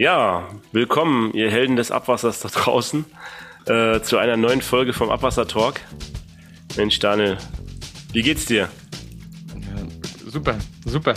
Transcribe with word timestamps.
Ja, 0.00 0.48
willkommen, 0.70 1.32
ihr 1.34 1.50
Helden 1.50 1.74
des 1.74 1.90
Abwassers 1.90 2.38
da 2.38 2.48
draußen, 2.48 3.04
äh, 3.66 4.00
zu 4.00 4.16
einer 4.16 4.36
neuen 4.36 4.62
Folge 4.62 4.92
vom 4.92 5.10
Abwasser 5.10 5.48
Talk. 5.48 5.80
Mensch, 6.76 7.00
Daniel, 7.00 7.36
wie 8.12 8.22
geht's 8.22 8.46
dir? 8.46 8.68
Ja, 9.56 10.30
super, 10.30 10.56
super, 10.84 11.14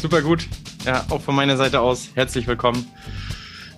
super 0.00 0.22
gut. 0.22 0.48
Ja, 0.86 1.04
auch 1.10 1.20
von 1.20 1.34
meiner 1.34 1.58
Seite 1.58 1.80
aus 1.80 2.12
herzlich 2.14 2.46
willkommen. 2.46 2.86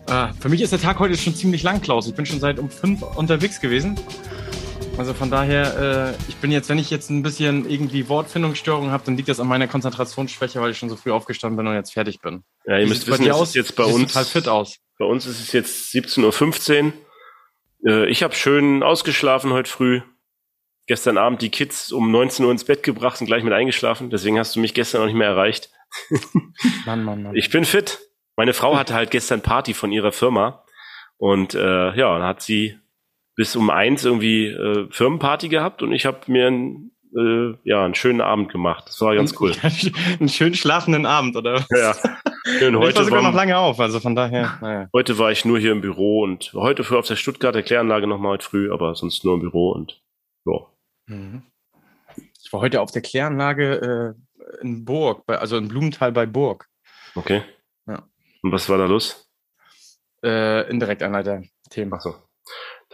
Äh, 0.06 0.28
für 0.38 0.48
mich 0.48 0.60
ist 0.62 0.70
der 0.70 0.80
Tag 0.80 1.00
heute 1.00 1.16
schon 1.16 1.34
ziemlich 1.34 1.64
lang, 1.64 1.80
Klaus. 1.80 2.06
Ich 2.06 2.14
bin 2.14 2.24
schon 2.24 2.38
seit 2.38 2.60
um 2.60 2.70
fünf 2.70 3.02
unterwegs 3.02 3.60
gewesen. 3.60 3.98
Also 4.98 5.12
von 5.12 5.30
daher, 5.30 6.14
äh, 6.16 6.22
ich 6.26 6.36
bin 6.36 6.50
jetzt, 6.50 6.70
wenn 6.70 6.78
ich 6.78 6.88
jetzt 6.88 7.10
ein 7.10 7.22
bisschen 7.22 7.68
irgendwie 7.68 8.08
Wortfindungsstörungen 8.08 8.90
habe, 8.90 9.04
dann 9.04 9.16
liegt 9.16 9.28
das 9.28 9.40
an 9.40 9.46
meiner 9.46 9.68
Konzentrationsschwäche, 9.68 10.60
weil 10.60 10.70
ich 10.70 10.78
schon 10.78 10.88
so 10.88 10.96
früh 10.96 11.10
aufgestanden 11.10 11.56
bin 11.58 11.66
und 11.66 11.74
jetzt 11.74 11.92
fertig 11.92 12.20
bin. 12.20 12.44
Ja, 12.64 12.78
ihr 12.78 12.86
müsst 12.86 13.06
wissen, 13.06 13.26
es 13.26 13.40
ist 13.40 13.54
jetzt 13.54 13.76
bei 13.76 13.84
uns 13.84 14.12
total 14.12 14.24
fit 14.24 14.48
aus. 14.48 14.78
Bei 14.98 15.04
uns 15.04 15.26
ist 15.26 15.40
es 15.40 15.52
jetzt 15.52 15.92
17.15 15.92 16.84
Uhr. 16.84 16.92
Äh, 17.86 18.10
ich 18.10 18.22
habe 18.22 18.34
schön 18.34 18.82
ausgeschlafen 18.82 19.52
heute 19.52 19.70
früh. 19.70 20.00
Gestern 20.86 21.18
Abend 21.18 21.42
die 21.42 21.50
Kids 21.50 21.92
um 21.92 22.10
19 22.10 22.46
Uhr 22.46 22.52
ins 22.52 22.64
Bett 22.64 22.82
gebracht 22.82 23.20
und 23.20 23.26
gleich 23.26 23.42
mit 23.42 23.52
eingeschlafen. 23.52 24.08
Deswegen 24.08 24.38
hast 24.38 24.56
du 24.56 24.60
mich 24.60 24.72
gestern 24.72 25.02
noch 25.02 25.06
nicht 25.06 25.16
mehr 25.16 25.28
erreicht. 25.28 25.70
Mann, 26.86 27.04
Mann, 27.04 27.22
Mann. 27.22 27.36
Ich 27.36 27.50
bin 27.50 27.66
fit. 27.66 27.98
Meine 28.36 28.54
Frau 28.54 28.76
hatte 28.78 28.94
halt 28.94 29.10
gestern 29.10 29.42
Party 29.42 29.74
von 29.74 29.92
ihrer 29.92 30.12
Firma. 30.12 30.64
Und 31.18 31.54
äh, 31.54 31.94
ja, 31.96 32.18
dann 32.18 32.26
hat 32.26 32.40
sie 32.40 32.78
bis 33.36 33.54
um 33.54 33.70
eins 33.70 34.04
irgendwie 34.04 34.46
äh, 34.46 34.88
Firmenparty 34.90 35.48
gehabt 35.48 35.82
und 35.82 35.92
ich 35.92 36.06
habe 36.06 36.20
mir 36.26 36.48
ein, 36.48 36.90
äh, 37.14 37.54
ja, 37.64 37.84
einen 37.84 37.94
schönen 37.94 38.22
Abend 38.22 38.50
gemacht. 38.50 38.84
Das 38.88 39.00
war 39.02 39.14
ganz 39.14 39.38
cool. 39.40 39.52
einen 40.18 40.28
schönen 40.28 40.54
schlafenden 40.54 41.06
Abend, 41.06 41.36
oder? 41.36 41.64
Ja. 41.70 41.94
Schön, 42.58 42.78
heute 42.78 42.90
ich 42.90 42.96
war 42.98 43.04
sogar 43.04 43.22
noch 43.22 43.34
lange 43.34 43.58
auf, 43.58 43.80
also 43.80 43.98
von 43.98 44.14
daher. 44.14 44.56
Naja. 44.60 44.88
Heute 44.92 45.18
war 45.18 45.32
ich 45.32 45.44
nur 45.44 45.58
hier 45.58 45.72
im 45.72 45.80
Büro 45.80 46.22
und 46.22 46.52
heute 46.54 46.84
für 46.84 46.96
auf 46.96 47.06
der 47.06 47.16
Stuttgarter 47.16 47.62
Kläranlage 47.62 48.06
nochmal 48.06 48.34
heute 48.34 48.46
früh, 48.46 48.72
aber 48.72 48.94
sonst 48.94 49.24
nur 49.24 49.34
im 49.34 49.40
Büro 49.40 49.72
und 49.72 50.00
ja. 50.46 50.54
Mhm. 51.06 51.42
Ich 52.42 52.52
war 52.52 52.60
heute 52.60 52.80
auf 52.80 52.92
der 52.92 53.02
Kläranlage 53.02 54.14
äh, 54.14 54.60
in 54.62 54.84
Burg, 54.84 55.26
bei, 55.26 55.38
also 55.38 55.56
in 55.56 55.66
Blumenthal 55.66 56.12
bei 56.12 56.24
Burg. 56.24 56.68
Okay. 57.16 57.42
Ja. 57.88 58.04
Und 58.42 58.52
was 58.52 58.68
war 58.68 58.78
da 58.78 58.86
los? 58.86 59.28
Äh, 60.22 60.70
Indirektanleiter-Themen. 60.70 61.92
Ach 61.94 62.00
so. 62.00 62.14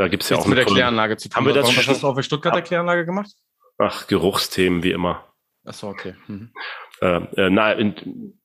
Da 0.02 0.08
gibt's 0.08 0.28
ja 0.30 0.36
auch 0.36 0.48
mit 0.48 0.58
der 0.58 0.64
Kläranlage 0.64 1.16
zu 1.16 1.28
tun. 1.28 1.36
Haben 1.36 1.46
wir 1.46 1.54
das 1.54 1.62
Warum 1.62 1.76
schon? 1.76 1.94
hast 1.94 2.02
du 2.02 2.08
auf 2.08 2.16
der 2.16 2.24
Stuttgarter 2.24 2.60
Kläranlage 2.60 3.06
gemacht? 3.06 3.30
Ach, 3.78 4.08
Geruchsthemen, 4.08 4.82
wie 4.82 4.90
immer. 4.90 5.32
Ach 5.64 5.74
so, 5.74 5.86
okay. 5.86 6.16
Mhm. 6.26 6.52
Äh, 7.00 7.18
äh, 7.36 7.50
na, 7.50 7.70
in, 7.70 8.36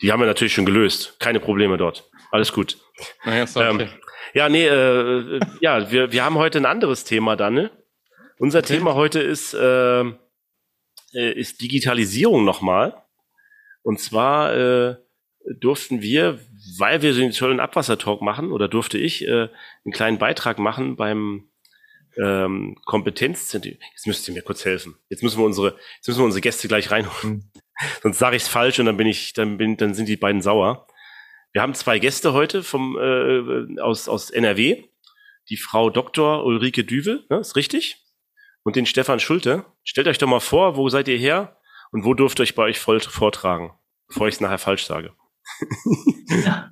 die 0.00 0.12
haben 0.12 0.20
wir 0.20 0.26
natürlich 0.26 0.54
schon 0.54 0.64
gelöst. 0.64 1.18
Keine 1.18 1.40
Probleme 1.40 1.76
dort. 1.76 2.08
Alles 2.30 2.52
gut. 2.52 2.78
Naja, 3.24 3.48
so, 3.48 3.58
okay. 3.58 3.82
Ähm, 3.82 3.88
ja, 4.32 4.48
nee, 4.48 4.64
äh, 4.64 5.40
ja, 5.60 5.90
wir, 5.90 6.12
wir 6.12 6.24
haben 6.24 6.36
heute 6.36 6.58
ein 6.58 6.66
anderes 6.66 7.02
Thema, 7.02 7.34
Danne. 7.34 7.72
Unser 8.38 8.60
okay. 8.60 8.74
Thema 8.74 8.94
heute 8.94 9.18
ist, 9.18 9.54
äh, 9.54 10.02
äh 10.02 10.12
ist 11.32 11.60
Digitalisierung 11.60 12.44
nochmal. 12.44 13.02
Und 13.82 13.98
zwar 13.98 14.54
äh, 14.54 14.96
durften 15.58 16.00
wir, 16.00 16.38
weil 16.76 17.02
wir 17.02 17.14
den 17.14 17.32
tollen 17.32 17.60
Abwassertalk 17.60 18.20
machen, 18.20 18.52
oder 18.52 18.68
durfte 18.68 18.98
ich 18.98 19.26
äh, 19.26 19.48
einen 19.84 19.92
kleinen 19.92 20.18
Beitrag 20.18 20.58
machen 20.58 20.96
beim 20.96 21.48
ähm, 22.16 22.76
Kompetenzzentrum. 22.84 23.76
Jetzt 23.92 24.06
müsst 24.06 24.28
ihr 24.28 24.34
mir 24.34 24.42
kurz 24.42 24.64
helfen. 24.64 24.96
Jetzt 25.08 25.22
müssen 25.22 25.38
wir 25.38 25.44
unsere, 25.44 25.76
jetzt 25.96 26.08
müssen 26.08 26.20
wir 26.20 26.24
unsere 26.24 26.40
Gäste 26.40 26.68
gleich 26.68 26.90
reinholen. 26.90 27.34
Mhm. 27.34 27.50
Sonst 28.02 28.18
sage 28.18 28.36
ich 28.36 28.42
es 28.42 28.48
falsch 28.48 28.78
und 28.80 28.86
dann 28.86 28.96
bin 28.96 29.06
ich, 29.06 29.32
dann 29.32 29.56
bin, 29.56 29.76
dann 29.76 29.94
sind 29.94 30.08
die 30.08 30.16
beiden 30.16 30.42
sauer. 30.42 30.86
Wir 31.52 31.62
haben 31.62 31.74
zwei 31.74 31.98
Gäste 31.98 32.32
heute 32.32 32.62
vom 32.62 32.98
äh, 32.98 33.80
aus 33.80 34.08
aus 34.08 34.30
NRW. 34.30 34.84
Die 35.48 35.56
Frau 35.56 35.88
Dr. 35.88 36.44
Ulrike 36.44 36.84
Düvel, 36.84 37.24
ne, 37.30 37.38
ist 37.38 37.56
richtig? 37.56 38.04
Und 38.64 38.76
den 38.76 38.84
Stefan 38.84 39.20
Schulte. 39.20 39.64
Stellt 39.82 40.08
euch 40.08 40.18
doch 40.18 40.26
mal 40.26 40.40
vor, 40.40 40.76
wo 40.76 40.88
seid 40.90 41.08
ihr 41.08 41.16
her 41.16 41.58
und 41.90 42.04
wo 42.04 42.12
dürft 42.12 42.38
ihr 42.38 42.42
euch 42.42 42.54
bei 42.54 42.64
euch 42.64 42.78
voll 42.78 43.00
vortragen, 43.00 43.72
bevor 44.08 44.28
ich 44.28 44.34
es 44.34 44.40
nachher 44.40 44.58
falsch 44.58 44.84
sage. 44.84 45.14
Ja. 46.44 46.70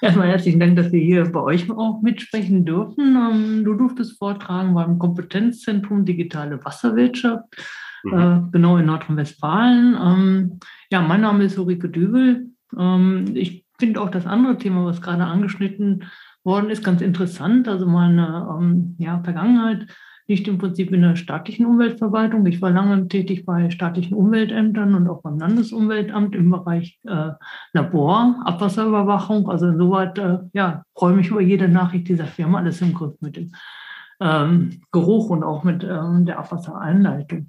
Erstmal 0.00 0.28
herzlichen 0.28 0.60
Dank, 0.60 0.76
dass 0.76 0.92
wir 0.92 1.00
hier 1.00 1.24
bei 1.30 1.40
euch 1.40 1.70
auch 1.70 2.00
mitsprechen 2.00 2.64
dürfen. 2.64 3.16
Ähm, 3.16 3.64
du 3.64 3.74
durftest 3.74 4.18
vortragen 4.18 4.74
beim 4.74 4.98
Kompetenzzentrum 4.98 6.04
Digitale 6.04 6.64
Wasserwirtschaft, 6.64 7.44
mhm. 8.04 8.18
Äh, 8.18 8.40
genau 8.52 8.78
in 8.78 8.86
Nordrhein-Westfalen. 8.86 9.96
Ähm, 10.00 10.60
ja, 10.90 11.02
mein 11.02 11.20
Name 11.20 11.44
ist 11.44 11.58
Ulrike 11.58 11.90
Dübel. 11.90 12.46
Ähm, 12.78 13.26
ich 13.34 13.66
finde 13.78 14.00
auch 14.00 14.10
das 14.10 14.26
andere 14.26 14.56
Thema, 14.56 14.86
was 14.86 15.02
gerade 15.02 15.24
angeschnitten 15.24 16.04
worden 16.44 16.70
ist, 16.70 16.82
ganz 16.82 17.02
interessant. 17.02 17.68
Also 17.68 17.86
meine 17.86 18.94
ja, 18.98 19.22
Vergangenheit 19.22 19.86
liegt 20.30 20.46
im 20.46 20.58
Prinzip 20.58 20.92
in 20.92 21.02
der 21.02 21.16
staatlichen 21.16 21.66
Umweltverwaltung. 21.66 22.46
Ich 22.46 22.62
war 22.62 22.70
lange 22.70 23.08
tätig 23.08 23.44
bei 23.44 23.68
staatlichen 23.70 24.14
Umweltämtern 24.14 24.94
und 24.94 25.08
auch 25.08 25.22
beim 25.22 25.40
Landesumweltamt 25.40 26.36
im 26.36 26.52
Bereich 26.52 27.00
äh, 27.04 27.32
Labor, 27.72 28.40
Abwasserüberwachung. 28.44 29.50
Also 29.50 29.66
insoweit 29.66 30.18
äh, 30.18 30.38
ja, 30.52 30.84
freue 30.94 31.14
mich 31.14 31.30
über 31.30 31.40
jede 31.40 31.68
Nachricht 31.68 32.08
dieser 32.08 32.26
Firma, 32.26 32.58
alles 32.58 32.80
im 32.80 32.94
Griff 32.94 33.14
mit 33.20 33.36
dem 33.36 33.50
ähm, 34.20 34.82
Geruch 34.92 35.30
und 35.30 35.42
auch 35.42 35.64
mit 35.64 35.82
ähm, 35.82 36.26
der 36.26 36.38
Abwassereinleitung. 36.38 37.48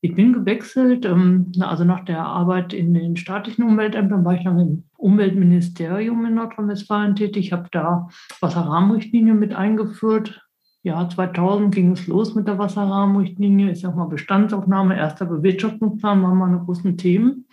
Ich 0.00 0.14
bin 0.14 0.32
gewechselt, 0.32 1.04
ähm, 1.04 1.52
also 1.60 1.84
nach 1.84 2.06
der 2.06 2.24
Arbeit 2.24 2.72
in 2.72 2.94
den 2.94 3.18
staatlichen 3.18 3.62
Umweltämtern 3.62 4.24
war 4.24 4.36
ich 4.36 4.44
lange 4.44 4.62
im 4.62 4.84
Umweltministerium 4.96 6.24
in 6.24 6.36
Nordrhein-Westfalen 6.36 7.14
tätig, 7.14 7.52
habe 7.52 7.68
da 7.70 8.08
Wasserrahmenrichtlinien 8.40 9.38
mit 9.38 9.54
eingeführt, 9.54 10.40
ja, 10.82 11.08
2000 11.08 11.74
ging 11.74 11.92
es 11.92 12.06
los 12.06 12.34
mit 12.34 12.48
der 12.48 12.58
Wasserrahmenrichtlinie. 12.58 13.72
Ich 13.72 13.80
sage 13.80 13.96
mal 13.96 14.06
Bestandsaufnahme, 14.06 14.96
erster 14.96 15.26
Bewirtschaftungsplan 15.26 16.22
waren 16.22 16.38
meine 16.38 16.60
großen 16.60 16.96
Themen. 16.96 17.46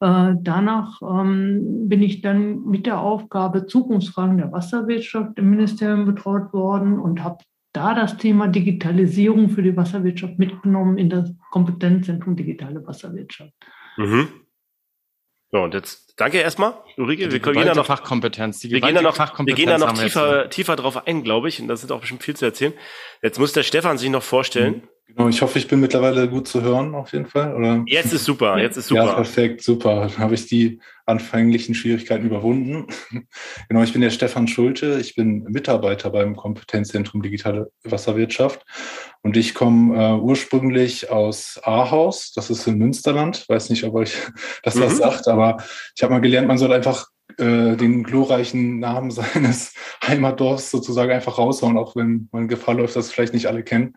Äh, 0.00 0.34
danach 0.40 1.00
ähm, 1.02 1.88
bin 1.88 2.02
ich 2.02 2.20
dann 2.20 2.64
mit 2.64 2.84
der 2.84 3.00
Aufgabe 3.00 3.66
Zukunftsfragen 3.66 4.36
der 4.36 4.52
Wasserwirtschaft 4.52 5.38
im 5.38 5.50
Ministerium 5.50 6.04
betraut 6.04 6.52
worden 6.52 6.98
und 6.98 7.24
habe 7.24 7.38
da 7.72 7.94
das 7.94 8.18
Thema 8.18 8.48
Digitalisierung 8.48 9.48
für 9.48 9.62
die 9.62 9.76
Wasserwirtschaft 9.76 10.38
mitgenommen 10.38 10.98
in 10.98 11.08
das 11.08 11.34
Kompetenzzentrum 11.50 12.36
Digitale 12.36 12.86
Wasserwirtschaft. 12.86 13.52
Mhm. 13.96 14.28
So, 15.54 15.62
und 15.62 15.72
jetzt 15.72 16.14
danke 16.16 16.38
erstmal, 16.38 16.74
Ulrike. 16.96 17.30
Wir 17.30 17.38
gehen 17.38 17.64
da 17.64 17.74
noch 17.76 17.86
Fachkompetenz. 17.86 18.64
Wir 18.64 18.80
gehen 18.80 18.92
da 18.92 19.02
noch, 19.02 19.16
wir 19.16 19.54
gehen 19.54 19.68
da 19.68 19.78
noch 19.78 19.92
tiefer, 19.92 20.50
tiefer 20.50 20.74
drauf 20.74 21.06
ein, 21.06 21.22
glaube 21.22 21.48
ich. 21.48 21.60
Und 21.60 21.68
da 21.68 21.76
sind 21.76 21.92
auch 21.92 22.00
bestimmt 22.00 22.24
viel 22.24 22.34
zu 22.34 22.44
erzählen. 22.44 22.72
Jetzt 23.22 23.38
muss 23.38 23.52
der 23.52 23.62
Stefan 23.62 23.96
sich 23.96 24.10
noch 24.10 24.24
vorstellen. 24.24 24.78
Mhm. 24.78 24.88
Genau, 25.06 25.28
ich 25.28 25.42
hoffe, 25.42 25.58
ich 25.58 25.68
bin 25.68 25.80
mittlerweile 25.80 26.28
gut 26.28 26.48
zu 26.48 26.62
hören, 26.62 26.94
auf 26.94 27.12
jeden 27.12 27.26
Fall. 27.26 27.54
Oder? 27.54 27.84
Jetzt 27.86 28.12
ist 28.12 28.24
super, 28.24 28.58
jetzt 28.58 28.78
ist 28.78 28.88
super. 28.88 29.04
Ja, 29.04 29.14
perfekt, 29.14 29.62
super. 29.62 30.08
Dann 30.08 30.18
habe 30.18 30.34
ich 30.34 30.46
die 30.46 30.80
anfänglichen 31.06 31.74
Schwierigkeiten 31.74 32.24
überwunden. 32.24 32.86
genau, 33.68 33.82
ich 33.82 33.92
bin 33.92 34.00
der 34.00 34.10
Stefan 34.10 34.48
Schulte, 34.48 34.98
ich 35.00 35.14
bin 35.14 35.44
Mitarbeiter 35.44 36.08
beim 36.10 36.34
Kompetenzzentrum 36.34 37.22
Digitale 37.22 37.70
Wasserwirtschaft 37.84 38.64
und 39.22 39.36
ich 39.36 39.54
komme 39.54 39.94
äh, 39.94 40.20
ursprünglich 40.20 41.10
aus 41.10 41.60
Ahaus, 41.62 42.32
das 42.32 42.48
ist 42.48 42.66
im 42.66 42.78
Münsterland. 42.78 43.46
Weiß 43.48 43.68
nicht, 43.68 43.84
ob 43.84 43.94
euch 43.94 44.16
das 44.62 44.74
mhm. 44.74 44.80
was 44.80 44.96
sagt, 44.96 45.28
aber 45.28 45.58
ich 45.94 46.02
habe 46.02 46.14
mal 46.14 46.20
gelernt, 46.20 46.48
man 46.48 46.58
soll 46.58 46.72
einfach 46.72 47.08
äh, 47.38 47.76
den 47.76 48.04
glorreichen 48.04 48.78
Namen 48.78 49.10
seines 49.12 49.74
Heimatdorfs 50.06 50.70
sozusagen 50.70 51.12
einfach 51.12 51.38
raushauen, 51.38 51.76
auch 51.76 51.94
wenn 51.94 52.28
man 52.32 52.48
Gefahr 52.48 52.74
läuft, 52.74 52.96
dass 52.96 53.12
vielleicht 53.12 53.34
nicht 53.34 53.46
alle 53.46 53.62
kennen. 53.62 53.94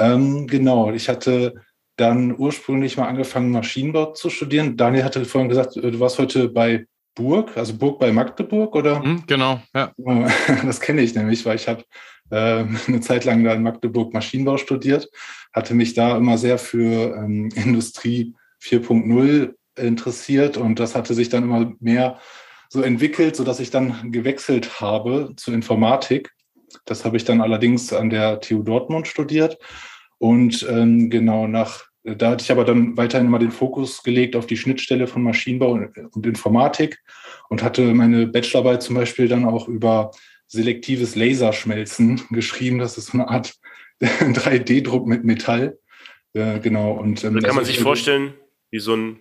Ähm, 0.00 0.46
genau, 0.46 0.90
ich 0.92 1.08
hatte 1.08 1.54
dann 1.96 2.34
ursprünglich 2.36 2.96
mal 2.96 3.06
angefangen, 3.06 3.50
Maschinenbau 3.50 4.12
zu 4.12 4.30
studieren. 4.30 4.76
Daniel 4.76 5.04
hatte 5.04 5.24
vorhin 5.26 5.50
gesagt, 5.50 5.76
äh, 5.76 5.90
du 5.90 6.00
warst 6.00 6.18
heute 6.18 6.48
bei 6.48 6.86
Burg, 7.14 7.56
also 7.56 7.76
Burg 7.76 7.98
bei 7.98 8.10
Magdeburg, 8.10 8.74
oder? 8.74 9.00
Mhm, 9.04 9.24
genau, 9.26 9.60
ja. 9.74 9.92
Das 10.64 10.80
kenne 10.80 11.02
ich 11.02 11.14
nämlich, 11.14 11.44
weil 11.44 11.56
ich 11.56 11.68
habe 11.68 11.84
äh, 12.30 12.64
eine 12.88 13.00
Zeit 13.00 13.24
lang 13.24 13.44
da 13.44 13.52
in 13.52 13.62
Magdeburg 13.62 14.14
Maschinenbau 14.14 14.56
studiert, 14.56 15.10
hatte 15.52 15.74
mich 15.74 15.92
da 15.92 16.16
immer 16.16 16.38
sehr 16.38 16.58
für 16.58 17.16
ähm, 17.16 17.50
Industrie 17.54 18.34
4.0 18.62 19.54
interessiert 19.76 20.56
und 20.56 20.78
das 20.80 20.94
hatte 20.94 21.14
sich 21.14 21.28
dann 21.28 21.44
immer 21.44 21.72
mehr 21.80 22.18
so 22.70 22.82
entwickelt, 22.82 23.36
sodass 23.36 23.60
ich 23.60 23.70
dann 23.70 24.12
gewechselt 24.12 24.80
habe 24.80 25.32
zur 25.36 25.52
Informatik. 25.54 26.30
Das 26.84 27.04
habe 27.04 27.16
ich 27.16 27.24
dann 27.24 27.40
allerdings 27.40 27.92
an 27.92 28.10
der 28.10 28.40
TU 28.40 28.62
Dortmund 28.62 29.08
studiert 29.08 29.58
und 30.20 30.66
ähm, 30.68 31.08
genau 31.08 31.46
nach, 31.46 31.86
da 32.04 32.32
hatte 32.32 32.44
ich 32.44 32.50
aber 32.52 32.66
dann 32.66 32.94
weiterhin 32.98 33.26
immer 33.26 33.38
den 33.38 33.50
Fokus 33.50 34.02
gelegt 34.02 34.36
auf 34.36 34.46
die 34.46 34.58
Schnittstelle 34.58 35.06
von 35.06 35.22
Maschinenbau 35.22 35.70
und, 35.70 35.96
und 36.14 36.26
Informatik 36.26 37.02
und 37.48 37.62
hatte 37.62 37.94
meine 37.94 38.26
Bachelorarbeit 38.26 38.82
zum 38.82 38.96
Beispiel 38.96 39.28
dann 39.28 39.46
auch 39.46 39.66
über 39.66 40.10
selektives 40.46 41.16
Laserschmelzen 41.16 42.20
geschrieben. 42.30 42.80
Das 42.80 42.98
ist 42.98 43.06
so 43.06 43.12
eine 43.14 43.28
Art 43.28 43.54
3D-Druck 44.02 45.06
mit 45.06 45.24
Metall. 45.24 45.78
Äh, 46.34 46.60
genau. 46.60 46.92
Und, 46.92 47.24
ähm, 47.24 47.40
kann 47.40 47.56
man 47.56 47.64
sich 47.64 47.80
vorstellen, 47.80 48.34
wie 48.70 48.78
so 48.78 48.94
ein 48.94 49.20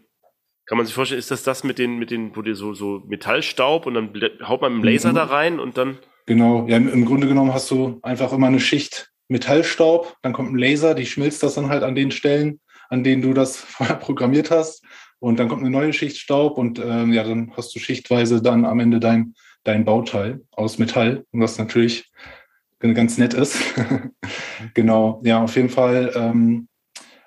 Kann 0.66 0.78
man 0.78 0.86
sich 0.86 0.96
vorstellen, 0.96 1.20
ist 1.20 1.32
das 1.32 1.44
das 1.44 1.64
mit 1.64 1.80
den, 1.80 1.98
mit 1.98 2.12
den, 2.12 2.36
wo 2.36 2.42
dir 2.42 2.56
so, 2.56 2.74
so 2.74 3.04
Metallstaub 3.08 3.86
und 3.86 3.94
dann 3.94 4.14
haut 4.44 4.62
man 4.62 4.74
mit 4.74 4.84
dem 4.84 4.92
Laser 4.92 5.12
mhm. 5.12 5.16
da 5.16 5.24
rein 5.24 5.60
und 5.62 5.78
dann. 5.78 6.00
Genau, 6.26 6.68
ja, 6.68 6.76
im 6.76 7.06
Grunde 7.06 7.28
genommen 7.28 7.54
hast 7.54 7.72
du 7.72 8.00
einfach 8.04 8.34
immer 8.34 8.48
eine 8.48 8.60
Schicht 8.60 9.10
Metallstaub, 9.30 10.18
dann 10.22 10.34
kommt 10.34 10.52
ein 10.52 10.58
Laser, 10.58 10.96
die 10.96 11.06
schmilzt 11.06 11.44
das 11.44 11.56
dann 11.56 11.70
halt 11.70 11.84
an 11.84 11.96
den 11.96 12.12
Stellen, 12.12 12.60
an 12.90 13.04
denen 13.04 13.22
du 13.22 13.34
das 13.34 13.58
vorher 13.58 13.96
programmiert 13.96 14.52
hast. 14.52 14.84
Und 15.20 15.40
dann 15.40 15.50
kommt 15.50 15.62
eine 15.62 15.70
neue 15.70 15.94
Schicht 15.94 16.18
Staub 16.18 16.58
und 16.58 16.80
ähm, 16.80 17.14
ja, 17.14 17.24
dann 17.24 17.52
hast 17.56 17.76
du 17.76 17.80
schichtweise 17.80 18.42
dann 18.42 18.66
am 18.66 18.80
Ende 18.80 19.00
dein, 19.00 19.34
dein 19.64 19.84
Bauteil 19.84 20.42
aus 20.52 20.78
Metall, 20.80 21.26
was 21.32 21.58
natürlich 21.58 22.10
ganz 22.80 23.18
nett 23.18 23.34
ist. 23.34 23.58
genau, 24.74 25.22
ja, 25.26 25.44
auf 25.44 25.58
jeden 25.58 25.70
Fall 25.70 26.14
ähm, 26.16 26.70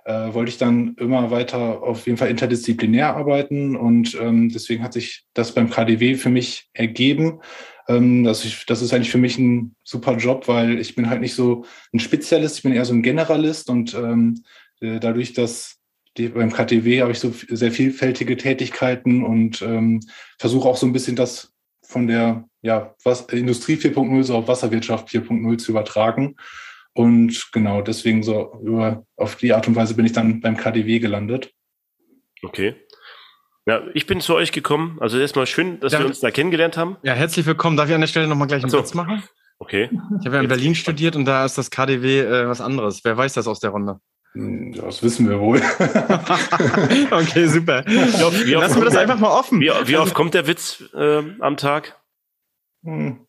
äh, 0.04 0.32
wollte 0.32 0.50
ich 0.50 0.58
dann 0.58 0.96
immer 0.98 1.30
weiter 1.30 1.82
auf 1.82 2.06
jeden 2.06 2.18
Fall 2.18 2.30
interdisziplinär 2.30 3.14
arbeiten 3.14 3.76
und 3.76 4.14
ähm, 4.20 4.48
deswegen 4.48 4.82
hat 4.82 4.94
sich 4.94 5.26
das 5.34 5.52
beim 5.52 5.70
KDW 5.70 6.14
für 6.14 6.30
mich 6.30 6.70
ergeben. 6.72 7.40
Ähm, 7.96 8.24
dass 8.24 8.44
ich, 8.44 8.66
das 8.66 8.82
ist 8.82 8.92
eigentlich 8.92 9.10
für 9.10 9.18
mich 9.18 9.38
ein 9.38 9.74
super 9.82 10.16
Job, 10.16 10.48
weil 10.48 10.78
ich 10.78 10.94
bin 10.94 11.08
halt 11.08 11.20
nicht 11.20 11.34
so 11.34 11.64
ein 11.92 12.00
Spezialist, 12.00 12.58
ich 12.58 12.62
bin 12.62 12.72
eher 12.72 12.84
so 12.84 12.94
ein 12.94 13.02
Generalist 13.02 13.70
und 13.70 13.94
ähm, 13.94 14.42
äh, 14.80 15.00
dadurch, 15.00 15.32
dass 15.32 15.78
die, 16.16 16.28
beim 16.28 16.52
KTW 16.52 17.00
habe 17.00 17.12
ich 17.12 17.20
so 17.20 17.32
sehr 17.48 17.72
vielfältige 17.72 18.36
Tätigkeiten 18.36 19.24
und 19.24 19.62
ähm, 19.62 20.00
versuche 20.38 20.68
auch 20.68 20.76
so 20.76 20.86
ein 20.86 20.92
bisschen 20.92 21.16
das 21.16 21.52
von 21.82 22.06
der 22.06 22.48
ja, 22.62 22.94
was, 23.04 23.22
Industrie 23.22 23.74
4.0 23.74 24.22
so 24.22 24.36
auf 24.36 24.48
Wasserwirtschaft 24.48 25.08
4.0 25.08 25.58
zu 25.58 25.72
übertragen. 25.72 26.36
Und 26.94 27.50
genau 27.52 27.80
deswegen 27.80 28.22
so 28.22 28.58
über, 28.62 29.06
auf 29.16 29.36
die 29.36 29.52
Art 29.52 29.66
und 29.66 29.76
Weise 29.76 29.94
bin 29.94 30.06
ich 30.06 30.12
dann 30.12 30.40
beim 30.40 30.56
KDW 30.56 30.98
gelandet. 30.98 31.52
Okay. 32.42 32.74
Ja, 33.66 33.82
ich 33.94 34.06
bin 34.06 34.20
zu 34.20 34.34
euch 34.34 34.50
gekommen. 34.50 34.98
Also 35.00 35.18
erstmal 35.18 35.46
schön, 35.46 35.78
dass 35.78 35.92
ja. 35.92 36.00
wir 36.00 36.06
uns 36.06 36.18
da 36.20 36.30
kennengelernt 36.32 36.76
haben. 36.76 36.96
Ja, 37.02 37.12
herzlich 37.12 37.46
willkommen. 37.46 37.76
Darf 37.76 37.88
ich 37.88 37.94
an 37.94 38.00
der 38.00 38.08
Stelle 38.08 38.26
nochmal 38.26 38.48
gleich 38.48 38.62
einen 38.62 38.70
so. 38.70 38.78
Witz 38.78 38.94
machen? 38.94 39.22
Okay. 39.58 39.88
Ich 40.18 40.26
habe 40.26 40.36
ja 40.36 40.42
in 40.42 40.48
Berlin 40.48 40.74
studiert 40.74 41.14
und 41.14 41.24
da 41.24 41.44
ist 41.44 41.56
das 41.56 41.70
KDW 41.70 42.20
äh, 42.20 42.48
was 42.48 42.60
anderes. 42.60 43.04
Wer 43.04 43.16
weiß 43.16 43.34
das 43.34 43.46
aus 43.46 43.60
der 43.60 43.70
Runde? 43.70 44.00
Hm, 44.32 44.72
das 44.72 45.04
wissen 45.04 45.28
wir 45.28 45.38
wohl. 45.38 45.58
okay, 47.12 47.46
super. 47.46 47.84
Wie 47.86 48.24
oft, 48.24 48.46
wie 48.46 48.52
Lassen 48.54 48.80
wir 48.80 48.86
das 48.86 48.96
einfach 48.96 49.20
mal 49.20 49.30
offen. 49.30 49.60
Wie, 49.60 49.70
wie 49.84 49.96
oft 49.96 50.14
kommt 50.14 50.34
der 50.34 50.48
Witz 50.48 50.82
äh, 50.94 51.22
am 51.38 51.56
Tag? 51.56 52.00
Hm. 52.82 53.26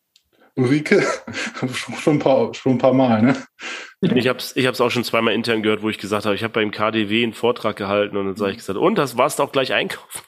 Ulrike, 0.56 1.04
schon 1.74 2.16
ein 2.16 2.18
paar, 2.18 2.54
schon 2.54 2.72
ein 2.72 2.78
paar 2.78 2.94
Mal, 2.94 3.22
ne? 3.22 3.36
Ich 4.00 4.28
habe 4.28 4.38
es 4.38 4.54
ich 4.54 4.66
hab's 4.66 4.80
auch 4.80 4.90
schon 4.90 5.04
zweimal 5.04 5.34
intern 5.34 5.62
gehört, 5.62 5.82
wo 5.82 5.88
ich 5.88 5.98
gesagt 5.98 6.26
habe, 6.26 6.34
ich 6.34 6.44
habe 6.44 6.52
beim 6.52 6.70
KDW 6.70 7.22
einen 7.22 7.32
Vortrag 7.32 7.76
gehalten 7.76 8.16
und 8.16 8.26
dann 8.26 8.36
sage 8.36 8.52
ich 8.52 8.58
gesagt, 8.58 8.78
und 8.78 8.96
das 8.96 9.16
warst 9.16 9.40
auch 9.40 9.50
gleich 9.50 9.72
einkaufen. 9.72 10.20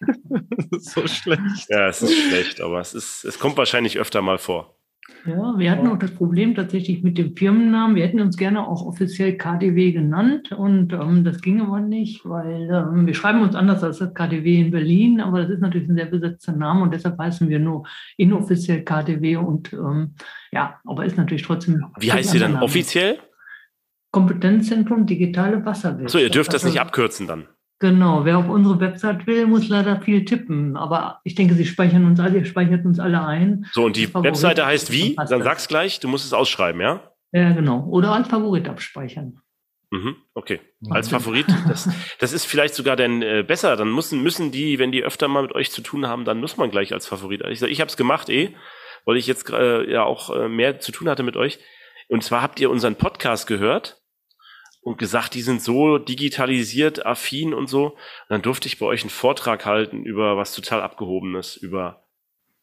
so 0.78 1.06
schlecht. 1.06 1.68
Ja, 1.68 1.88
es 1.88 2.02
ist 2.02 2.14
schlecht, 2.14 2.60
aber 2.60 2.80
es 2.80 2.94
ist, 2.94 3.24
es 3.24 3.38
kommt 3.38 3.56
wahrscheinlich 3.56 3.98
öfter 3.98 4.22
mal 4.22 4.38
vor. 4.38 4.77
Ja, 5.26 5.58
wir 5.58 5.70
hatten 5.70 5.86
auch 5.88 5.98
das 5.98 6.12
Problem 6.12 6.54
tatsächlich 6.54 7.02
mit 7.02 7.18
dem 7.18 7.36
Firmennamen. 7.36 7.96
Wir 7.96 8.04
hätten 8.06 8.20
uns 8.20 8.36
gerne 8.36 8.66
auch 8.66 8.86
offiziell 8.86 9.36
KDW 9.36 9.92
genannt 9.92 10.52
und 10.52 10.92
ähm, 10.92 11.24
das 11.24 11.40
ging 11.42 11.60
aber 11.60 11.80
nicht, 11.80 12.24
weil 12.24 12.70
ähm, 12.70 13.06
wir 13.06 13.14
schreiben 13.14 13.42
uns 13.42 13.54
anders 13.54 13.82
als 13.82 13.98
das 13.98 14.14
KDW 14.14 14.60
in 14.60 14.70
Berlin, 14.70 15.20
aber 15.20 15.42
das 15.42 15.50
ist 15.50 15.60
natürlich 15.60 15.88
ein 15.88 15.96
sehr 15.96 16.06
besetzter 16.06 16.52
Name 16.52 16.82
und 16.82 16.94
deshalb 16.94 17.18
heißen 17.18 17.48
wir 17.48 17.58
nur 17.58 17.86
inoffiziell 18.16 18.84
KDW 18.84 19.36
und 19.36 19.72
ähm, 19.72 20.14
ja, 20.52 20.80
aber 20.84 21.04
ist 21.04 21.16
natürlich 21.16 21.42
trotzdem. 21.42 21.84
Wie 21.98 22.12
heißt 22.12 22.30
sie 22.30 22.38
dann 22.38 22.56
offiziell? 22.56 23.18
Kompetenzzentrum 24.10 25.04
Digitale 25.04 25.64
Wasserwirtschaft. 25.64 26.14
Achso, 26.14 26.18
ihr 26.18 26.30
dürft 26.30 26.54
das 26.54 26.64
nicht 26.64 26.80
abkürzen 26.80 27.26
dann. 27.26 27.48
Genau, 27.80 28.24
wer 28.24 28.38
auf 28.38 28.48
unsere 28.48 28.80
Website 28.80 29.26
will, 29.28 29.46
muss 29.46 29.68
leider 29.68 30.00
viel 30.00 30.24
tippen. 30.24 30.76
Aber 30.76 31.20
ich 31.22 31.36
denke, 31.36 31.54
Sie 31.54 31.64
speichern 31.64 32.04
uns 32.06 32.18
alle, 32.18 32.38
ihr 32.38 32.44
speichert 32.44 32.84
uns 32.84 32.98
alle 32.98 33.24
ein. 33.24 33.66
So, 33.72 33.84
und 33.84 33.96
die 33.96 34.12
Webseite 34.12 34.66
heißt 34.66 34.90
wie? 34.90 35.14
Dann 35.14 35.42
sag's 35.42 35.68
gleich, 35.68 36.00
du 36.00 36.08
musst 36.08 36.24
es 36.24 36.32
ausschreiben, 36.32 36.80
ja? 36.80 37.12
Ja, 37.30 37.52
genau. 37.52 37.86
Oder 37.88 38.12
als 38.12 38.26
Favorit 38.26 38.68
abspeichern. 38.68 39.40
Mhm, 39.90 40.16
okay. 40.34 40.60
Als 40.90 41.08
Favorit, 41.08 41.46
das, 41.68 41.88
das 42.18 42.32
ist 42.32 42.46
vielleicht 42.46 42.74
sogar 42.74 42.96
dann 42.96 43.22
äh, 43.22 43.44
besser. 43.46 43.76
Dann 43.76 43.92
müssen, 43.92 44.22
müssen 44.22 44.50
die, 44.50 44.78
wenn 44.78 44.90
die 44.90 45.04
öfter 45.04 45.28
mal 45.28 45.42
mit 45.42 45.54
euch 45.54 45.70
zu 45.70 45.80
tun 45.80 46.06
haben, 46.06 46.24
dann 46.24 46.40
muss 46.40 46.56
man 46.56 46.70
gleich 46.70 46.92
als 46.92 47.06
Favorit. 47.06 47.42
Ich, 47.48 47.62
ich 47.62 47.80
habe 47.80 47.88
es 47.88 47.96
gemacht 47.96 48.28
eh, 48.28 48.54
weil 49.04 49.16
ich 49.16 49.26
jetzt 49.26 49.48
äh, 49.50 49.90
ja 49.90 50.02
auch 50.02 50.34
äh, 50.34 50.48
mehr 50.48 50.80
zu 50.80 50.90
tun 50.90 51.08
hatte 51.08 51.22
mit 51.22 51.36
euch. 51.36 51.58
Und 52.08 52.24
zwar 52.24 52.42
habt 52.42 52.58
ihr 52.58 52.70
unseren 52.70 52.96
Podcast 52.96 53.46
gehört 53.46 54.00
und 54.80 54.98
gesagt, 54.98 55.34
die 55.34 55.42
sind 55.42 55.62
so 55.62 55.98
digitalisiert, 55.98 57.04
affin 57.04 57.52
und 57.54 57.68
so. 57.68 57.86
Und 57.86 57.98
dann 58.28 58.42
durfte 58.42 58.68
ich 58.68 58.78
bei 58.78 58.86
euch 58.86 59.02
einen 59.02 59.10
Vortrag 59.10 59.66
halten 59.66 60.04
über 60.04 60.36
was 60.36 60.54
total 60.54 60.80
abgehobenes, 60.80 61.56
über 61.56 62.04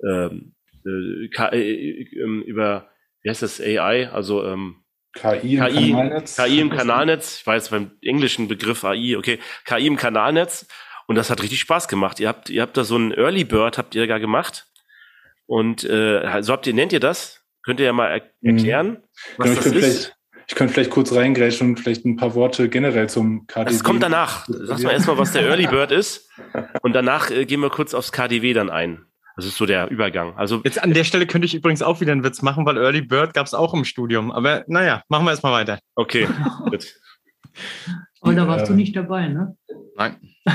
ähm, 0.04 0.56
äh, 0.86 1.26
äh, 1.26 2.02
ähm, 2.22 2.44
über 2.44 2.90
wie 3.22 3.30
heißt 3.30 3.42
das 3.42 3.60
AI, 3.60 4.10
also 4.10 4.46
ähm, 4.46 4.84
KI 5.14 5.56
im 5.56 5.66
KI, 5.66 5.92
Kanalnetz. 5.92 6.36
KI 6.36 6.60
im 6.60 6.70
Kanalnetz. 6.70 7.40
Ich 7.40 7.48
weiß 7.48 7.70
beim 7.70 7.92
englischen 8.02 8.48
Begriff 8.48 8.84
AI, 8.84 9.18
okay, 9.18 9.40
KI 9.66 9.88
im 9.88 9.96
Kanalnetz. 9.96 10.68
Und 11.08 11.16
das 11.16 11.30
hat 11.30 11.42
richtig 11.42 11.60
Spaß 11.60 11.88
gemacht. 11.88 12.20
Ihr 12.20 12.28
habt, 12.28 12.50
ihr 12.50 12.62
habt 12.62 12.78
da 12.78 12.84
so 12.84 12.96
einen 12.96 13.12
Early 13.12 13.44
Bird, 13.44 13.78
habt 13.78 13.96
ihr 13.96 14.08
da 14.08 14.18
gemacht. 14.18 14.68
Und 15.46 15.84
äh, 15.84 16.42
so 16.42 16.54
habt 16.54 16.68
ihr, 16.68 16.74
nennt 16.74 16.94
ihr 16.94 17.00
das? 17.00 17.46
Könnt 17.64 17.80
ihr 17.80 17.86
ja 17.88 17.94
mal 17.94 18.12
er 18.12 18.22
mhm. 18.42 18.58
erklären, 18.58 18.88
mhm. 18.88 19.04
was 19.38 19.50
ja, 19.50 19.56
das 19.56 19.66
ist? 19.68 20.15
Ich 20.48 20.56
könnte 20.56 20.74
vielleicht 20.74 20.92
kurz 20.92 21.14
reingrätschen 21.14 21.70
und 21.70 21.80
vielleicht 21.80 22.06
ein 22.06 22.18
paar 22.18 22.36
Worte 22.36 22.70
generell 22.70 23.10
zum 23.10 23.48
KDW. 23.48 23.72
Das 23.72 23.84
kommt 23.84 24.04
danach. 24.04 24.46
Sag 24.48 24.84
mal 24.84 24.92
erstmal, 24.92 25.18
was 25.18 25.32
der 25.32 25.44
Early 25.44 25.68
Bird 25.72 25.92
ist. 25.92 26.30
Und 26.82 26.94
danach 26.94 27.32
äh, 27.32 27.46
gehen 27.46 27.62
wir 27.62 27.70
kurz 27.70 27.94
aufs 27.94 28.12
KDW 28.12 28.54
dann 28.54 28.70
ein. 28.70 29.06
Das 29.36 29.46
ist 29.46 29.58
so 29.58 29.66
der 29.66 29.90
Übergang. 29.90 30.36
Also 30.38 30.62
Jetzt 30.64 30.82
an 30.82 30.94
der 30.94 31.04
Stelle 31.04 31.28
könnte 31.28 31.46
ich 31.46 31.56
übrigens 31.56 31.82
auch 31.82 32.00
wieder 32.00 32.14
einen 32.14 32.24
Witz 32.24 32.42
machen, 32.42 32.66
weil 32.66 32.78
Early 32.78 33.02
Bird 33.02 33.34
gab 33.34 33.46
es 33.48 33.54
auch 33.54 33.74
im 33.74 33.84
Studium. 33.84 34.32
Aber 34.32 34.64
naja, 34.68 35.04
machen 35.10 35.26
wir 35.26 35.32
erstmal 35.32 35.52
weiter. 35.52 35.80
Okay, 35.96 36.28
gut. 36.70 36.96
Und 38.22 38.38
da 38.38 38.48
warst 38.48 38.70
du 38.70 38.74
nicht 38.74 38.96
dabei, 38.96 39.28
ne? 39.28 39.58
Nein. 39.96 40.18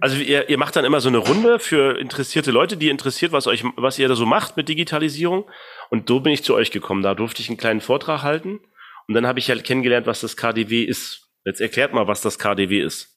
Also 0.00 0.18
ihr, 0.18 0.50
ihr 0.50 0.58
macht 0.58 0.76
dann 0.76 0.84
immer 0.84 1.00
so 1.00 1.08
eine 1.08 1.16
Runde 1.16 1.58
für 1.58 1.98
interessierte 1.98 2.50
Leute, 2.50 2.76
die 2.76 2.90
interessiert, 2.90 3.32
was 3.32 3.46
euch, 3.46 3.64
was 3.76 3.98
ihr 3.98 4.06
da 4.06 4.14
so 4.16 4.26
macht 4.26 4.58
mit 4.58 4.68
Digitalisierung. 4.68 5.46
Und 5.88 6.10
so 6.10 6.20
bin 6.20 6.34
ich 6.34 6.44
zu 6.44 6.54
euch 6.54 6.70
gekommen. 6.70 7.02
Da 7.02 7.14
durfte 7.14 7.40
ich 7.40 7.48
einen 7.48 7.56
kleinen 7.56 7.80
Vortrag 7.80 8.22
halten. 8.22 8.60
Und 9.08 9.14
dann 9.14 9.26
habe 9.26 9.38
ich 9.38 9.48
halt 9.48 9.64
kennengelernt, 9.64 10.06
was 10.06 10.20
das 10.20 10.36
KDW 10.36 10.82
ist. 10.84 11.28
Jetzt 11.44 11.60
erklärt 11.60 11.92
mal, 11.92 12.06
was 12.06 12.20
das 12.20 12.38
KDW 12.38 12.80
ist. 12.80 13.14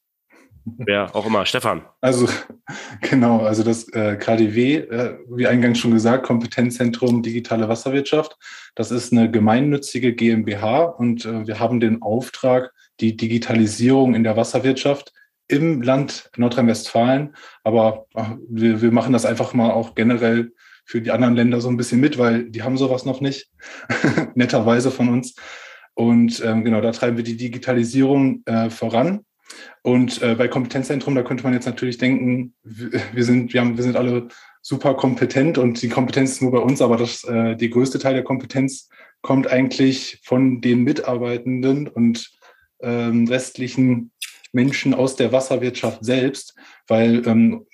Wer 0.77 1.15
auch 1.15 1.25
immer, 1.25 1.45
Stefan. 1.45 1.83
Also 2.01 2.27
genau, 3.01 3.39
also 3.39 3.63
das 3.63 3.87
äh, 3.93 4.17
KDW, 4.17 4.75
äh, 4.75 5.17
wie 5.29 5.47
eingangs 5.47 5.79
schon 5.79 5.91
gesagt, 5.91 6.25
Kompetenzzentrum 6.25 7.23
Digitale 7.23 7.69
Wasserwirtschaft, 7.69 8.35
das 8.75 8.91
ist 8.91 9.13
eine 9.13 9.31
gemeinnützige 9.31 10.13
GmbH 10.13 10.83
und 10.83 11.25
äh, 11.25 11.47
wir 11.47 11.59
haben 11.59 11.79
den 11.79 12.01
Auftrag, 12.01 12.73
die 12.99 13.15
Digitalisierung 13.15 14.13
in 14.13 14.25
der 14.25 14.35
Wasserwirtschaft 14.35 15.13
im 15.47 15.81
Land 15.81 16.29
Nordrhein-Westfalen, 16.35 17.35
aber 17.63 18.05
ach, 18.13 18.35
wir, 18.49 18.81
wir 18.81 18.91
machen 18.91 19.13
das 19.13 19.25
einfach 19.25 19.53
mal 19.53 19.71
auch 19.71 19.95
generell 19.95 20.51
für 20.83 21.01
die 21.01 21.11
anderen 21.11 21.35
Länder 21.35 21.61
so 21.61 21.69
ein 21.69 21.77
bisschen 21.77 22.01
mit, 22.01 22.17
weil 22.17 22.49
die 22.49 22.63
haben 22.63 22.77
sowas 22.77 23.05
noch 23.05 23.21
nicht, 23.21 23.49
netterweise 24.35 24.91
von 24.91 25.07
uns. 25.09 25.35
Und 25.97 26.43
ähm, 26.45 26.63
genau, 26.63 26.79
da 26.79 26.91
treiben 26.91 27.17
wir 27.17 27.23
die 27.23 27.37
Digitalisierung 27.37 28.43
äh, 28.45 28.69
voran. 28.69 29.25
Und 29.81 30.21
äh, 30.21 30.35
bei 30.35 30.47
Kompetenzzentrum, 30.47 31.15
da 31.15 31.23
könnte 31.23 31.43
man 31.43 31.53
jetzt 31.53 31.65
natürlich 31.65 31.97
denken, 31.97 32.53
wir 32.63 33.23
sind, 33.23 33.51
wir 33.51 33.61
haben, 33.61 33.77
wir 33.77 33.83
sind 33.83 33.95
alle 33.95 34.27
super 34.61 34.93
kompetent 34.93 35.57
und 35.57 35.81
die 35.81 35.89
Kompetenz 35.89 36.33
ist 36.33 36.43
nur 36.43 36.51
bei 36.51 36.59
uns, 36.59 36.83
aber 36.83 36.97
das, 36.97 37.23
äh, 37.23 37.55
die 37.55 37.71
größte 37.71 37.97
Teil 37.97 38.13
der 38.13 38.23
Kompetenz 38.23 38.89
kommt 39.23 39.47
eigentlich 39.47 40.21
von 40.23 40.61
den 40.61 40.83
Mitarbeitenden 40.83 41.87
und 41.87 42.29
ähm, 42.79 43.27
restlichen 43.27 44.11
Menschen 44.51 44.93
aus 44.93 45.15
der 45.15 45.31
Wasserwirtschaft 45.31 46.05
selbst, 46.05 46.53
weil 46.87 47.27
ähm, 47.27 47.65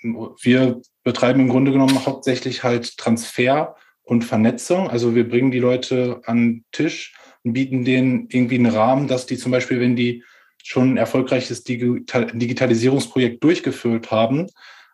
wir 0.42 0.82
betreiben 1.04 1.42
im 1.42 1.50
Grunde 1.50 1.74
genommen 1.74 2.06
hauptsächlich 2.06 2.64
halt 2.64 2.98
Transfer 2.98 3.76
und 4.04 4.24
Vernetzung. 4.24 4.90
Also 4.90 5.14
wir 5.14 5.28
bringen 5.28 5.52
die 5.52 5.60
Leute 5.60 6.22
an 6.24 6.38
den 6.38 6.66
Tisch 6.72 7.14
bieten 7.44 7.84
denen 7.84 8.28
irgendwie 8.30 8.56
einen 8.56 8.72
Rahmen, 8.72 9.08
dass 9.08 9.26
die 9.26 9.38
zum 9.38 9.52
Beispiel, 9.52 9.80
wenn 9.80 9.96
die 9.96 10.24
schon 10.64 10.94
ein 10.94 10.98
erfolgreiches 10.98 11.64
Digital 11.64 12.28
Digitalisierungsprojekt 12.34 13.44
durchgeführt 13.44 14.12
haben, 14.12 14.48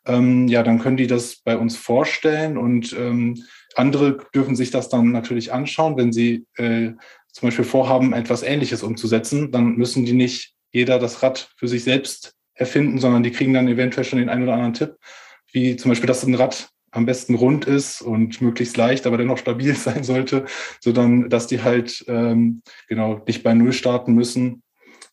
ähm, 0.06 0.48
ja, 0.48 0.63
dann 0.63 0.79
können 0.79 0.98
die 0.98 1.08
das 1.08 1.38
bei 1.38 1.58
uns 1.58 1.77
vorstellen 1.77 2.58
und 2.58 2.94
ähm, 2.94 3.44
andere 3.75 4.18
dürfen 4.34 4.56
sich 4.56 4.72
das 4.72 4.89
dann 4.89 5.12
natürlich 5.12 5.53
anschauen, 5.53 5.98
wenn 5.98 6.12
sie 6.12 6.46
äh, 6.56 6.94
zum 7.32 7.48
Beispiel 7.48 7.65
vorhaben, 7.65 8.13
etwas 8.13 8.41
Ähnliches 8.41 8.82
umzusetzen, 8.82 9.51
dann 9.51 9.75
müssen 9.75 10.06
die 10.06 10.13
nicht 10.13 10.56
jeder 10.72 11.00
das 11.00 11.22
Rad 11.22 11.51
für 11.58 11.68
sich 11.68 11.84
selbst 11.84 12.34
erfinden, 12.56 13.00
sondern 13.00 13.24
die 13.24 13.32
kriegen 13.32 13.53
dann 13.53 13.68
eventuell 13.68 14.03
schon 14.03 14.20
den 14.20 14.29
einen 14.29 14.44
oder 14.44 14.53
anderen 14.53 14.74
Tipp, 14.74 14.96
wie 15.51 15.75
zum 15.75 15.89
Beispiel, 15.89 16.08
dass 16.08 16.24
ein 16.24 16.36
Rad 16.36 16.70
am 16.91 17.05
besten 17.05 17.36
rund 17.36 17.65
ist 17.65 18.01
und 18.01 18.41
möglichst 18.41 18.77
leicht, 18.77 19.05
aber 19.05 19.17
dennoch 19.17 19.38
stabil 19.38 19.75
sein 19.75 20.03
sollte, 20.03 20.46
so 20.79 20.91
dann, 20.91 21.29
dass 21.29 21.48
die 21.48 21.62
halt 21.62 22.03
ähm, 22.08 22.62
genau 22.88 23.22
nicht 23.27 23.43
bei 23.43 23.53
Null 23.53 23.74
starten 23.74 24.13
müssen. 24.13 24.63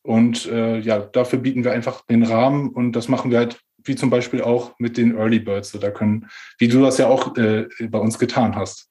Und 0.02 0.47
äh, 0.47 0.78
ja, 0.78 1.00
dafür 1.00 1.40
bieten 1.40 1.64
wir 1.64 1.73
einfach 1.73 2.04
den 2.06 2.23
Rahmen 2.23 2.71
und 2.71 2.92
das 2.92 3.09
machen 3.09 3.30
wir 3.30 3.38
halt 3.38 3.61
wie 3.83 3.97
zum 3.97 4.11
Beispiel 4.11 4.42
auch 4.42 4.75
mit 4.78 4.97
den 4.97 5.16
Early 5.16 5.38
Birds. 5.38 5.73
Da 5.73 5.90
können, 5.90 6.28
wie 6.59 6.68
du 6.68 6.83
das 6.83 6.99
ja 6.99 7.06
auch 7.06 7.37
äh, 7.37 7.66
bei 7.88 7.99
uns 7.99 8.18
getan 8.18 8.56
hast. 8.56 8.90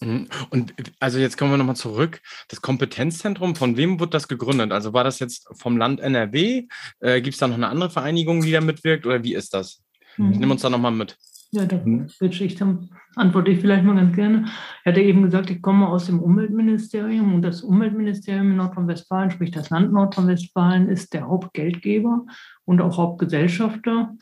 Mhm. 0.00 0.28
Und 0.50 0.74
also 1.00 1.18
jetzt 1.18 1.36
kommen 1.36 1.52
wir 1.52 1.56
nochmal 1.56 1.76
zurück. 1.76 2.20
Das 2.48 2.62
Kompetenzzentrum, 2.62 3.56
von 3.56 3.76
wem 3.76 3.98
wurde 4.00 4.10
das 4.10 4.28
gegründet? 4.28 4.72
Also 4.72 4.92
war 4.92 5.04
das 5.04 5.18
jetzt 5.18 5.48
vom 5.52 5.76
Land 5.76 6.00
NRW? 6.00 6.68
Äh, 7.00 7.20
Gibt 7.20 7.34
es 7.34 7.40
da 7.40 7.48
noch 7.48 7.56
eine 7.56 7.68
andere 7.68 7.90
Vereinigung, 7.90 8.42
die 8.42 8.52
da 8.52 8.60
mitwirkt 8.60 9.06
oder 9.06 9.24
wie 9.24 9.34
ist 9.34 9.54
das? 9.54 9.82
Mhm. 10.16 10.30
Nimm 10.30 10.50
uns 10.50 10.62
da 10.62 10.70
nochmal 10.70 10.92
mit. 10.92 11.16
Ja, 11.50 11.64
da 11.64 11.80
ich, 11.82 12.62
antworte 13.16 13.50
ich 13.50 13.60
vielleicht 13.60 13.82
mal 13.82 13.96
ganz 13.96 14.14
gerne. 14.14 14.44
Er 14.84 14.92
hatte 14.92 15.00
eben 15.00 15.22
gesagt, 15.22 15.48
ich 15.48 15.62
komme 15.62 15.88
aus 15.88 16.04
dem 16.04 16.20
Umweltministerium 16.20 17.34
und 17.34 17.40
das 17.40 17.62
Umweltministerium 17.62 18.50
in 18.50 18.56
Nordrhein-Westfalen, 18.58 19.30
sprich 19.30 19.50
das 19.50 19.70
Land 19.70 19.90
Nordrhein-Westfalen, 19.90 20.90
ist 20.90 21.14
der 21.14 21.26
Hauptgeldgeber 21.26 22.26
und 22.66 22.82
auch 22.82 22.98
Hauptgesellschafter. 22.98 24.14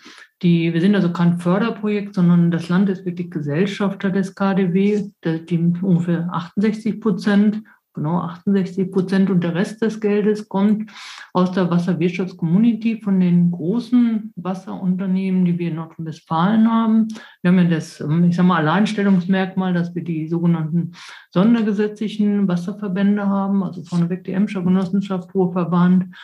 Die, 0.42 0.72
wir 0.72 0.80
sind 0.80 0.94
also 0.94 1.12
kein 1.12 1.38
Förderprojekt, 1.40 2.14
sondern 2.14 2.52
das 2.52 2.68
Land 2.68 2.88
ist 2.90 3.04
wirklich 3.04 3.28
Gesellschafter 3.28 4.10
des 4.10 4.36
KDW, 4.36 5.10
die 5.24 5.58
ungefähr 5.82 6.28
68 6.32 7.00
Prozent 7.00 7.62
genau 7.96 8.20
68 8.20 8.92
Prozent 8.92 9.28
und 9.28 9.42
der 9.42 9.56
Rest 9.56 9.82
des 9.82 10.00
Geldes 10.00 10.48
kommt 10.48 10.92
aus 11.32 11.50
der 11.50 11.68
Wasserwirtschaftscommunity 11.68 13.00
von 13.02 13.18
den 13.18 13.50
großen 13.50 14.32
Wasserunternehmen, 14.36 15.44
die 15.44 15.58
wir 15.58 15.70
in 15.70 15.76
Nordrhein-Westfalen 15.76 16.70
haben. 16.70 17.08
Wir 17.42 17.50
haben 17.50 17.58
ja 17.58 17.64
das, 17.64 18.00
ähm, 18.00 18.24
ich 18.24 18.36
sage 18.36 18.46
mal, 18.46 18.58
Alleinstellungsmerkmal, 18.58 19.74
dass 19.74 19.94
wir 19.94 20.04
die 20.04 20.28
sogenannten 20.28 20.92
sondergesetzlichen 21.30 22.46
Wasserverbände 22.46 23.26
haben, 23.26 23.64
also 23.64 23.82
vorneweg 23.82 24.22
die 24.22 24.32
Emscher 24.32 24.62
Genossenschaft, 24.62 25.34
Ruhrverband, 25.34 26.14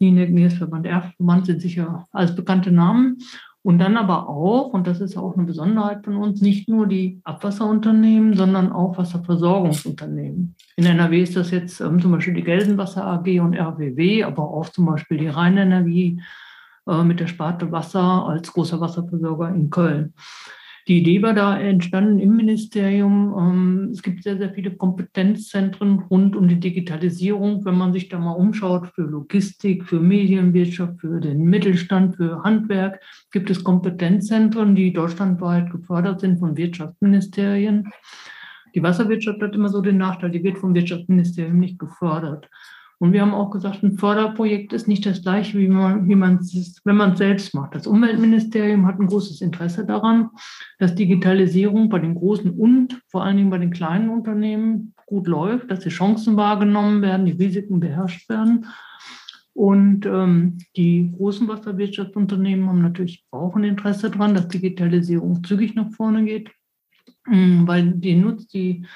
Nieneck, 0.00 0.30
Niersverband, 0.30 0.86
Erfverband 0.86 1.46
sind 1.46 1.60
sicher 1.60 2.08
als 2.12 2.34
bekannte 2.34 2.70
Namen. 2.70 3.18
Und 3.68 3.80
dann 3.80 3.98
aber 3.98 4.30
auch, 4.30 4.72
und 4.72 4.86
das 4.86 5.02
ist 5.02 5.18
auch 5.18 5.36
eine 5.36 5.44
Besonderheit 5.44 6.02
von 6.02 6.16
uns, 6.16 6.40
nicht 6.40 6.70
nur 6.70 6.86
die 6.86 7.20
Abwasserunternehmen, 7.24 8.34
sondern 8.34 8.72
auch 8.72 8.96
Wasserversorgungsunternehmen. 8.96 10.54
In 10.76 10.86
NRW 10.86 11.22
ist 11.22 11.36
das 11.36 11.50
jetzt 11.50 11.78
ähm, 11.82 12.00
zum 12.00 12.12
Beispiel 12.12 12.32
die 12.32 12.44
Gelsenwasser 12.44 13.04
AG 13.04 13.26
und 13.40 13.54
RWW, 13.54 14.24
aber 14.24 14.44
auch 14.44 14.70
zum 14.70 14.86
Beispiel 14.86 15.18
die 15.18 15.28
Rheinenergie 15.28 16.22
äh, 16.86 17.04
mit 17.04 17.20
der 17.20 17.26
Sparte 17.26 17.70
Wasser 17.70 18.00
als 18.26 18.50
großer 18.54 18.80
Wasserversorger 18.80 19.50
in 19.50 19.68
Köln. 19.68 20.14
Die 20.88 21.00
Idee 21.00 21.20
war 21.20 21.34
da 21.34 21.60
entstanden 21.60 22.18
im 22.18 22.34
Ministerium. 22.34 23.34
Ähm, 23.38 23.90
es 23.92 24.02
gibt 24.02 24.22
sehr, 24.22 24.38
sehr 24.38 24.54
viele 24.54 24.74
Kompetenzzentren 24.74 25.98
rund 26.10 26.34
um 26.34 26.48
die 26.48 26.58
Digitalisierung. 26.58 27.62
Wenn 27.66 27.76
man 27.76 27.92
sich 27.92 28.08
da 28.08 28.18
mal 28.18 28.32
umschaut 28.32 28.88
für 28.94 29.02
Logistik, 29.02 29.84
für 29.84 30.00
Medienwirtschaft, 30.00 30.98
für 30.98 31.20
den 31.20 31.44
Mittelstand, 31.44 32.16
für 32.16 32.42
Handwerk, 32.42 33.02
gibt 33.30 33.50
es 33.50 33.62
Kompetenzzentren, 33.62 34.74
die 34.74 34.94
deutschlandweit 34.94 35.70
gefördert 35.70 36.20
sind 36.20 36.38
von 36.38 36.56
Wirtschaftsministerien. 36.56 37.92
Die 38.74 38.82
Wasserwirtschaft 38.82 39.42
hat 39.42 39.54
immer 39.54 39.68
so 39.68 39.82
den 39.82 39.98
Nachteil, 39.98 40.30
die 40.30 40.42
wird 40.42 40.56
vom 40.56 40.74
Wirtschaftsministerium 40.74 41.58
nicht 41.58 41.78
gefördert. 41.78 42.48
Und 43.00 43.12
wir 43.12 43.20
haben 43.22 43.34
auch 43.34 43.50
gesagt, 43.50 43.82
ein 43.84 43.96
Förderprojekt 43.96 44.72
ist 44.72 44.88
nicht 44.88 45.06
das 45.06 45.22
gleiche, 45.22 45.58
wie 45.58 45.68
man, 45.68 46.08
wie 46.08 46.16
man 46.16 46.38
es, 46.38 46.80
wenn 46.84 46.96
man 46.96 47.12
es 47.12 47.18
selbst 47.18 47.54
macht. 47.54 47.74
Das 47.74 47.86
Umweltministerium 47.86 48.86
hat 48.86 48.98
ein 48.98 49.06
großes 49.06 49.40
Interesse 49.40 49.86
daran, 49.86 50.30
dass 50.78 50.96
Digitalisierung 50.96 51.88
bei 51.90 52.00
den 52.00 52.16
großen 52.16 52.50
und 52.50 53.00
vor 53.06 53.22
allen 53.22 53.36
Dingen 53.36 53.50
bei 53.50 53.58
den 53.58 53.70
kleinen 53.70 54.08
Unternehmen 54.08 54.94
gut 55.06 55.28
läuft, 55.28 55.70
dass 55.70 55.80
die 55.80 55.90
Chancen 55.90 56.36
wahrgenommen 56.36 57.00
werden, 57.00 57.26
die 57.26 57.32
Risiken 57.32 57.78
beherrscht 57.78 58.28
werden. 58.28 58.66
Und 59.54 60.06
ähm, 60.06 60.58
die 60.76 61.12
großen 61.16 61.48
Wasserwirtschaftsunternehmen 61.48 62.68
haben 62.68 62.82
natürlich 62.82 63.24
auch 63.30 63.56
ein 63.56 63.64
Interesse 63.64 64.10
daran, 64.10 64.34
dass 64.34 64.48
Digitalisierung 64.48 65.42
zügig 65.42 65.74
nach 65.74 65.90
vorne 65.92 66.24
geht, 66.24 66.50
ähm, 67.28 67.66
weil 67.66 67.92
die 67.92 68.16
nutzt 68.16 68.54
die 68.54 68.86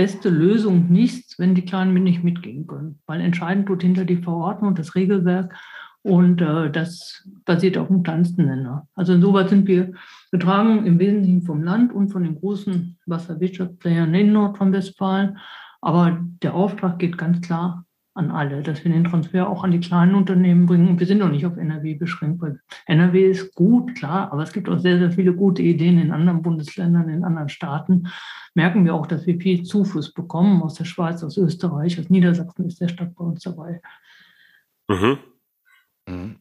beste 0.00 0.30
Lösung 0.30 0.90
nichts, 0.90 1.38
wenn 1.38 1.54
die 1.54 1.66
Kleinen 1.66 2.02
nicht 2.02 2.24
mitgehen 2.24 2.66
können. 2.66 3.00
Weil 3.04 3.20
entscheidend 3.20 3.66
tut 3.66 3.82
hinter 3.82 4.06
die 4.06 4.16
Verordnung 4.16 4.74
das 4.74 4.94
Regelwerk 4.94 5.54
und 6.00 6.40
äh, 6.40 6.70
das 6.70 7.28
basiert 7.44 7.76
auf 7.76 7.88
dem 7.88 8.02
kleinsten 8.02 8.46
Nenner. 8.46 8.88
Also 8.94 9.12
insoweit 9.12 9.50
sind 9.50 9.68
wir 9.68 9.92
getragen 10.32 10.86
im 10.86 10.98
Wesentlichen 10.98 11.42
vom 11.42 11.62
Land 11.62 11.92
und 11.92 12.08
von 12.08 12.22
den 12.22 12.36
großen 12.36 12.96
Wasserwirtschaftsplayern 13.04 14.14
in 14.14 14.32
Nordrhein-Westfalen. 14.32 15.36
Aber 15.82 16.18
der 16.42 16.54
Auftrag 16.54 16.98
geht 16.98 17.18
ganz 17.18 17.42
klar 17.42 17.84
an 18.20 18.30
alle, 18.30 18.62
dass 18.62 18.84
wir 18.84 18.92
den 18.92 19.04
Transfer 19.04 19.48
auch 19.48 19.64
an 19.64 19.70
die 19.72 19.80
kleinen 19.80 20.14
Unternehmen 20.14 20.66
bringen. 20.66 20.98
Wir 20.98 21.06
sind 21.06 21.18
noch 21.18 21.30
nicht 21.30 21.46
auf 21.46 21.56
NRW 21.56 21.94
beschränkt, 21.94 22.40
weil 22.42 22.60
NRW 22.86 23.30
ist 23.30 23.54
gut, 23.54 23.96
klar, 23.96 24.30
aber 24.32 24.42
es 24.42 24.52
gibt 24.52 24.68
auch 24.68 24.78
sehr, 24.78 24.98
sehr 24.98 25.10
viele 25.10 25.34
gute 25.34 25.62
Ideen 25.62 25.98
in 25.98 26.12
anderen 26.12 26.42
Bundesländern, 26.42 27.08
in 27.08 27.24
anderen 27.24 27.48
Staaten. 27.48 28.08
Merken 28.54 28.84
wir 28.84 28.94
auch, 28.94 29.06
dass 29.06 29.26
wir 29.26 29.40
viel 29.40 29.62
Zufluss 29.62 30.12
bekommen 30.12 30.62
aus 30.62 30.74
der 30.74 30.84
Schweiz, 30.84 31.24
aus 31.24 31.36
Österreich, 31.36 31.98
aus 31.98 32.10
Niedersachsen 32.10 32.66
ist 32.66 32.80
der 32.80 32.88
Stadt 32.88 33.14
bei 33.14 33.24
uns 33.24 33.42
dabei. 33.42 33.80
Mhm. 34.88 35.18
Mhm. 36.10 36.36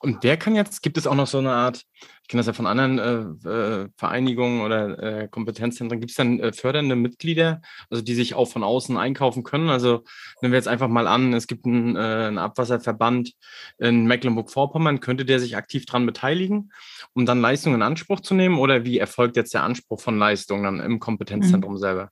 Und 0.00 0.18
wer 0.22 0.36
kann 0.36 0.54
jetzt, 0.54 0.82
gibt 0.82 0.96
es 0.96 1.06
auch 1.06 1.14
noch 1.14 1.26
so 1.26 1.38
eine 1.38 1.52
Art, 1.52 1.84
ich 2.22 2.28
kenne 2.28 2.40
das 2.40 2.46
ja 2.46 2.52
von 2.52 2.66
anderen 2.66 2.98
äh, 2.98 3.48
äh, 3.48 3.88
Vereinigungen 3.96 4.60
oder 4.62 4.98
äh, 5.02 5.28
Kompetenzzentren, 5.28 6.00
gibt 6.00 6.10
es 6.10 6.16
dann 6.16 6.38
äh, 6.38 6.52
fördernde 6.52 6.96
Mitglieder, 6.96 7.60
also 7.90 8.02
die 8.02 8.14
sich 8.14 8.34
auch 8.34 8.46
von 8.46 8.62
außen 8.62 8.96
einkaufen 8.96 9.42
können? 9.42 9.68
Also 9.68 10.04
nehmen 10.40 10.52
wir 10.52 10.58
jetzt 10.58 10.68
einfach 10.68 10.88
mal 10.88 11.06
an, 11.06 11.32
es 11.32 11.46
gibt 11.46 11.66
einen, 11.66 11.96
äh, 11.96 11.98
einen 11.98 12.38
Abwasserverband 12.38 13.32
in 13.78 14.06
Mecklenburg-Vorpommern, 14.06 15.00
könnte 15.00 15.24
der 15.24 15.40
sich 15.40 15.56
aktiv 15.56 15.86
daran 15.86 16.06
beteiligen, 16.06 16.72
um 17.14 17.26
dann 17.26 17.40
Leistungen 17.40 17.76
in 17.76 17.82
Anspruch 17.82 18.20
zu 18.20 18.34
nehmen? 18.34 18.58
Oder 18.58 18.84
wie 18.84 18.98
erfolgt 18.98 19.36
jetzt 19.36 19.54
der 19.54 19.64
Anspruch 19.64 20.00
von 20.00 20.18
Leistungen 20.18 20.62
dann 20.62 20.80
im 20.80 21.00
Kompetenzzentrum 21.00 21.74
mhm. 21.74 21.78
selber? 21.78 22.10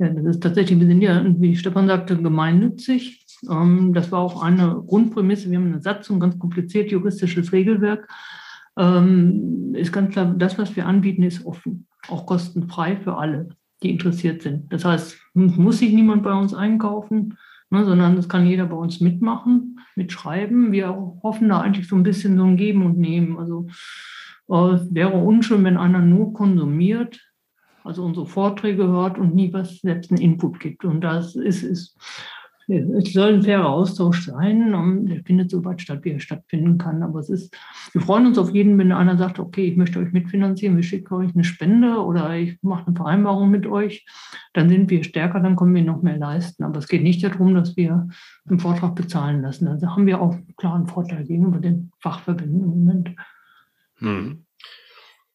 Ja, 0.00 0.10
das 0.10 0.36
ist 0.36 0.42
tatsächlich, 0.42 0.78
wir 0.78 0.86
sind 0.86 1.02
ja, 1.02 1.24
wie 1.38 1.56
Stefan 1.56 1.88
sagte, 1.88 2.16
gemeinnützig. 2.16 3.24
Ähm, 3.48 3.92
das 3.92 4.10
war 4.10 4.20
auch 4.20 4.42
eine 4.42 4.82
Grundprämisse. 4.86 5.50
Wir 5.50 5.58
haben 5.58 5.66
eine 5.66 5.82
Satzung, 5.82 6.20
ganz 6.20 6.38
kompliziert 6.38 6.90
juristisches 6.90 7.52
Regelwerk. 7.52 8.08
Ähm, 8.76 9.74
ist 9.74 9.92
ganz 9.92 10.12
klar, 10.12 10.34
das, 10.36 10.58
was 10.58 10.74
wir 10.76 10.86
anbieten, 10.86 11.22
ist 11.22 11.44
offen, 11.44 11.86
auch 12.08 12.26
kostenfrei 12.26 12.96
für 12.96 13.16
alle, 13.16 13.48
die 13.82 13.90
interessiert 13.90 14.42
sind. 14.42 14.72
Das 14.72 14.84
heißt, 14.84 15.16
muss 15.34 15.78
sich 15.78 15.92
niemand 15.92 16.22
bei 16.22 16.32
uns 16.32 16.54
einkaufen, 16.54 17.36
ne, 17.70 17.84
sondern 17.84 18.16
das 18.16 18.28
kann 18.28 18.46
jeder 18.46 18.66
bei 18.66 18.76
uns 18.76 19.00
mitmachen, 19.00 19.80
mitschreiben. 19.96 20.72
Wir 20.72 20.90
hoffen 21.22 21.48
da 21.48 21.60
eigentlich 21.60 21.88
so 21.88 21.96
ein 21.96 22.02
bisschen 22.02 22.36
so 22.36 22.44
ein 22.44 22.56
Geben 22.56 22.84
und 22.84 22.98
Nehmen. 22.98 23.38
Also 23.38 23.66
äh, 24.48 24.78
wäre 24.90 25.16
unschön, 25.16 25.64
wenn 25.64 25.76
einer 25.76 26.00
nur 26.00 26.32
konsumiert, 26.32 27.20
also 27.84 28.04
unsere 28.04 28.26
Vorträge 28.26 28.86
hört 28.86 29.18
und 29.18 29.34
nie 29.34 29.52
was 29.52 29.78
selbst 29.78 30.10
einen 30.10 30.20
Input 30.20 30.60
gibt. 30.60 30.84
Und 30.84 31.00
das 31.00 31.34
ist, 31.36 31.62
ist 31.62 31.96
es 32.68 33.14
soll 33.14 33.34
ein 33.34 33.42
fairer 33.42 33.68
Austausch 33.68 34.26
sein. 34.26 35.06
Der 35.06 35.24
findet 35.24 35.50
so 35.50 35.64
weit 35.64 35.80
statt, 35.80 36.00
wie 36.02 36.10
er 36.10 36.20
stattfinden 36.20 36.76
kann. 36.76 37.02
Aber 37.02 37.20
es 37.20 37.30
ist, 37.30 37.56
wir 37.92 38.02
freuen 38.02 38.26
uns 38.26 38.36
auf 38.36 38.54
jeden, 38.54 38.76
wenn 38.76 38.92
einer 38.92 39.16
sagt, 39.16 39.38
okay, 39.38 39.66
ich 39.66 39.76
möchte 39.76 39.98
euch 39.98 40.12
mitfinanzieren, 40.12 40.76
wir 40.76 40.82
schicken 40.82 41.14
euch 41.14 41.34
eine 41.34 41.44
Spende 41.44 42.04
oder 42.04 42.36
ich 42.36 42.58
mache 42.62 42.86
eine 42.86 42.96
Vereinbarung 42.96 43.50
mit 43.50 43.66
euch. 43.66 44.04
Dann 44.52 44.68
sind 44.68 44.90
wir 44.90 45.02
stärker, 45.02 45.40
dann 45.40 45.56
können 45.56 45.74
wir 45.74 45.82
noch 45.82 46.02
mehr 46.02 46.18
leisten. 46.18 46.62
Aber 46.62 46.78
es 46.78 46.88
geht 46.88 47.02
nicht 47.02 47.24
darum, 47.24 47.54
dass 47.54 47.74
wir 47.76 48.08
einen 48.46 48.58
Vortrag 48.58 48.94
bezahlen 48.94 49.40
lassen. 49.40 49.66
Also 49.66 49.88
haben 49.88 50.06
wir 50.06 50.20
auch 50.20 50.34
einen 50.34 50.54
klaren 50.58 50.86
Vorteil 50.86 51.24
gegenüber 51.24 51.60
den 51.60 51.90
Fachverbänden 52.00 52.60
im 52.60 52.68
Moment. 52.68 53.10
Hm. 53.96 54.44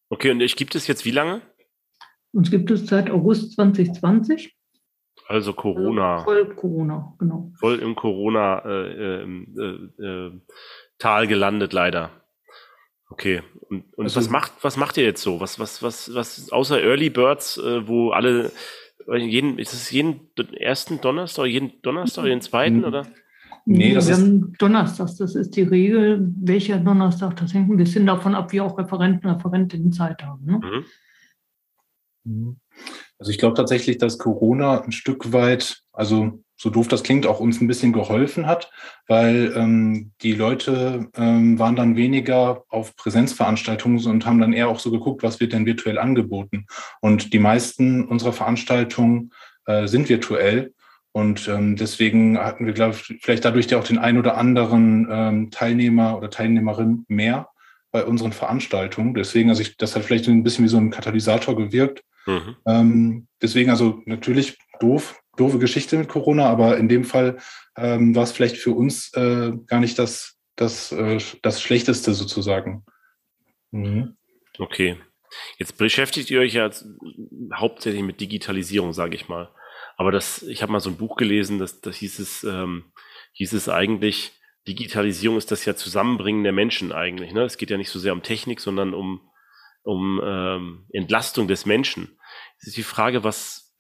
Okay, 0.10 0.30
und 0.30 0.42
ich 0.42 0.56
gibt 0.56 0.76
es 0.76 0.86
jetzt 0.86 1.04
wie 1.06 1.12
lange? 1.12 1.42
Uns 2.32 2.52
gibt 2.52 2.70
es 2.70 2.86
seit 2.86 3.10
August 3.10 3.54
2020. 3.54 4.56
Also 5.34 5.54
Corona. 5.54 6.18
Also 6.18 6.26
voll 6.26 6.56
Corona, 6.56 7.16
genau. 7.18 7.52
Voll 7.60 7.80
im 7.80 7.96
Corona-Tal 7.96 9.24
äh, 10.00 10.04
äh, 10.04 11.24
äh, 11.24 11.28
gelandet, 11.28 11.74
leider. 11.74 12.12
Okay. 13.10 13.42
Und, 13.68 13.92
und 13.96 14.04
also, 14.06 14.18
was 14.18 14.30
macht, 14.30 14.52
was 14.62 14.78
macht 14.78 14.96
ihr 14.98 15.06
jetzt 15.06 15.24
so? 15.24 15.40
Was, 15.40 15.58
was, 15.58 15.82
was, 15.82 16.14
was, 16.14 16.52
außer 16.52 16.84
Early 16.84 17.10
Birds, 17.10 17.58
äh, 17.58 17.88
wo 17.88 18.12
alle, 18.12 18.52
jeden, 19.12 19.58
ist 19.58 19.74
es 19.74 19.90
jeden 19.90 20.30
ersten 20.56 21.02
Donnerstag, 21.02 21.48
jeden 21.48 21.82
Donnerstag, 21.82 22.26
jeden 22.26 22.42
zweiten, 22.42 22.86
oder? 22.86 23.08
Nee, 23.66 23.96
das 23.96 24.08
wir 24.08 24.14
ist 24.14 24.22
haben 24.22 24.54
Donnerstags, 24.60 25.16
das 25.16 25.34
ist 25.34 25.56
die 25.56 25.64
Regel. 25.64 26.32
Welcher 26.44 26.78
Donnerstag, 26.78 27.38
das 27.38 27.56
hängt 27.56 27.72
ein 27.72 27.78
bisschen 27.78 28.06
davon 28.06 28.36
ab, 28.36 28.52
wie 28.52 28.62
auch 28.62 28.78
Referenten, 28.78 29.28
Referentinnen 29.28 29.92
Zeit 29.92 30.22
haben. 30.22 30.46
Ne? 30.46 30.86
Mhm. 32.24 32.60
Also 33.24 33.32
ich 33.32 33.38
glaube 33.38 33.56
tatsächlich, 33.56 34.00
dass 34.00 34.18
Corona 34.18 34.82
ein 34.82 34.92
Stück 34.92 35.32
weit, 35.32 35.82
also 35.94 36.44
so 36.58 36.70
doof 36.70 36.90
das 36.90 37.04
klingt, 37.04 37.26
auch 37.26 37.40
uns 37.40 37.62
ein 37.62 37.68
bisschen 37.68 37.94
geholfen 37.94 38.48
hat, 38.48 38.70
weil 39.08 39.54
ähm, 39.56 40.12
die 40.22 40.34
Leute 40.34 41.08
ähm, 41.16 41.58
waren 41.58 41.78
dann 41.78 41.96
weniger 41.96 42.66
auf 42.68 42.98
Präsenzveranstaltungen 42.98 44.06
und 44.08 44.26
haben 44.26 44.42
dann 44.42 44.52
eher 44.52 44.68
auch 44.68 44.80
so 44.80 44.92
geguckt, 44.92 45.24
was 45.24 45.40
wird 45.40 45.54
denn 45.54 45.66
virtuell 45.66 46.00
angeboten. 46.00 46.66
Und 47.00 47.32
die 47.32 47.40
meisten 47.40 48.04
unserer 48.04 48.34
Veranstaltungen 48.34 49.32
äh, 49.68 49.88
sind 49.88 50.10
virtuell. 50.10 50.74
Und 51.14 51.48
ähm, 51.48 51.78
deswegen 51.78 52.38
hatten 52.38 52.66
wir, 52.66 52.74
glaube 52.74 52.96
ich, 52.96 53.22
vielleicht 53.22 53.46
dadurch 53.46 53.68
ja 53.68 53.80
auch 53.80 53.86
den 53.86 54.00
ein 54.00 54.18
oder 54.18 54.36
anderen 54.36 55.08
ähm, 55.10 55.50
Teilnehmer 55.50 56.18
oder 56.18 56.30
Teilnehmerin 56.30 57.06
mehr 57.08 57.48
bei 57.90 58.04
unseren 58.04 58.34
Veranstaltungen. 58.34 59.14
Deswegen, 59.14 59.48
also 59.50 59.62
ich, 59.62 59.78
das 59.78 59.96
hat 59.96 60.04
vielleicht 60.04 60.28
ein 60.28 60.44
bisschen 60.44 60.66
wie 60.66 60.70
so 60.70 60.78
ein 60.78 60.92
Katalysator 60.92 61.56
gewirkt. 61.56 62.04
Mhm. 62.26 62.56
Ähm, 62.66 63.28
deswegen, 63.42 63.70
also 63.70 64.02
natürlich 64.06 64.58
doof, 64.80 65.20
doofe 65.38 65.60
Geschichte 65.60 65.98
mit 65.98 66.10
Corona, 66.10 66.50
aber 66.50 66.78
in 66.78 66.90
dem 66.90 67.04
Fall 67.04 67.38
ähm, 67.78 68.16
war 68.16 68.24
es 68.24 68.32
vielleicht 68.32 68.58
für 68.58 68.72
uns 68.72 69.14
äh, 69.14 69.52
gar 69.68 69.80
nicht 69.80 69.98
das, 70.00 70.38
das, 70.56 70.92
äh, 70.92 71.20
das 71.42 71.62
Schlechteste 71.62 72.14
sozusagen. 72.14 72.86
Mhm. 73.72 74.16
Okay. 74.60 74.98
Jetzt 75.58 75.78
beschäftigt 75.78 76.30
ihr 76.30 76.42
euch 76.42 76.54
ja 76.54 76.70
hauptsächlich 77.56 78.04
mit 78.04 78.22
Digitalisierung, 78.22 78.94
sage 78.94 79.16
ich 79.16 79.28
mal. 79.28 79.50
Aber 79.98 80.12
das, 80.12 80.44
ich 80.44 80.62
habe 80.62 80.72
mal 80.72 80.80
so 80.80 80.90
ein 80.90 80.98
Buch 80.98 81.16
gelesen, 81.16 81.60
das, 81.60 81.82
das 81.82 81.98
hieß 81.98 82.20
es, 82.20 82.44
ähm, 82.44 82.86
hieß 83.34 83.54
es 83.54 83.70
eigentlich, 83.70 84.32
Digitalisierung 84.68 85.38
ist 85.38 85.52
das 85.52 85.66
ja 85.66 85.76
Zusammenbringen 85.76 86.44
der 86.44 86.54
Menschen 86.54 86.92
eigentlich. 86.92 87.34
Ne? 87.34 87.44
Es 87.44 87.58
geht 87.58 87.70
ja 87.70 87.78
nicht 87.78 87.90
so 87.90 88.00
sehr 88.00 88.14
um 88.14 88.24
Technik, 88.24 88.60
sondern 88.60 88.94
um, 88.94 89.22
um 89.84 90.22
ähm, 90.24 90.86
Entlastung 90.92 91.48
des 91.48 91.66
Menschen. 91.66 92.18
Es 92.60 92.68
ist 92.68 92.78
die 92.78 92.84
Frage, 92.84 93.24
was, 93.24 93.76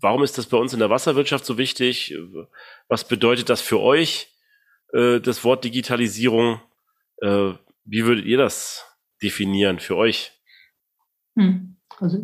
warum 0.00 0.22
ist 0.22 0.38
das 0.38 0.46
bei 0.46 0.56
uns 0.56 0.72
in 0.72 0.78
der 0.78 0.90
Wasserwirtschaft 0.90 1.44
so 1.44 1.58
wichtig? 1.58 2.16
Was 2.88 3.06
bedeutet 3.06 3.48
das 3.48 3.60
für 3.60 3.80
euch, 3.80 4.34
äh, 4.92 5.20
das 5.20 5.44
Wort 5.44 5.64
Digitalisierung? 5.64 6.60
Äh, 7.20 7.52
wie 7.84 8.04
würdet 8.04 8.24
ihr 8.24 8.38
das 8.38 8.86
definieren 9.22 9.80
für 9.80 9.96
euch? 9.96 10.32
Hm. 11.36 11.76
Also 11.98 12.18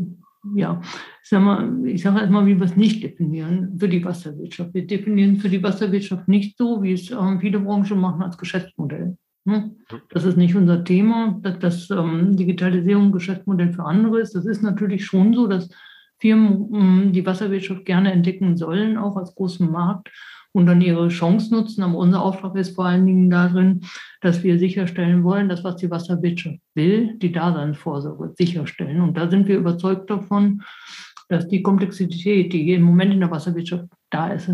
ja, 0.55 0.81
ich 1.23 1.29
sage 1.29 1.45
mal, 1.45 1.87
ich 1.87 2.03
sage 2.03 2.21
erstmal, 2.21 2.47
wie 2.47 2.57
wir 2.57 2.67
es 2.67 2.77
nicht 2.77 3.03
definieren 3.03 3.79
für 3.79 3.89
die 3.89 4.05
Wasserwirtschaft. 4.05 4.75
Wir 4.75 4.87
definieren 4.87 5.37
für 5.39 5.49
die 5.49 5.63
Wasserwirtschaft 5.63 6.29
nicht 6.29 6.59
so, 6.59 6.83
wie 6.83 6.93
es 6.93 7.11
ähm, 7.11 7.41
viele 7.41 7.61
Branchen 7.61 7.99
machen, 7.99 8.23
als 8.23 8.37
Geschäftsmodell. 8.37 9.17
Hm? 9.47 9.77
Das 10.11 10.25
ist 10.25 10.37
nicht 10.37 10.55
unser 10.55 10.85
Thema, 10.85 11.39
dass 11.43 11.59
das 11.59 11.91
ähm, 11.91 12.37
Digitalisierung 12.37 13.07
ein 13.07 13.13
Geschäftsmodell 13.13 13.73
für 13.73 13.85
andere 13.85 14.21
ist. 14.21 14.35
Das 14.35 14.47
ist 14.47 14.63
natürlich 14.63 15.05
schon 15.05 15.35
so, 15.35 15.47
dass 15.47 15.69
Firmen 16.19 16.75
ähm, 16.75 17.13
die 17.13 17.27
Wasserwirtschaft 17.27 17.85
gerne 17.85 18.13
entdecken 18.13 18.57
sollen, 18.57 18.97
auch 18.97 19.17
als 19.17 19.35
großen 19.35 19.71
Markt 19.71 20.11
und 20.53 20.67
dann 20.67 20.81
ihre 20.81 21.09
Chance 21.09 21.53
nutzen. 21.53 21.83
Aber 21.83 21.99
unser 21.99 22.23
Auftrag 22.23 22.55
ist 22.57 22.75
vor 22.75 22.87
allen 22.87 23.07
Dingen 23.07 23.29
darin, 23.29 23.83
dass 24.21 24.43
wir 24.43 24.59
sicherstellen 24.59 25.25
wollen, 25.25 25.49
dass 25.49 25.65
was 25.65 25.77
die 25.77 25.91
Wasserwirtschaft 25.91 26.61
will, 26.75 27.19
die 27.19 27.33
Daseinsvorsorge 27.33 28.33
sicherstellen. 28.39 29.03
Und 29.03 29.17
da 29.17 29.29
sind 29.29 29.49
wir 29.49 29.59
überzeugt 29.59 30.09
davon, 30.09 30.63
dass 31.29 31.49
die 31.49 31.63
Komplexität, 31.63 32.53
die 32.53 32.73
im 32.73 32.83
Moment 32.83 33.13
in 33.13 33.21
der 33.21 33.31
Wasserwirtschaft 33.31 33.87
da 34.11 34.29
ist, 34.29 34.51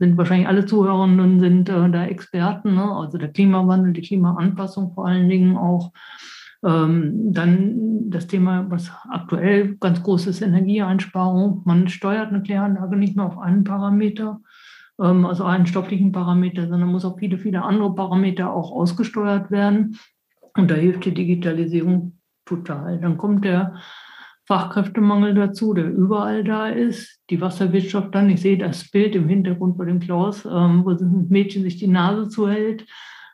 sind 0.00 0.16
wahrscheinlich 0.16 0.48
alle 0.48 0.66
Zuhörenden 0.66 1.38
sind 1.38 1.68
äh, 1.68 1.90
da 1.90 2.06
Experten, 2.06 2.74
ne? 2.74 2.90
also 2.90 3.18
der 3.18 3.28
Klimawandel, 3.28 3.92
die 3.92 4.00
Klimaanpassung 4.00 4.94
vor 4.94 5.06
allen 5.06 5.28
Dingen 5.28 5.56
auch. 5.56 5.92
Ähm, 6.62 7.32
dann 7.32 8.10
das 8.10 8.26
Thema, 8.26 8.66
was 8.70 8.90
aktuell 9.08 9.76
ganz 9.76 10.02
groß 10.02 10.26
ist, 10.26 10.42
Energieeinsparung. 10.42 11.62
Man 11.64 11.88
steuert 11.88 12.28
eine 12.28 12.42
Kläranlage 12.42 12.96
nicht 12.96 13.16
mehr 13.16 13.26
auf 13.26 13.38
einen 13.38 13.64
Parameter, 13.64 14.40
ähm, 15.00 15.24
also 15.26 15.44
einen 15.44 15.66
stofflichen 15.66 16.12
Parameter, 16.12 16.66
sondern 16.66 16.90
muss 16.90 17.04
auf 17.04 17.18
viele, 17.18 17.38
viele 17.38 17.62
andere 17.62 17.94
Parameter 17.94 18.52
auch 18.52 18.72
ausgesteuert 18.72 19.50
werden. 19.50 19.98
Und 20.56 20.70
da 20.70 20.74
hilft 20.74 21.04
die 21.04 21.14
Digitalisierung 21.14 22.18
total. 22.46 22.98
Dann 23.00 23.16
kommt 23.16 23.44
der 23.44 23.74
Fachkräftemangel 24.50 25.32
dazu, 25.34 25.74
der 25.74 25.88
überall 25.88 26.42
da 26.42 26.66
ist. 26.66 27.20
Die 27.30 27.40
Wasserwirtschaft 27.40 28.12
dann, 28.12 28.28
ich 28.30 28.40
sehe 28.40 28.58
das 28.58 28.90
Bild 28.90 29.14
im 29.14 29.28
Hintergrund 29.28 29.78
bei 29.78 29.84
dem 29.84 30.00
Klaus, 30.00 30.44
ähm, 30.44 30.84
wo 30.84 30.90
ein 30.90 31.28
Mädchen 31.28 31.62
sich 31.62 31.76
die 31.76 31.86
Nase 31.86 32.28
zuhält. 32.28 32.84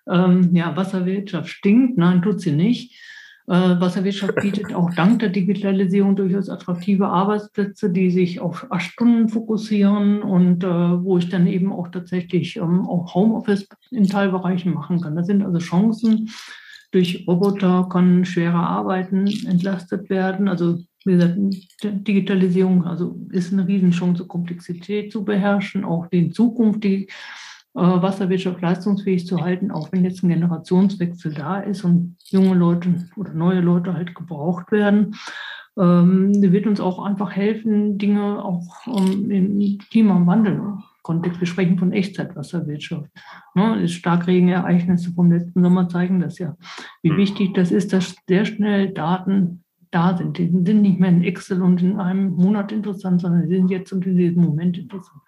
Ähm, 0.06 0.50
ja, 0.54 0.76
Wasserwirtschaft 0.76 1.48
stinkt, 1.48 1.96
nein, 1.96 2.20
tut 2.20 2.42
sie 2.42 2.52
nicht. 2.52 3.00
Äh, 3.46 3.80
Wasserwirtschaft 3.80 4.34
bietet 4.42 4.74
auch 4.74 4.92
dank 4.92 5.20
der 5.20 5.30
Digitalisierung 5.30 6.16
durchaus 6.16 6.50
attraktive 6.50 7.08
Arbeitsplätze, 7.08 7.88
die 7.88 8.10
sich 8.10 8.40
auf 8.40 8.66
Stunden 8.76 9.30
fokussieren 9.30 10.20
und 10.20 10.64
äh, 10.64 10.68
wo 10.68 11.16
ich 11.16 11.30
dann 11.30 11.46
eben 11.46 11.72
auch 11.72 11.88
tatsächlich 11.88 12.58
ähm, 12.58 12.86
auch 12.86 13.14
Homeoffice 13.14 13.66
in 13.90 14.06
Teilbereichen 14.06 14.74
machen 14.74 15.00
kann. 15.00 15.16
Das 15.16 15.28
sind 15.28 15.42
also 15.42 15.60
Chancen. 15.60 16.28
Durch 16.92 17.24
Roboter 17.26 17.88
kann 17.90 18.26
schwere 18.26 18.58
Arbeiten 18.58 19.26
entlastet 19.46 20.10
werden. 20.10 20.46
Also 20.46 20.80
wie 21.06 21.12
gesagt, 21.12 21.36
Digitalisierung 21.82 22.84
also 22.84 23.18
ist 23.30 23.52
eine 23.52 23.66
Riesenchance, 23.66 24.26
Komplexität 24.26 25.12
zu 25.12 25.24
beherrschen, 25.24 25.84
auch 25.84 26.06
in 26.10 26.32
Zukunft 26.32 26.84
die 26.84 27.04
äh, 27.74 27.80
Wasserwirtschaft 27.80 28.60
leistungsfähig 28.60 29.26
zu 29.26 29.40
halten, 29.40 29.70
auch 29.70 29.92
wenn 29.92 30.04
jetzt 30.04 30.22
ein 30.22 30.28
Generationswechsel 30.28 31.34
da 31.34 31.60
ist 31.60 31.84
und 31.84 32.16
junge 32.28 32.54
Leute 32.54 33.08
oder 33.16 33.32
neue 33.32 33.60
Leute 33.60 33.94
halt 33.94 34.14
gebraucht 34.14 34.72
werden. 34.72 35.14
Ähm, 35.78 36.32
wird 36.40 36.66
uns 36.66 36.80
auch 36.80 37.04
einfach 37.04 37.32
helfen, 37.32 37.98
Dinge 37.98 38.42
auch 38.42 38.86
ähm, 38.86 39.30
im 39.30 39.78
Klimawandel 39.90 40.78
Kontext, 41.06 41.38
wir 41.38 41.46
sprechen 41.46 41.78
von 41.78 41.92
Echtzeitwasserwirtschaft. 41.92 43.08
Ne, 43.54 43.86
Starkregenereignisse 43.86 45.12
vom 45.12 45.30
letzten 45.30 45.62
Sommer 45.62 45.88
zeigen 45.88 46.18
das 46.18 46.40
ja, 46.40 46.56
wie 47.00 47.10
hm. 47.10 47.16
wichtig 47.16 47.54
das 47.54 47.70
ist, 47.70 47.92
dass 47.92 48.16
sehr 48.26 48.44
schnell 48.44 48.88
Daten 48.88 49.62
da 49.96 50.14
sind. 50.16 50.36
Die 50.36 50.50
sind 50.50 50.82
nicht 50.82 51.00
mehr 51.00 51.08
in 51.08 51.24
Excel 51.24 51.62
und 51.62 51.80
in 51.80 51.98
einem 51.98 52.32
Monat 52.32 52.70
interessant, 52.70 53.22
sondern 53.22 53.48
sie 53.48 53.56
sind 53.56 53.70
jetzt 53.70 53.92
und 53.92 54.04
in 54.04 54.18
diesem 54.18 54.42
Moment 54.42 54.76
interessant. 54.76 55.22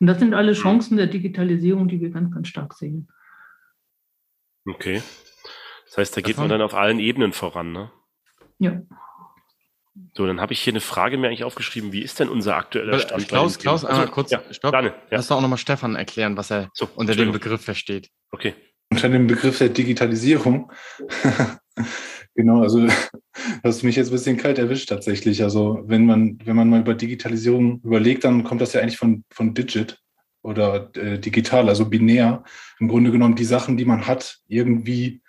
Und 0.00 0.06
das 0.06 0.18
sind 0.18 0.32
alle 0.32 0.54
Chancen 0.54 0.96
der 0.96 1.08
Digitalisierung, 1.08 1.88
die 1.88 2.00
wir 2.00 2.08
ganz, 2.08 2.32
ganz 2.32 2.48
stark 2.48 2.72
sehen. 2.72 3.08
Okay. 4.66 5.02
Das 5.86 5.98
heißt, 5.98 6.16
da 6.16 6.22
geht 6.22 6.38
man 6.38 6.48
dann 6.48 6.62
auf 6.62 6.74
allen 6.74 7.00
Ebenen 7.00 7.34
voran, 7.34 7.72
ne? 7.72 7.92
Ja. 8.58 8.80
So, 10.14 10.26
dann 10.26 10.40
habe 10.40 10.54
ich 10.54 10.60
hier 10.60 10.72
eine 10.72 10.80
Frage 10.80 11.18
mir 11.18 11.28
eigentlich 11.28 11.44
aufgeschrieben. 11.44 11.92
Wie 11.92 12.00
ist 12.00 12.18
denn 12.18 12.30
unser 12.30 12.56
aktueller 12.56 12.98
Stand? 12.98 13.28
Klaus, 13.28 13.58
Klaus, 13.58 13.84
einmal 13.84 14.02
also, 14.02 14.12
kurz, 14.12 14.30
ja, 14.30 14.40
stopp. 14.50 14.72
Gerne, 14.72 14.88
ja. 14.88 14.94
Lass 15.18 15.28
doch 15.28 15.36
auch 15.36 15.42
nochmal 15.42 15.58
Stefan 15.58 15.96
erklären, 15.96 16.36
was 16.38 16.50
er 16.50 16.70
so, 16.72 16.88
unter 16.96 17.14
dem 17.14 17.30
Begriff 17.30 17.62
versteht. 17.62 18.10
Okay. 18.30 18.54
Unter 18.90 19.10
dem 19.10 19.26
Begriff 19.26 19.58
der 19.58 19.68
Digitalisierung 19.68 20.72
Genau, 22.34 22.62
also 22.62 22.86
hast 23.64 23.82
mich 23.82 23.96
jetzt 23.96 24.08
ein 24.08 24.12
bisschen 24.12 24.36
kalt 24.36 24.58
erwischt 24.58 24.90
tatsächlich. 24.90 25.42
Also 25.42 25.82
wenn 25.86 26.04
man, 26.04 26.38
wenn 26.44 26.54
man 26.54 26.68
mal 26.68 26.80
über 26.80 26.94
Digitalisierung 26.94 27.80
überlegt, 27.82 28.24
dann 28.24 28.44
kommt 28.44 28.60
das 28.60 28.74
ja 28.74 28.80
eigentlich 28.80 28.98
von, 28.98 29.24
von 29.30 29.54
Digit 29.54 29.98
oder 30.42 30.90
äh, 30.96 31.18
digital, 31.18 31.68
also 31.68 31.86
binär. 31.86 32.44
Im 32.78 32.88
Grunde 32.88 33.10
genommen 33.10 33.36
die 33.36 33.44
Sachen, 33.44 33.76
die 33.76 33.86
man 33.86 34.06
hat, 34.06 34.38
irgendwie 34.46 35.22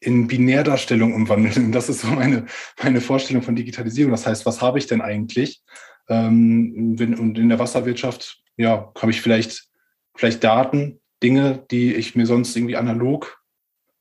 in 0.00 0.26
Binärdarstellung 0.26 1.14
umwandeln. 1.14 1.72
Das 1.72 1.88
ist 1.88 2.00
so 2.00 2.08
meine, 2.08 2.46
meine 2.82 3.00
Vorstellung 3.00 3.42
von 3.42 3.56
Digitalisierung. 3.56 4.10
Das 4.10 4.26
heißt, 4.26 4.44
was 4.46 4.60
habe 4.60 4.78
ich 4.78 4.86
denn 4.86 5.00
eigentlich? 5.00 5.62
Ähm, 6.08 6.98
wenn, 6.98 7.14
und 7.14 7.38
in 7.38 7.48
der 7.48 7.60
Wasserwirtschaft, 7.60 8.42
ja, 8.56 8.92
habe 9.00 9.12
ich 9.12 9.20
vielleicht, 9.20 9.68
vielleicht 10.16 10.42
Daten, 10.42 11.00
Dinge, 11.22 11.64
die 11.70 11.94
ich 11.94 12.16
mir 12.16 12.26
sonst 12.26 12.56
irgendwie 12.56 12.76
analog 12.76 13.40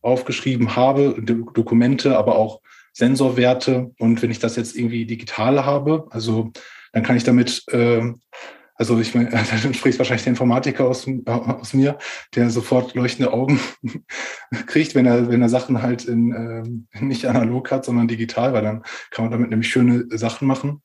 aufgeschrieben 0.02 0.76
habe, 0.76 1.22
Dokumente, 1.22 2.18
aber 2.18 2.38
auch 2.38 2.62
Sensorwerte. 2.94 3.92
Und 4.00 4.22
wenn 4.22 4.32
ich 4.32 4.40
das 4.40 4.56
jetzt 4.56 4.76
irgendwie 4.76 5.06
digital 5.06 5.66
habe, 5.66 6.08
also 6.10 6.52
dann 6.94 7.04
kann 7.04 7.18
ich 7.18 7.24
damit, 7.24 7.64
äh, 7.72 8.14
also 8.76 9.00
ich 9.00 9.14
meine, 9.16 9.30
dann 9.64 9.74
spricht 9.74 10.00
wahrscheinlich 10.00 10.24
der 10.24 10.32
Informatiker 10.32 10.86
aus, 10.86 11.08
aus 11.26 11.74
mir, 11.74 11.98
der 12.36 12.50
sofort 12.50 12.96
leuchtende 12.96 13.34
Augen 13.34 13.60
kriegt, 14.68 14.96
wenn 14.96 15.06
er, 15.06 15.30
wenn 15.30 15.42
er 15.42 15.50
Sachen 15.50 15.82
halt 15.82 16.06
in, 16.06 16.84
äh, 16.94 17.04
nicht 17.04 17.26
analog 17.26 17.72
hat, 17.72 17.86
sondern 17.86 18.08
digital, 18.08 18.54
weil 18.54 18.64
dann 18.64 18.84
kann 19.12 19.26
man 19.26 19.32
damit 19.32 19.50
nämlich 19.50 19.70
schöne 19.70 20.06
Sachen 20.10 20.48
machen. 20.48 20.82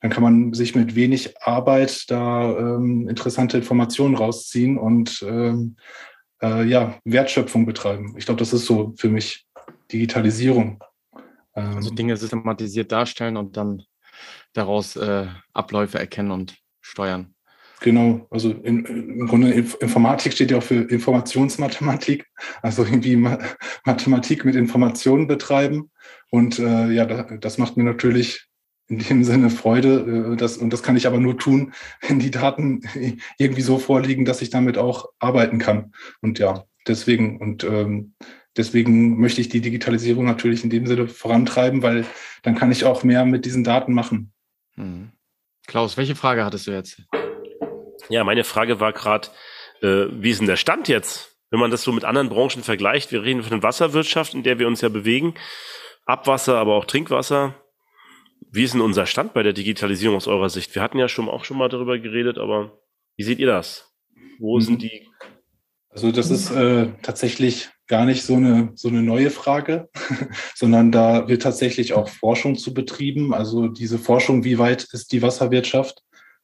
Dann 0.00 0.10
kann 0.10 0.22
man 0.22 0.52
sich 0.54 0.76
mit 0.76 0.94
wenig 0.94 1.42
Arbeit 1.42 2.04
da 2.08 2.56
ähm, 2.56 3.08
interessante 3.08 3.56
Informationen 3.56 4.14
rausziehen 4.14 4.78
und 4.78 5.24
ähm, 5.28 5.76
äh, 6.40 6.64
ja, 6.64 6.98
Wertschöpfung 7.04 7.66
betreiben. 7.66 8.14
Ich 8.16 8.26
glaube, 8.26 8.38
das 8.38 8.52
ist 8.52 8.66
so 8.66 8.94
für 8.96 9.08
mich 9.08 9.46
Digitalisierung. 9.92 10.82
Ähm, 11.58 11.76
also 11.76 11.90
Dinge 11.90 12.16
systematisiert 12.16 12.92
darstellen 12.92 13.36
und 13.36 13.56
dann 13.56 13.82
daraus 14.52 14.96
äh, 14.96 15.26
Abläufe 15.52 15.98
erkennen 15.98 16.30
und 16.30 16.56
steuern. 16.80 17.34
Genau, 17.80 18.26
also 18.30 18.50
in, 18.50 18.84
im 18.84 19.28
Grunde 19.28 19.52
Informatik 19.52 20.32
steht 20.32 20.50
ja 20.50 20.58
auch 20.58 20.62
für 20.62 20.82
Informationsmathematik, 20.82 22.26
also 22.60 22.82
irgendwie 22.84 23.16
Mathematik 23.84 24.44
mit 24.44 24.56
Informationen 24.56 25.28
betreiben. 25.28 25.90
Und 26.30 26.58
äh, 26.58 26.90
ja, 26.90 27.04
das 27.04 27.58
macht 27.58 27.76
mir 27.76 27.84
natürlich 27.84 28.48
in 28.88 28.98
dem 28.98 29.22
Sinne 29.22 29.50
Freude. 29.50 30.32
Äh, 30.32 30.36
das, 30.36 30.56
und 30.56 30.72
das 30.72 30.82
kann 30.82 30.96
ich 30.96 31.06
aber 31.06 31.20
nur 31.20 31.38
tun, 31.38 31.72
wenn 32.00 32.18
die 32.18 32.32
Daten 32.32 32.80
irgendwie 33.38 33.62
so 33.62 33.78
vorliegen, 33.78 34.24
dass 34.24 34.42
ich 34.42 34.50
damit 34.50 34.76
auch 34.76 35.06
arbeiten 35.20 35.58
kann. 35.58 35.92
Und 36.20 36.40
ja, 36.40 36.64
deswegen 36.88 37.38
und 37.38 37.62
ähm, 37.62 38.14
deswegen 38.58 39.18
möchte 39.18 39.40
ich 39.40 39.48
die 39.48 39.60
Digitalisierung 39.60 40.26
natürlich 40.26 40.64
in 40.64 40.70
dem 40.70 40.86
Sinne 40.86 41.08
vorantreiben, 41.08 41.82
weil 41.82 42.04
dann 42.42 42.54
kann 42.54 42.70
ich 42.70 42.84
auch 42.84 43.04
mehr 43.04 43.24
mit 43.24 43.46
diesen 43.46 43.64
Daten 43.64 43.94
machen. 43.94 44.32
Hm. 44.74 45.12
Klaus, 45.66 45.96
welche 45.96 46.14
Frage 46.14 46.44
hattest 46.44 46.66
du 46.66 46.72
jetzt? 46.72 47.02
Ja, 48.10 48.24
meine 48.24 48.44
Frage 48.44 48.80
war 48.80 48.92
gerade, 48.92 49.28
äh, 49.80 50.06
wie 50.10 50.30
ist 50.30 50.40
denn 50.40 50.46
der 50.46 50.56
Stand 50.56 50.88
jetzt? 50.88 51.38
wenn 51.50 51.60
man 51.60 51.70
das 51.70 51.82
so 51.82 51.92
mit 51.92 52.04
anderen 52.04 52.28
Branchen 52.28 52.62
vergleicht, 52.62 53.12
wir 53.12 53.22
reden 53.22 53.42
von 53.42 53.50
der 53.50 53.62
Wasserwirtschaft, 53.62 54.34
in 54.34 54.42
der 54.42 54.58
wir 54.58 54.66
uns 54.66 54.80
ja 54.80 54.88
bewegen, 54.88 55.34
Abwasser, 56.04 56.56
aber 56.56 56.74
auch 56.74 56.84
Trinkwasser. 56.84 57.54
Wie 58.50 58.64
ist 58.64 58.74
denn 58.74 58.80
unser 58.80 59.06
Stand 59.06 59.34
bei 59.34 59.42
der 59.42 59.52
Digitalisierung 59.52 60.16
aus 60.16 60.26
eurer 60.26 60.48
Sicht? 60.48 60.74
Wir 60.74 60.82
hatten 60.82 60.98
ja 60.98 61.08
schon 61.08 61.28
auch 61.28 61.44
schon 61.44 61.58
mal 61.58 61.68
darüber 61.68 61.98
geredet, 61.98 62.38
aber 62.38 62.78
wie 63.16 63.24
seht 63.24 63.38
ihr 63.38 63.46
das? 63.46 63.92
Wo 64.38 64.56
mhm. 64.56 64.62
sind 64.62 64.82
die? 64.82 65.08
Also 65.90 66.12
das 66.12 66.30
ist 66.30 66.50
äh, 66.50 66.92
tatsächlich 67.02 67.70
gar 67.88 68.04
nicht 68.04 68.22
so 68.22 68.36
eine, 68.36 68.70
so 68.74 68.88
eine 68.88 69.02
neue 69.02 69.30
Frage, 69.30 69.88
sondern 70.54 70.92
da 70.92 71.26
wird 71.28 71.42
tatsächlich 71.42 71.94
auch 71.94 72.08
Forschung 72.08 72.56
zu 72.56 72.72
betrieben. 72.74 73.34
Also 73.34 73.68
diese 73.68 73.98
Forschung, 73.98 74.44
wie 74.44 74.58
weit 74.58 74.86
ist 74.92 75.12
die 75.12 75.22
Wasserwirtschaft 75.22 76.02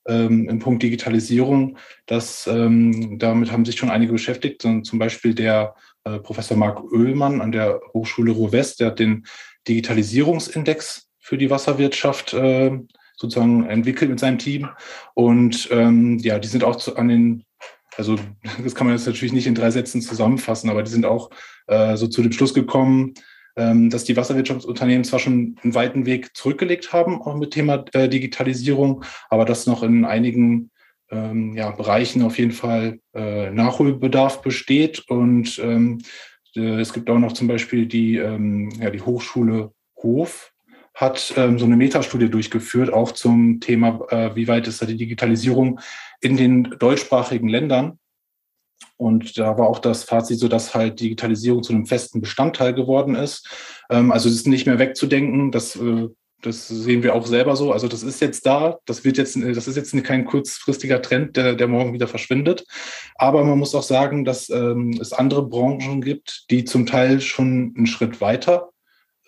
ähm, 0.09 0.49
im 0.49 0.59
Punkt 0.59 0.83
Digitalisierung, 0.83 1.77
das, 2.07 2.47
ähm, 2.47 3.19
damit 3.19 3.53
haben 3.53 3.65
sich 3.65 3.77
schon 3.77 3.91
einige 3.91 4.13
beschäftigt. 4.13 4.63
Zum 4.63 4.99
Beispiel 4.99 5.35
der 5.35 5.75
äh, 6.05 6.19
Professor 6.19 6.57
Marc 6.57 6.83
Oehlmann 6.93 7.41
an 7.41 7.53
der 7.53 7.81
Hochschule 7.93 8.33
Ruhr-West, 8.33 8.81
der 8.81 8.89
hat 8.89 8.99
den 8.99 9.27
Digitalisierungsindex 9.69 11.09
für 11.21 11.39
die 11.39 11.51
Wasserwirtschaft 11.51 12.35
äh, 12.35 12.79
sozusagen 13.17 13.67
entwickelt 13.67 14.11
mit 14.11 14.21
seinem 14.21 14.39
Team. 14.39 14.69
Und 15.15 15.69
ähm, 15.71 16.19
ja, 16.19 16.39
die 16.39 16.49
sind 16.49 16.65
auch 16.65 16.77
zu, 16.77 16.97
an 16.97 17.09
den, 17.09 17.45
also 17.97 18.17
das 18.63 18.75
kann 18.75 18.87
man 18.87 18.97
jetzt 18.97 19.07
natürlich 19.07 19.33
nicht 19.33 19.47
in 19.47 19.55
drei 19.55 19.71
Sätzen 19.71 20.01
zusammenfassen, 20.01 20.71
aber 20.71 20.83
die 20.83 20.91
sind 20.91 21.07
auch 21.07 21.31
äh, 21.67 21.97
so 21.97 22.07
zu 22.07 22.23
dem 22.23 22.33
Schluss 22.33 22.55
gekommen, 22.55 23.15
ähm, 23.57 23.91
dass 23.91 24.05
die 24.05 24.17
Wasserwirtschaftsunternehmen 24.17 25.05
zwar 25.05 25.21
schon 25.21 25.57
einen 25.63 25.75
weiten 25.75 26.07
Weg 26.07 26.37
zurückgelegt 26.37 26.93
haben, 26.93 27.23
auch 27.23 27.37
mit 27.37 27.53
Thema 27.53 27.85
äh, 27.93 28.09
Digitalisierung, 28.09 29.05
aber 29.31 29.45
dass 29.45 29.67
noch 29.67 29.83
in 29.83 30.05
einigen 30.05 30.71
ähm, 31.11 31.55
ja, 31.55 31.71
Bereichen 31.71 32.23
auf 32.23 32.39
jeden 32.39 32.53
Fall 32.53 32.99
äh, 33.15 33.51
Nachholbedarf 33.51 34.43
besteht. 34.43 35.05
Und 35.09 35.59
ähm, 35.63 36.01
äh, 36.57 36.81
es 36.81 36.93
gibt 36.93 37.09
auch 37.11 37.19
noch 37.19 37.33
zum 37.33 37.47
Beispiel 37.47 37.87
die, 37.87 38.17
ähm, 38.17 38.71
ja, 38.81 38.91
die 38.91 39.03
Hochschule 39.03 39.73
Hof, 40.03 40.53
hat 40.95 41.35
ähm, 41.37 41.59
so 41.59 41.65
eine 41.65 41.77
Metastudie 41.77 42.31
durchgeführt, 42.31 42.93
auch 42.93 43.13
zum 43.13 43.61
Thema, 43.61 44.01
äh, 44.11 44.37
wie 44.37 44.47
weit 44.47 44.69
ist 44.69 44.81
da 44.81 44.87
die 44.87 44.97
Digitalisierung 44.97 45.81
in 46.21 46.37
den 46.37 46.77
deutschsprachigen 46.79 47.49
Ländern. 47.49 47.99
Und 48.97 49.37
da 49.39 49.59
war 49.59 49.69
auch 49.69 49.81
das 49.81 50.05
Fazit 50.05 50.39
so, 50.39 50.47
dass 50.47 50.75
halt 50.75 51.01
Digitalisierung 51.01 51.65
zu 51.65 51.73
einem 51.73 51.87
festen 51.87 52.21
Bestandteil 52.21 52.75
geworden 52.75 53.17
ist. 53.17 53.49
Ähm, 53.91 54.13
also 54.13 54.29
es 54.29 54.37
ist 54.37 54.47
nicht 54.47 54.67
mehr 54.67 54.79
wegzudenken, 54.79 55.51
das, 55.51 55.75
äh, 55.75 56.09
das 56.43 56.69
sehen 56.69 57.03
wir 57.03 57.17
auch 57.17 57.27
selber 57.27 57.57
so. 57.57 57.73
Also 57.73 57.89
das 57.89 58.05
ist 58.05 58.21
jetzt 58.21 58.47
da, 58.47 58.79
das 58.87 59.05
wird 59.05 59.19
jetzt, 59.19 59.37
das 59.37 59.67
ist 59.67 59.77
jetzt 59.77 60.05
kein 60.05 60.25
kurzfristiger 60.25 61.03
Trend, 61.03 61.37
der, 61.37 61.55
der 61.55 61.67
morgen 61.67 61.93
wieder 61.93 62.07
verschwindet. 62.07 62.65
Aber 63.17 63.43
man 63.45 63.59
muss 63.59 63.75
auch 63.75 63.83
sagen, 63.83 64.25
dass 64.25 64.49
ähm, 64.49 64.97
es 65.01 65.13
andere 65.13 65.45
Branchen 65.49 66.01
gibt, 66.03 66.45
die 66.51 66.65
zum 66.65 66.87
Teil 66.87 67.21
schon 67.21 67.75
einen 67.77 67.87
Schritt 67.87 68.21
weiter 68.21 68.71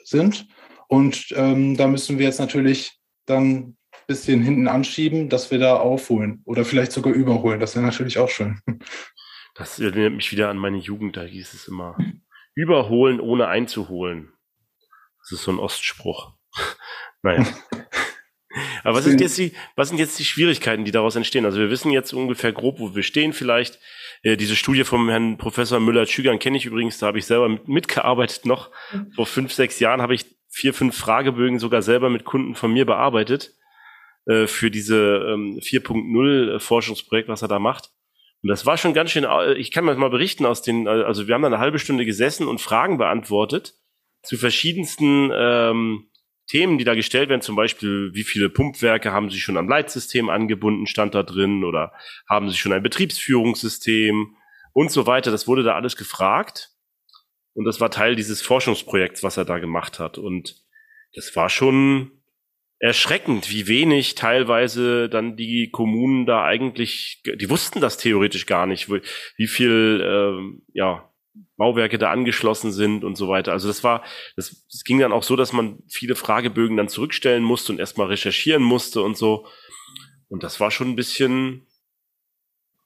sind. 0.05 0.47
Und 0.89 1.35
ähm, 1.37 1.77
da 1.77 1.87
müssen 1.87 2.19
wir 2.19 2.27
jetzt 2.27 2.41
natürlich 2.41 2.93
dann 3.27 3.57
ein 3.57 3.77
bisschen 4.07 4.43
hinten 4.43 4.69
anschieben, 4.69 5.29
dass 5.29 5.51
wir 5.51 5.59
da 5.59 5.77
aufholen 5.77 6.43
oder 6.45 6.65
vielleicht 6.65 6.93
sogar 6.93 7.13
überholen. 7.13 7.61
Das 7.61 7.75
wäre 7.75 7.85
natürlich 7.85 8.19
auch 8.19 8.29
schön. 8.29 8.61
Das 9.55 9.79
erinnert 9.79 10.13
mich 10.13 10.31
wieder 10.33 10.51
an 10.51 10.59
meine 10.59 10.77
Jugend, 10.77 11.17
da 11.17 11.23
hieß 11.23 11.55
es 11.55 11.67
immer, 11.67 11.97
überholen 12.55 13.21
ohne 13.21 13.49
einzuholen. 13.49 14.33
Das 15.23 15.33
ist 15.33 15.45
so 15.45 15.51
ein 15.51 15.59
Ostspruch. 15.59 16.35
naja. 17.23 17.47
Aber 18.85 18.99
was 18.99 19.05
sind 19.05 19.21
jetzt 19.21 19.37
die, 19.39 19.53
was 19.75 19.89
sind 19.89 19.99
jetzt 19.99 20.19
die 20.19 20.25
Schwierigkeiten, 20.25 20.85
die 20.85 20.93
daraus 20.93 21.17
entstehen? 21.17 21.45
Also 21.45 21.59
wir 21.59 21.71
wissen 21.71 21.91
jetzt 21.91 22.13
ungefähr 22.13 22.53
grob, 22.53 22.79
wo 22.79 22.95
wir 22.95 23.03
stehen 23.03 23.33
vielleicht. 23.33 23.79
Äh, 24.23 24.37
diese 24.37 24.57
Studie 24.57 24.85
vom 24.85 25.09
Herrn 25.09 25.37
Professor 25.37 25.81
Müller-Schügern 25.81 26.39
kenne 26.39 26.57
ich 26.57 26.67
übrigens, 26.67 26.99
da 26.99 27.07
habe 27.07 27.19
ich 27.19 27.27
selber 27.27 27.49
mitgearbeitet 27.67 28.47
noch. 28.47 28.71
Vor 29.15 29.27
fünf, 29.27 29.53
sechs 29.53 29.81
Jahren 29.81 30.01
habe 30.01 30.15
ich 30.15 30.37
vier, 30.57 30.73
fünf 30.73 30.97
Fragebögen 30.97 31.59
sogar 31.59 31.83
selber 31.83 32.09
mit 32.09 32.25
Kunden 32.25 32.55
von 32.55 32.73
mir 32.73 32.87
bearbeitet 32.87 33.53
äh, 34.25 34.47
für 34.47 34.71
diese 34.71 34.97
ähm, 35.29 35.61
4.0 35.61 36.59
Forschungsprojekt, 36.61 37.29
was 37.29 37.43
er 37.43 37.49
da 37.49 37.59
macht. 37.59 37.91
Und 38.43 38.49
das 38.49 38.65
war 38.65 38.79
schon 38.79 38.95
ganz 38.95 39.11
schön, 39.11 39.25
äh, 39.25 39.53
ich 39.53 39.71
kann 39.71 39.85
mal 39.85 40.09
berichten 40.09 40.47
aus 40.47 40.63
den, 40.63 40.87
äh, 40.87 40.91
also 40.91 41.29
wir 41.29 41.35
haben 41.35 41.43
da 41.43 41.49
eine 41.49 41.59
halbe 41.59 41.79
Stunde 41.79 42.07
gesessen 42.07 42.49
und 42.49 42.63
Fragen 42.63 42.97
beantwortet 42.97 43.75
zu 44.23 44.39
verschiedensten 44.39 45.31
ähm, 45.35 46.09
Themen, 46.47 46.79
die 46.79 46.85
da 46.85 46.95
gestellt 46.95 47.29
werden, 47.29 47.43
zum 47.43 47.55
Beispiel, 47.55 48.13
wie 48.15 48.25
viele 48.25 48.49
Pumpwerke 48.49 49.13
haben 49.13 49.29
Sie 49.29 49.41
schon 49.41 49.59
am 49.59 49.69
Leitsystem 49.69 50.31
angebunden, 50.31 50.87
stand 50.87 51.15
da 51.15 51.23
drin, 51.23 51.65
oder 51.65 51.93
haben 52.31 52.49
Sie 52.49 52.57
schon 52.57 52.73
ein 52.73 52.83
Betriebsführungssystem 52.83 54.37
und 54.73 54.91
so 54.91 55.07
weiter. 55.07 55.31
Das 55.31 55.47
wurde 55.47 55.65
da 55.65 55.75
alles 55.75 55.97
gefragt. 55.97 56.76
Und 57.57 57.65
das 57.65 57.81
war 57.81 57.91
Teil 57.91 58.17
dieses 58.17 58.43
Forschungsprojekts, 58.43 59.23
was 59.23 59.39
er 59.39 59.47
da 59.47 59.59
gemacht 59.59 59.99
hat. 59.99 60.19
Und 60.19 60.63
das 61.15 61.35
war 61.37 61.49
schon 61.49 62.13
erschreckend, 62.79 63.51
wie 63.51 63.67
wenig 63.67 64.15
teilweise 64.15 65.09
dann 65.09 65.39
die 65.39 65.71
Kommunen 65.71 66.27
da 66.27 66.45
eigentlich, 66.45 67.23
die 67.25 67.49
wussten 67.49 67.81
das 67.81 67.97
theoretisch 67.97 68.45
gar 68.45 68.67
nicht, 68.67 68.91
wie 68.91 69.47
viel 69.47 70.05
ähm, 70.05 70.63
ja, 70.75 71.11
Bauwerke 71.57 71.97
da 71.97 72.11
angeschlossen 72.11 72.73
sind 72.73 73.05
und 73.05 73.17
so 73.17 73.29
weiter. 73.29 73.53
Also 73.53 73.69
das 73.69 73.83
war, 73.83 74.05
das, 74.37 74.67
das 74.71 74.85
ging 74.85 74.99
dann 74.99 75.13
auch 75.13 75.23
so, 75.23 75.35
dass 75.35 75.55
man 75.55 75.79
viele 75.89 76.15
Fragebögen 76.15 76.77
dann 76.77 76.89
zurückstellen 76.89 77.43
musste 77.43 77.73
und 77.73 77.79
erstmal 77.79 78.09
recherchieren 78.09 78.63
musste 78.63 79.01
und 79.01 79.17
so. 79.17 79.47
Und 80.29 80.43
das 80.43 80.61
war 80.61 80.71
schon 80.71 80.91
ein 80.91 80.97
bisschen, 80.97 81.67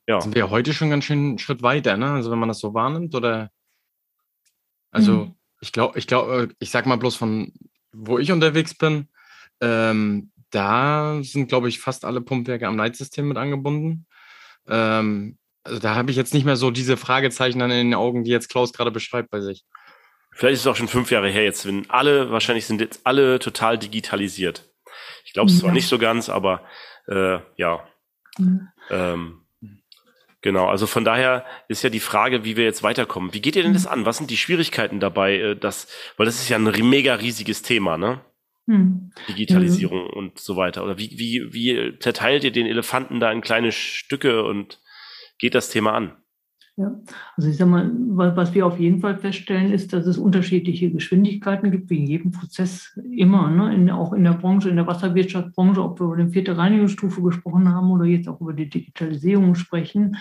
ja. 0.07 0.21
Sind 0.21 0.37
wir 0.37 0.51
heute 0.51 0.73
schon 0.73 0.91
ganz 0.91 1.05
schön 1.07 1.19
einen 1.19 1.39
Schritt 1.39 1.63
weiter, 1.63 1.97
ne? 1.97 2.13
Also 2.13 2.31
wenn 2.31 2.39
man 2.39 2.49
das 2.49 2.61
so 2.61 2.73
wahrnimmt 2.73 3.17
oder? 3.17 3.51
Also 4.91 5.13
mhm. 5.13 5.35
ich 5.61 5.73
glaube, 5.73 5.99
ich 5.99 6.07
glaube, 6.07 6.49
ich 6.59 6.71
sag 6.71 6.87
mal 6.87 6.97
bloß 6.97 7.17
von, 7.17 7.53
wo 7.93 8.19
ich 8.19 8.33
unterwegs 8.33 8.75
bin, 8.75 9.09
ähm, 9.61 10.31
da 10.51 11.21
sind, 11.23 11.49
glaube 11.49 11.69
ich, 11.69 11.81
fast 11.81 12.05
alle 12.05 12.21
Pumpwerke 12.21 12.67
am 12.67 12.77
Leitsystem 12.77 13.29
mit 13.29 13.37
angebunden. 13.37 14.07
Ähm, 14.67 15.39
also 15.63 15.79
da 15.79 15.95
habe 15.95 16.11
ich 16.11 16.17
jetzt 16.17 16.35
nicht 16.35 16.45
mehr 16.45 16.57
so 16.57 16.71
diese 16.71 16.97
Fragezeichen 16.97 17.59
dann 17.59 17.71
in 17.71 17.89
den 17.89 17.95
Augen, 17.95 18.25
die 18.25 18.31
jetzt 18.31 18.49
Klaus 18.49 18.73
gerade 18.73 18.91
beschreibt 18.91 19.31
bei 19.31 19.41
sich. 19.41 19.65
Vielleicht 20.33 20.55
ist 20.55 20.61
es 20.61 20.67
auch 20.67 20.77
schon 20.77 20.89
fünf 20.89 21.11
Jahre 21.11 21.29
her 21.29 21.45
jetzt, 21.45 21.67
wenn 21.67 21.89
alle, 21.91 22.31
wahrscheinlich 22.31 22.67
sind 22.67 22.81
jetzt 22.81 23.01
alle 23.05 23.39
total 23.39 23.79
digitalisiert. 23.79 24.73
Ich 25.25 25.33
glaube 25.33 25.51
es 25.51 25.57
ja. 25.57 25.61
zwar 25.61 25.73
nicht 25.73 25.89
so 25.89 25.99
ganz, 25.99 26.29
aber 26.29 26.65
äh, 27.09 27.39
ja. 27.57 27.87
Mhm. 28.39 28.69
Ähm, 28.91 29.40
genau, 30.43 30.67
also 30.67 30.87
von 30.87 31.05
daher 31.05 31.45
ist 31.69 31.83
ja 31.83 31.91
die 31.91 32.01
Frage, 32.01 32.45
wie 32.45 32.57
wir 32.57 32.65
jetzt 32.65 32.83
weiterkommen. 32.83 33.35
Wie 33.35 33.41
geht 33.41 33.57
ihr 33.57 33.63
denn 33.63 33.73
das 33.73 33.85
mhm. 33.85 33.93
an? 33.93 34.07
Was 34.07 34.19
sind 34.19 34.31
die 34.31 34.37
Schwierigkeiten 34.37 35.01
dabei? 35.01 35.39
Äh, 35.39 35.57
dass, 35.57 35.89
weil 36.17 36.27
das 36.27 36.37
ist 36.37 36.49
ja 36.49 36.59
ein 36.59 36.65
mega 36.89 37.15
riesiges 37.15 37.63
Thema, 37.63 37.97
ne? 37.97 38.21
Hm. 38.67 39.11
Digitalisierung 39.29 40.05
mhm. 40.05 40.11
und 40.11 40.39
so 40.39 40.57
weiter. 40.57 40.85
Oder 40.85 40.99
wie, 40.99 41.19
wie, 41.19 41.53
wie 41.53 41.99
zerteilt 41.99 42.45
ihr 42.45 42.53
den 42.53 42.67
Elefanten 42.67 43.19
da 43.19 43.33
in 43.33 43.41
kleine 43.41 43.73
Stücke 43.73 44.45
und 44.45 44.81
geht 45.39 45.55
das 45.55 45.71
Thema 45.71 45.93
an? 45.93 46.20
Ja, 46.81 46.99
also 47.37 47.51
ich 47.51 47.59
sag 47.59 47.69
mal, 47.69 47.91
was 47.93 48.55
wir 48.55 48.65
auf 48.65 48.81
jeden 48.81 49.01
Fall 49.01 49.19
feststellen, 49.19 49.71
ist, 49.71 49.93
dass 49.93 50.07
es 50.07 50.17
unterschiedliche 50.17 50.91
Geschwindigkeiten 50.91 51.71
gibt, 51.71 51.91
wie 51.91 51.99
in 51.99 52.07
jedem 52.07 52.31
Prozess 52.31 52.99
immer, 53.13 53.51
ne? 53.51 53.75
in, 53.75 53.91
auch 53.91 54.15
in 54.15 54.25
der 54.25 54.33
Branche, 54.33 54.71
in 54.71 54.77
der 54.77 54.87
Wasserwirtschaftsbranche, 54.87 55.83
ob 55.83 56.01
wir 56.01 56.07
über 56.07 56.17
die 56.17 56.33
vierte 56.33 56.57
Reinigungsstufe 56.57 57.21
gesprochen 57.21 57.69
haben 57.69 57.91
oder 57.91 58.07
jetzt 58.07 58.29
auch 58.29 58.41
über 58.41 58.55
die 58.55 58.71
Digitalisierung 58.71 59.57
sprechen. 59.57 60.17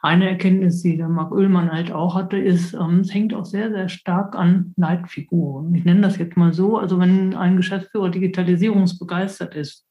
Eine 0.00 0.30
Erkenntnis, 0.30 0.80
die 0.80 0.96
der 0.96 1.10
Marc 1.10 1.30
Oehlmann 1.30 1.70
halt 1.70 1.92
auch 1.92 2.14
hatte, 2.14 2.38
ist, 2.38 2.72
ähm, 2.72 3.00
es 3.00 3.12
hängt 3.12 3.34
auch 3.34 3.44
sehr, 3.44 3.70
sehr 3.70 3.90
stark 3.90 4.34
an 4.34 4.72
Leitfiguren. 4.78 5.74
Ich 5.74 5.84
nenne 5.84 6.00
das 6.00 6.16
jetzt 6.16 6.38
mal 6.38 6.54
so. 6.54 6.78
Also 6.78 6.98
wenn 7.00 7.34
ein 7.34 7.58
Geschäftsführer 7.58 8.08
digitalisierungsbegeistert 8.08 9.54
ist, 9.56 9.86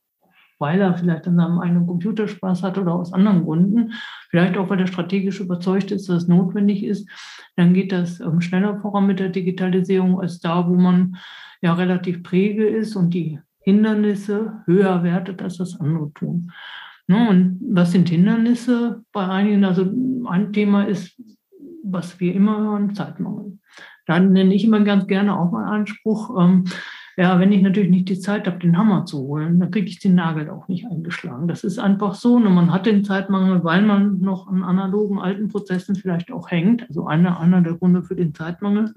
weil 0.62 0.80
er 0.80 0.94
vielleicht 0.94 1.28
an 1.28 1.36
seinem 1.36 1.60
eigenen 1.60 1.88
Computer 1.88 2.28
Spaß 2.28 2.62
hat 2.64 2.78
oder 2.78 2.94
aus 2.94 3.12
anderen 3.12 3.44
Gründen, 3.44 3.94
vielleicht 4.30 4.56
auch, 4.58 4.70
weil 4.70 4.80
er 4.80 4.88
strategisch 4.88 5.40
überzeugt 5.40 5.92
ist, 5.92 6.08
dass 6.08 6.24
es 6.24 6.28
notwendig 6.28 6.84
ist, 6.84 7.10
dann 7.56 7.74
geht 7.74 7.92
das 7.92 8.20
ähm, 8.22 8.40
schneller 8.40 8.80
voran 8.80 9.08
mit 9.08 9.20
der 9.20 9.30
Digitalisierung 9.30 10.22
als 10.22 10.40
da, 10.40 10.70
wo 10.70 10.76
man 10.76 11.18
ja 11.62 11.74
relativ 11.74 12.24
präge 12.24 12.68
ist 12.68 12.96
und 12.96 13.14
die 13.14 13.40
Hindernisse 13.60 14.62
höher 14.66 15.04
wertet, 15.04 15.42
als 15.42 15.58
das 15.58 15.80
andere 15.80 16.14
tun. 16.14 16.52
Ne, 17.08 17.30
und 17.30 17.60
was 17.72 17.92
sind 17.92 18.10
Hindernisse 18.10 19.04
bei 19.12 19.28
einigen? 19.28 19.66
Also 19.66 19.92
ein 20.28 20.54
Thema 20.54 20.84
ist, 20.84 21.20
was 21.84 22.20
wir 22.20 22.34
immer 22.34 22.60
hören, 22.60 22.96
Zeitmangel. 22.96 23.58
Dann 24.06 24.32
nenne 24.32 24.54
ich 24.54 24.64
immer 24.64 24.82
ganz 24.82 25.08
gerne 25.08 25.38
auch 25.38 25.52
mal 25.52 25.66
Anspruch, 25.66 26.36
ja, 27.22 27.40
wenn 27.40 27.52
ich 27.52 27.62
natürlich 27.62 27.92
nicht 27.92 28.10
die 28.10 28.20
Zeit 28.20 28.48
habe, 28.48 28.58
den 28.58 28.76
Hammer 28.80 29.06
zu 29.06 29.20
holen, 29.20 29.60
dann 29.60 29.70
kriege 29.70 29.86
ich 29.86 30.00
den 30.00 30.16
Nagel 30.16 30.50
auch 30.50 30.68
nicht 30.68 30.88
eingeschlagen. 30.88 31.48
Das 31.48 31.64
ist 31.64 31.78
einfach 31.78 32.16
so. 32.16 32.38
Und 32.38 32.52
man 32.52 32.74
hat 32.74 32.88
den 32.88 33.04
Zeitmangel, 33.04 33.64
weil 33.64 33.84
man 33.84 34.22
noch 34.22 34.48
an 34.48 34.64
analogen 34.64 35.20
alten 35.20 35.48
Prozessen 35.48 35.94
vielleicht 35.96 36.32
auch 36.32 36.50
hängt. 36.50 36.82
Also 36.90 37.06
einer, 37.06 37.40
einer 37.40 37.62
der 37.62 37.76
Gründe 37.76 38.02
für 38.02 38.16
den 38.16 38.34
Zeitmangel. 38.34 38.96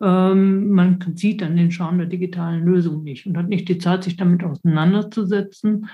Ähm, 0.00 0.70
man 0.70 1.00
sieht 1.16 1.42
dann 1.42 1.56
den 1.56 1.72
Charme 1.72 1.98
der 1.98 2.06
digitalen 2.06 2.64
Lösung 2.64 3.02
nicht 3.02 3.26
und 3.26 3.36
hat 3.36 3.48
nicht 3.48 3.68
die 3.68 3.78
Zeit, 3.78 4.04
sich 4.04 4.16
damit 4.16 4.44
auseinanderzusetzen. 4.44 5.88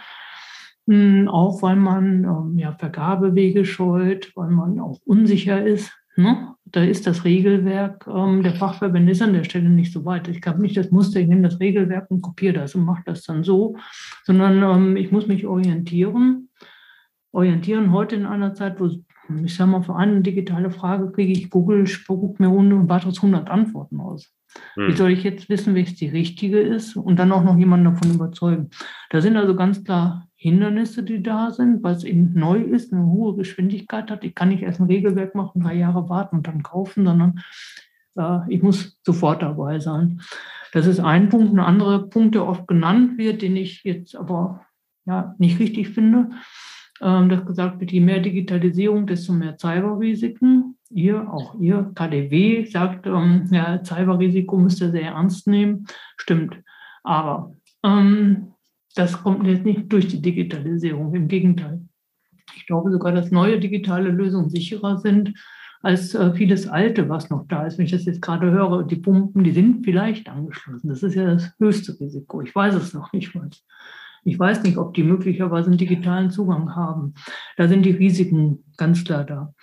Hm, 0.87 1.27
auch 1.27 1.63
weil 1.63 1.77
man 1.77 2.25
ähm, 2.25 2.59
ja, 2.59 2.73
Vergabewege 2.73 3.65
scheut, 3.65 4.31
weil 4.37 4.51
man 4.51 4.79
auch 4.79 4.99
unsicher 5.07 5.65
ist. 5.65 5.91
Ne? 6.17 6.55
Da 6.69 6.83
ist 6.83 7.07
das 7.07 7.25
Regelwerk 7.25 8.07
ähm, 8.09 8.43
der 8.43 8.55
Fachverbände 8.55 9.13
ist 9.13 9.23
an 9.23 9.33
der 9.33 9.45
Stelle 9.45 9.69
nicht 9.69 9.93
so 9.93 10.05
weit. 10.05 10.29
Ich 10.29 10.45
habe 10.47 10.61
nicht 10.61 10.77
das 10.77 10.91
Muster, 10.91 11.21
ich 11.21 11.29
nehme 11.29 11.43
das 11.43 11.61
Regelwerk 11.61 12.11
und 12.11 12.23
kopiere 12.23 12.55
das 12.55 12.75
und 12.75 12.85
mache 12.85 13.03
das 13.07 13.23
dann 13.23 13.45
so, 13.45 13.77
sondern 14.25 14.63
ähm, 14.63 14.97
ich 14.97 15.13
muss 15.13 15.27
mich 15.27 15.47
orientieren. 15.47 16.51
Orientieren 17.33 17.93
heute 17.93 18.17
in 18.17 18.27
einer 18.27 18.55
Zeit, 18.55 18.81
wo 18.81 18.91
ich 19.45 19.55
sage 19.55 19.71
mal, 19.71 19.83
für 19.83 19.97
eine 19.97 20.21
digitale 20.21 20.71
Frage 20.71 21.11
kriege 21.11 21.33
ich 21.33 21.51
Google, 21.51 21.87
spuckt 21.87 22.41
mir 22.41 22.51
ohne 22.51 22.89
weiteres 22.89 23.19
100 23.19 23.51
Antworten 23.51 24.01
aus. 24.01 24.33
Hm. 24.75 24.89
Wie 24.89 24.97
soll 24.97 25.11
ich 25.11 25.23
jetzt 25.23 25.49
wissen, 25.49 25.75
welches 25.75 25.97
die 25.97 26.09
richtige 26.09 26.61
ist 26.61 26.97
und 26.97 27.17
dann 27.19 27.33
auch 27.33 27.45
noch 27.45 27.59
jemanden 27.59 27.87
davon 27.87 28.15
überzeugen? 28.15 28.71
Da 29.11 29.21
sind 29.21 29.37
also 29.37 29.55
ganz 29.55 29.85
klar 29.85 30.29
Hindernisse, 30.47 31.03
die 31.03 31.23
da 31.23 31.51
sind, 31.51 31.83
weil 31.83 31.97
es 31.97 32.05
eben 32.05 32.33
neu 32.35 32.61
ist, 32.61 32.93
eine 32.93 33.05
hohe 33.05 33.37
Geschwindigkeit 33.37 34.11
hat. 34.11 34.25
Ich 34.25 34.35
kann 34.35 34.49
nicht 34.51 34.63
erst 34.63 34.81
ein 34.81 34.87
Regelwerk 34.87 35.35
machen, 35.35 35.63
drei 35.63 35.75
Jahre 35.75 36.09
warten 36.09 36.37
und 36.37 36.47
dann 36.47 36.63
kaufen, 36.63 37.05
sondern 37.05 37.41
äh, 38.17 38.39
ich 38.49 38.63
muss 38.63 38.99
sofort 39.05 39.43
dabei 39.43 39.81
sein. 39.81 40.21
Das 40.73 40.87
ist 40.87 41.01
ein 41.01 41.29
Punkt. 41.29 41.53
Ein 41.53 41.61
anderer 41.61 42.07
Punkt, 42.09 42.35
der 42.35 42.47
oft 42.47 42.67
genannt 42.69 43.19
wird, 43.19 43.43
den 43.43 43.57
ich 43.57 43.83
jetzt 43.85 44.15
aber 44.17 44.67
ja, 45.05 45.35
nicht 45.39 45.59
richtig 45.59 45.89
finde, 45.89 46.31
ähm, 47.01 47.29
dass 47.29 47.45
gesagt 47.45 47.81
wird, 47.81 47.93
je 47.93 48.01
mehr 48.01 48.21
Digitalisierung, 48.21 49.07
desto 49.07 49.33
mehr 49.33 49.57
Cyberrisiken. 49.59 50.77
Ihr, 50.91 51.29
auch 51.33 51.59
ihr, 51.61 51.91
KDW, 51.95 52.65
sagt, 52.65 53.07
ähm, 53.07 53.49
ja, 53.51 53.83
Cyberrisiko 53.85 54.57
müsst 54.57 54.81
ihr 54.81 54.91
sehr 54.91 55.13
ernst 55.13 55.47
nehmen. 55.47 55.87
Stimmt. 56.17 56.63
Aber 57.03 57.53
ähm, 57.85 58.53
das 58.97 59.23
kommt 59.23 59.47
jetzt 59.47 59.65
nicht 59.65 59.93
durch 59.93 60.09
die 60.09 60.21
Digitalisierung. 60.21 61.15
Im 61.15 61.29
Gegenteil. 61.29 61.83
Ich 62.57 62.67
glaube 62.67 62.91
sogar, 62.91 63.13
dass 63.13 63.31
neue 63.31 63.61
digitale 63.61 64.09
Lösungen 64.09 64.49
sicherer 64.49 64.99
sind 64.99 65.35
als 65.83 66.15
äh, 66.15 66.33
vieles 66.33 66.67
Alte, 66.67 67.09
was 67.09 67.29
noch 67.29 67.47
da 67.47 67.67
ist. 67.67 67.79
Wenn 67.79 67.85
ich 67.85 67.93
das 67.93 68.07
jetzt 68.07 68.23
gerade 68.23 68.51
höre, 68.51 68.85
die 68.85 68.97
Pumpen, 68.97 69.45
die 69.45 69.53
sind 69.53 69.85
vielleicht 69.85 70.29
angeschlossen. 70.29 70.89
Das 70.89 71.03
ist 71.03 71.15
ja 71.15 71.27
das 71.27 71.53
höchste 71.59 71.99
Risiko. 72.01 72.41
Ich 72.41 72.55
weiß 72.55 72.75
es 72.75 72.95
noch 72.95 73.13
nicht 73.13 73.35
mal. 73.35 73.51
Ich 74.25 74.39
weiß 74.39 74.63
nicht, 74.63 74.79
ob 74.79 74.95
die 74.95 75.05
möglicherweise 75.05 75.69
einen 75.69 75.79
digitalen 75.79 76.31
Zugang 76.31 76.75
haben. 76.75 77.15
Da 77.57 77.69
sind 77.69 77.85
die 77.85 77.93
Risiken 77.93 78.65
ganz 78.77 79.05
klar 79.05 79.25
da. 79.25 79.55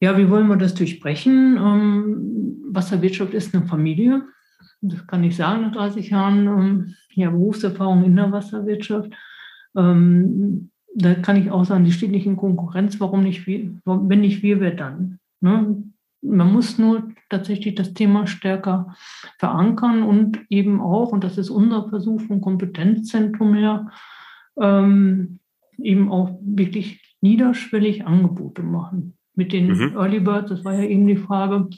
Ja, 0.00 0.16
wie 0.16 0.30
wollen 0.30 0.48
wir 0.48 0.56
das 0.56 0.74
durchbrechen? 0.74 1.56
Ähm, 1.58 2.64
Wasserwirtschaft 2.70 3.34
ist 3.34 3.54
eine 3.54 3.66
Familie. 3.66 4.22
Das 4.80 5.06
kann 5.06 5.24
ich 5.24 5.36
sagen 5.36 5.62
nach 5.62 5.72
30 5.72 6.10
Jahren 6.10 6.46
ähm, 6.46 6.94
ja, 7.12 7.30
Berufserfahrung 7.30 8.04
in 8.04 8.16
der 8.16 8.30
Wasserwirtschaft. 8.30 9.12
Ähm, 9.76 10.70
da 10.94 11.14
kann 11.14 11.36
ich 11.36 11.50
auch 11.50 11.64
sagen, 11.64 11.84
die 11.84 11.92
steht 11.92 12.10
nicht 12.10 12.26
in 12.26 12.36
Konkurrenz. 12.36 13.00
Warum 13.00 13.22
nicht 13.22 13.46
wir? 13.46 13.72
Wenn 13.84 14.20
nicht 14.20 14.42
wir, 14.42 14.60
wer 14.60 14.72
dann? 14.72 15.18
Ne? 15.40 15.82
Man 16.20 16.52
muss 16.52 16.78
nur 16.78 17.10
tatsächlich 17.28 17.74
das 17.74 17.94
Thema 17.94 18.26
stärker 18.26 18.94
verankern 19.38 20.02
und 20.02 20.40
eben 20.48 20.80
auch, 20.80 21.12
und 21.12 21.22
das 21.22 21.38
ist 21.38 21.50
unser 21.50 21.88
Versuch 21.88 22.22
vom 22.22 22.40
Kompetenzzentrum 22.40 23.54
her, 23.54 23.90
ähm, 24.60 25.38
eben 25.78 26.10
auch 26.10 26.38
wirklich 26.42 27.16
niederschwellig 27.20 28.06
Angebote 28.06 28.62
machen. 28.62 29.16
Mit 29.34 29.52
den 29.52 29.68
mhm. 29.68 29.96
Early 29.96 30.20
Birds, 30.20 30.50
das 30.50 30.64
war 30.64 30.74
ja 30.74 30.82
eben 30.82 31.06
die 31.06 31.16
Frage, 31.16 31.68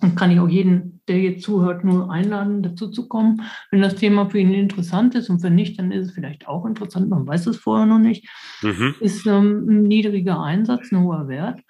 und 0.00 0.16
kann 0.16 0.30
ich 0.30 0.40
auch 0.40 0.48
jeden, 0.48 0.97
der 1.08 1.18
jetzt 1.18 1.42
zuhört, 1.42 1.84
nur 1.84 2.10
einladen, 2.10 2.62
dazu 2.62 2.88
zu 2.88 3.08
kommen, 3.08 3.42
wenn 3.70 3.82
das 3.82 3.96
Thema 3.96 4.28
für 4.28 4.38
ihn 4.38 4.52
interessant 4.52 5.14
ist. 5.14 5.30
Und 5.30 5.42
wenn 5.42 5.54
nicht, 5.54 5.78
dann 5.78 5.92
ist 5.92 6.06
es 6.06 6.12
vielleicht 6.12 6.46
auch 6.46 6.66
interessant, 6.66 7.08
man 7.08 7.26
weiß 7.26 7.46
es 7.46 7.56
vorher 7.56 7.86
noch 7.86 7.98
nicht. 7.98 8.26
Mhm. 8.62 8.94
Ist 9.00 9.26
ähm, 9.26 9.66
ein 9.68 9.82
niedriger 9.82 10.40
Einsatz, 10.40 10.92
ein 10.92 11.02
hoher 11.02 11.28
Wert. 11.28 11.60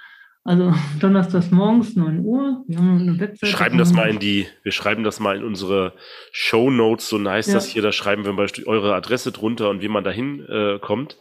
Also 0.45 0.73
donnerstags 1.01 1.51
morgens 1.51 1.95
9 1.95 2.21
Uhr. 2.25 2.65
Wir 2.67 2.79
haben 2.79 2.99
eine 2.99 3.21
Webseite. 3.21 3.53
Schreiben 3.53 3.77
das 3.77 3.93
mal 3.93 4.09
in 4.09 4.19
die, 4.19 4.47
wir 4.63 4.73
schreiben 4.73 5.05
das 5.05 5.21
mal 5.21 5.37
in 5.37 5.45
unsere 5.45 5.93
Show 6.33 6.71
Notes, 6.71 7.09
so 7.09 7.19
nice 7.19 7.49
ja. 7.49 7.55
das 7.55 7.67
hier, 7.67 7.83
da 7.83 7.93
schreiben 7.93 8.25
wir 8.25 8.33
mal 8.33 8.49
eure 8.65 8.95
Adresse 8.95 9.31
drunter 9.31 9.69
und 9.69 9.83
wie 9.83 9.89
man 9.89 10.05
dahin 10.05 10.45
äh, 10.49 10.79
kommt. 10.79 11.19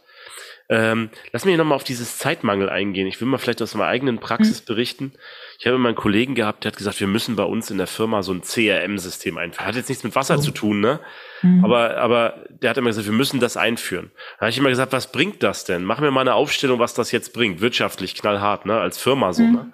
Ähm, 0.70 1.08
lass 1.32 1.46
mich 1.46 1.56
nochmal 1.56 1.76
auf 1.76 1.84
dieses 1.84 2.18
Zeitmangel 2.18 2.68
eingehen. 2.68 3.06
Ich 3.06 3.20
will 3.20 3.28
mal 3.28 3.38
vielleicht 3.38 3.62
aus 3.62 3.74
meiner 3.74 3.88
eigenen 3.88 4.18
Praxis 4.18 4.60
mhm. 4.60 4.66
berichten. 4.66 5.12
Ich 5.58 5.66
habe 5.66 5.76
immer 5.76 5.88
einen 5.88 5.96
Kollegen 5.96 6.34
gehabt, 6.34 6.64
der 6.64 6.72
hat 6.72 6.76
gesagt, 6.76 7.00
wir 7.00 7.06
müssen 7.06 7.36
bei 7.36 7.42
uns 7.42 7.70
in 7.70 7.78
der 7.78 7.86
Firma 7.86 8.22
so 8.22 8.32
ein 8.32 8.42
CRM-System 8.42 9.38
einführen. 9.38 9.66
Hat 9.66 9.76
jetzt 9.76 9.88
nichts 9.88 10.04
mit 10.04 10.14
Wasser 10.14 10.36
oh. 10.36 10.40
zu 10.40 10.50
tun, 10.50 10.80
ne? 10.80 11.00
Mhm. 11.42 11.64
Aber, 11.64 11.96
aber 11.96 12.44
der 12.50 12.70
hat 12.70 12.76
immer 12.76 12.90
gesagt, 12.90 13.06
wir 13.06 13.14
müssen 13.14 13.40
das 13.40 13.56
einführen. 13.56 14.10
Da 14.36 14.42
habe 14.42 14.50
ich 14.50 14.58
immer 14.58 14.68
gesagt, 14.68 14.92
was 14.92 15.10
bringt 15.10 15.42
das 15.42 15.64
denn? 15.64 15.84
Machen 15.84 16.04
wir 16.04 16.10
mal 16.10 16.20
eine 16.20 16.34
Aufstellung, 16.34 16.78
was 16.78 16.92
das 16.92 17.12
jetzt 17.12 17.32
bringt. 17.32 17.60
Wirtschaftlich 17.62 18.14
knallhart, 18.14 18.66
ne? 18.66 18.78
Als 18.78 18.98
Firma 18.98 19.32
so, 19.32 19.42
mhm. 19.42 19.52
ne? 19.52 19.72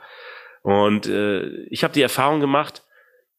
Und 0.63 1.07
äh, 1.07 1.65
ich 1.71 1.83
habe 1.83 1.93
die 1.93 2.03
Erfahrung 2.03 2.41
gemacht, 2.41 2.83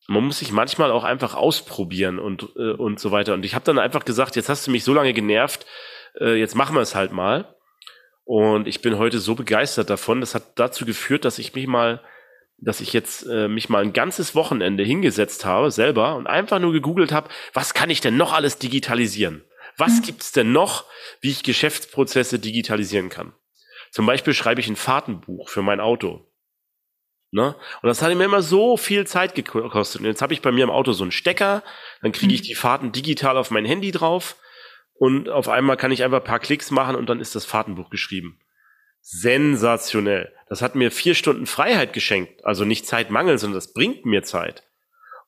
man 0.07 0.23
muss 0.23 0.39
sich 0.39 0.51
manchmal 0.51 0.91
auch 0.91 1.03
einfach 1.03 1.33
ausprobieren 1.33 2.19
und, 2.19 2.49
äh, 2.57 2.73
und 2.73 2.99
so 2.99 3.11
weiter. 3.11 3.33
Und 3.33 3.45
ich 3.45 3.55
habe 3.55 3.65
dann 3.65 3.79
einfach 3.79 4.05
gesagt, 4.05 4.35
jetzt 4.35 4.49
hast 4.49 4.67
du 4.67 4.71
mich 4.71 4.83
so 4.83 4.93
lange 4.93 5.13
genervt, 5.13 5.65
äh, 6.19 6.36
jetzt 6.36 6.56
machen 6.56 6.75
wir 6.75 6.82
es 6.82 6.95
halt 6.95 7.12
mal. 7.12 7.56
Und 8.23 8.67
ich 8.67 8.82
bin 8.82 8.97
heute 8.97 9.19
so 9.19 9.36
begeistert 9.36 9.89
davon. 9.89 10.19
Das 10.19 10.34
hat 10.34 10.58
dazu 10.60 10.86
geführt, 10.86 11.25
dass 11.25 11.39
ich 11.39 11.54
mich 11.54 11.67
mal 11.67 12.01
dass 12.58 12.82
ich 12.82 12.93
jetzt 12.93 13.28
äh, 13.28 13.47
mich 13.47 13.69
mal 13.69 13.82
ein 13.82 13.93
ganzes 13.93 14.36
Wochenende 14.36 14.84
hingesetzt 14.84 15.45
habe, 15.45 15.71
selber, 15.71 16.15
und 16.15 16.28
einfach 16.28 16.60
nur 16.60 16.71
gegoogelt 16.71 17.12
habe, 17.12 17.30
was 17.54 17.73
kann 17.73 17.89
ich 17.89 18.01
denn 18.01 18.17
noch 18.17 18.34
alles 18.34 18.58
digitalisieren? 18.58 19.43
Was 19.78 19.99
mhm. 19.99 20.01
gibt's 20.04 20.32
denn 20.32 20.51
noch, 20.51 20.86
wie 21.21 21.32
ich 21.32 21.43
Geschäftsprozesse 21.43 22.39
digitalisieren 22.39 23.10
kann? 23.10 23.34
Zum 23.91 24.06
Beispiel 24.06 24.34
schreibe 24.34 24.62
ich 24.62 24.67
ein 24.67 24.75
Fahrtenbuch 24.75 25.49
für 25.49 25.62
mein 25.62 25.80
Auto. 25.80 26.32
Ne? 27.32 27.56
Und 27.82 27.88
das 27.88 28.01
hat 28.01 28.13
mir 28.15 28.23
immer 28.23 28.41
so 28.41 28.78
viel 28.78 29.06
Zeit 29.06 29.36
gekostet. 29.36 30.01
Und 30.01 30.08
jetzt 30.08 30.21
habe 30.21 30.34
ich 30.34 30.41
bei 30.41 30.51
mir 30.51 30.63
im 30.63 30.69
Auto 30.69 30.93
so 30.93 31.04
einen 31.04 31.12
Stecker, 31.12 31.63
dann 32.01 32.13
kriege 32.13 32.34
ich 32.34 32.41
mhm. 32.41 32.45
die 32.45 32.56
Fahrten 32.56 32.91
digital 32.93 33.38
auf 33.38 33.51
mein 33.51 33.65
Handy 33.65 33.91
drauf 33.91 34.38
und 34.97 35.29
auf 35.29 35.49
einmal 35.49 35.77
kann 35.77 35.91
ich 35.91 36.03
einfach 36.03 36.19
ein 36.19 36.25
paar 36.25 36.39
Klicks 36.39 36.71
machen 36.71 36.95
und 36.95 37.10
dann 37.10 37.19
ist 37.19 37.36
das 37.36 37.45
Fahrtenbuch 37.45 37.89
geschrieben 37.89 38.39
sensationell. 39.08 40.34
Das 40.49 40.63
hat 40.63 40.73
mir 40.73 40.89
vier 40.89 41.13
Stunden 41.13 41.45
Freiheit 41.45 41.93
geschenkt. 41.93 42.43
Also 42.43 42.65
nicht 42.65 42.88
Zeitmangel, 42.88 43.38
sondern 43.38 43.55
das 43.55 43.71
bringt 43.71 44.03
mir 44.03 44.23
Zeit. 44.23 44.63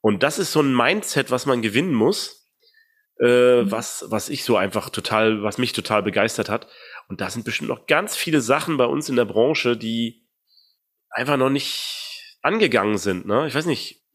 Und 0.01 0.23
das 0.23 0.39
ist 0.39 0.51
so 0.51 0.61
ein 0.61 0.75
Mindset, 0.75 1.29
was 1.29 1.45
man 1.45 1.61
gewinnen 1.61 1.93
muss, 1.93 2.47
äh, 3.19 3.61
mhm. 3.61 3.71
was, 3.71 4.05
was 4.07 4.29
ich 4.29 4.43
so 4.43 4.57
einfach 4.57 4.89
total, 4.89 5.43
was 5.43 5.59
mich 5.59 5.73
total 5.73 6.01
begeistert 6.01 6.49
hat. 6.49 6.67
Und 7.07 7.21
da 7.21 7.29
sind 7.29 7.45
bestimmt 7.45 7.69
noch 7.69 7.85
ganz 7.85 8.17
viele 8.17 8.41
Sachen 8.41 8.77
bei 8.77 8.85
uns 8.85 9.09
in 9.09 9.15
der 9.15 9.25
Branche, 9.25 9.77
die 9.77 10.27
einfach 11.11 11.37
noch 11.37 11.51
nicht 11.51 12.37
angegangen 12.41 12.97
sind. 12.97 13.27
Ne? 13.27 13.45
Ich 13.47 13.53
weiß 13.53 13.67
nicht. 13.67 14.06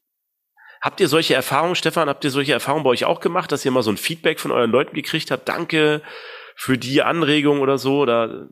Habt 0.82 1.00
ihr 1.00 1.06
solche 1.06 1.34
Erfahrungen, 1.34 1.76
Stefan? 1.76 2.08
Habt 2.08 2.24
ihr 2.24 2.30
solche 2.30 2.52
Erfahrungen 2.52 2.82
bei 2.82 2.90
euch 2.90 3.04
auch 3.04 3.20
gemacht, 3.20 3.52
dass 3.52 3.64
ihr 3.64 3.70
mal 3.70 3.84
so 3.84 3.90
ein 3.90 3.96
Feedback 3.96 4.40
von 4.40 4.50
euren 4.50 4.72
Leuten 4.72 4.94
gekriegt 4.96 5.30
habt? 5.30 5.48
Danke 5.48 6.02
für 6.56 6.76
die 6.76 7.02
Anregung 7.02 7.60
oder 7.60 7.78
so? 7.78 8.00
Oder 8.00 8.48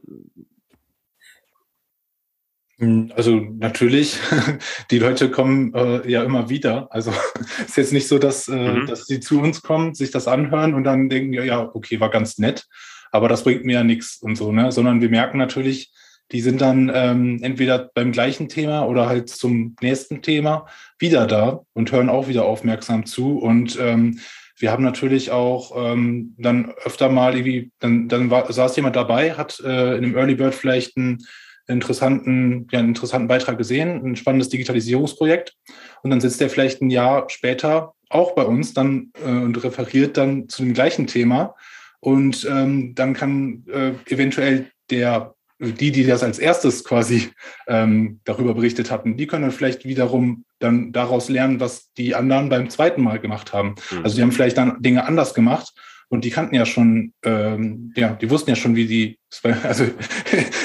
hm, 2.78 3.12
also 3.16 3.34
natürlich, 3.34 4.16
die 4.92 5.00
Leute 5.00 5.30
kommen 5.30 5.74
äh, 5.74 6.08
ja 6.08 6.22
immer 6.22 6.48
wieder. 6.48 6.86
Also 6.90 7.12
ist 7.66 7.76
jetzt 7.76 7.92
nicht 7.92 8.06
so, 8.06 8.18
dass, 8.18 8.46
äh, 8.46 8.54
mhm. 8.54 8.86
dass 8.86 9.06
sie 9.06 9.18
zu 9.18 9.40
uns 9.40 9.62
kommen, 9.62 9.94
sich 9.94 10.12
das 10.12 10.28
anhören 10.28 10.74
und 10.74 10.84
dann 10.84 11.08
denken, 11.08 11.32
ja, 11.32 11.42
ja, 11.42 11.68
okay, 11.74 11.98
war 11.98 12.10
ganz 12.10 12.38
nett, 12.38 12.68
aber 13.10 13.28
das 13.28 13.42
bringt 13.42 13.64
mir 13.64 13.74
ja 13.74 13.84
nichts 13.84 14.16
und 14.22 14.36
so, 14.36 14.52
ne? 14.52 14.70
Sondern 14.70 15.00
wir 15.00 15.10
merken 15.10 15.36
natürlich, 15.36 15.92
die 16.32 16.40
sind 16.40 16.60
dann 16.60 16.90
ähm, 16.94 17.40
entweder 17.42 17.90
beim 17.94 18.12
gleichen 18.12 18.48
Thema 18.48 18.84
oder 18.84 19.08
halt 19.08 19.28
zum 19.28 19.76
nächsten 19.80 20.22
Thema 20.22 20.66
wieder 20.98 21.26
da 21.26 21.60
und 21.72 21.90
hören 21.90 22.08
auch 22.08 22.28
wieder 22.28 22.44
aufmerksam 22.44 23.06
zu. 23.06 23.38
Und 23.38 23.78
ähm, 23.80 24.20
wir 24.56 24.70
haben 24.70 24.84
natürlich 24.84 25.30
auch 25.30 25.72
ähm, 25.76 26.34
dann 26.38 26.72
öfter 26.84 27.08
mal 27.08 27.34
irgendwie, 27.34 27.72
dann, 27.80 28.08
dann 28.08 28.30
war, 28.30 28.52
saß 28.52 28.76
jemand 28.76 28.94
dabei, 28.94 29.32
hat 29.32 29.60
äh, 29.60 29.96
in 29.96 30.04
einem 30.04 30.16
Early 30.16 30.34
Bird 30.34 30.54
vielleicht 30.54 30.96
ein 30.96 31.18
interessanten, 31.66 32.68
ja, 32.70 32.78
einen 32.78 32.88
interessanten 32.88 33.28
Beitrag 33.28 33.56
gesehen, 33.56 34.04
ein 34.04 34.16
spannendes 34.16 34.48
Digitalisierungsprojekt. 34.50 35.54
Und 36.02 36.10
dann 36.10 36.20
sitzt 36.20 36.40
er 36.42 36.50
vielleicht 36.50 36.82
ein 36.82 36.90
Jahr 36.90 37.28
später 37.28 37.94
auch 38.08 38.34
bei 38.34 38.42
uns 38.42 38.74
dann 38.74 39.12
äh, 39.24 39.30
und 39.30 39.62
referiert 39.62 40.16
dann 40.16 40.48
zu 40.48 40.62
dem 40.62 40.74
gleichen 40.74 41.06
Thema. 41.06 41.54
Und 42.00 42.46
ähm, 42.50 42.94
dann 42.94 43.14
kann 43.14 43.64
äh, 43.72 43.92
eventuell 44.12 44.70
der, 44.90 45.34
die, 45.60 45.92
die 45.92 46.04
das 46.04 46.22
als 46.22 46.38
erstes 46.38 46.84
quasi 46.84 47.28
ähm, 47.68 48.20
darüber 48.24 48.54
berichtet 48.54 48.90
hatten, 48.90 49.16
die 49.16 49.26
können 49.26 49.42
dann 49.42 49.52
vielleicht 49.52 49.84
wiederum 49.84 50.44
dann 50.58 50.92
daraus 50.92 51.28
lernen, 51.28 51.60
was 51.60 51.92
die 51.92 52.14
anderen 52.14 52.48
beim 52.48 52.70
zweiten 52.70 53.02
Mal 53.02 53.18
gemacht 53.18 53.52
haben. 53.52 53.74
Mhm. 53.90 54.04
Also 54.04 54.16
die 54.16 54.22
haben 54.22 54.32
vielleicht 54.32 54.56
dann 54.56 54.80
Dinge 54.82 55.04
anders 55.04 55.34
gemacht 55.34 55.72
und 56.08 56.24
die 56.24 56.30
kannten 56.30 56.54
ja 56.54 56.66
schon, 56.66 57.12
ähm, 57.24 57.92
ja, 57.94 58.14
die 58.14 58.30
wussten 58.30 58.50
ja 58.50 58.56
schon, 58.56 58.74
wie 58.74 58.86
die, 58.86 59.18
also 59.62 59.84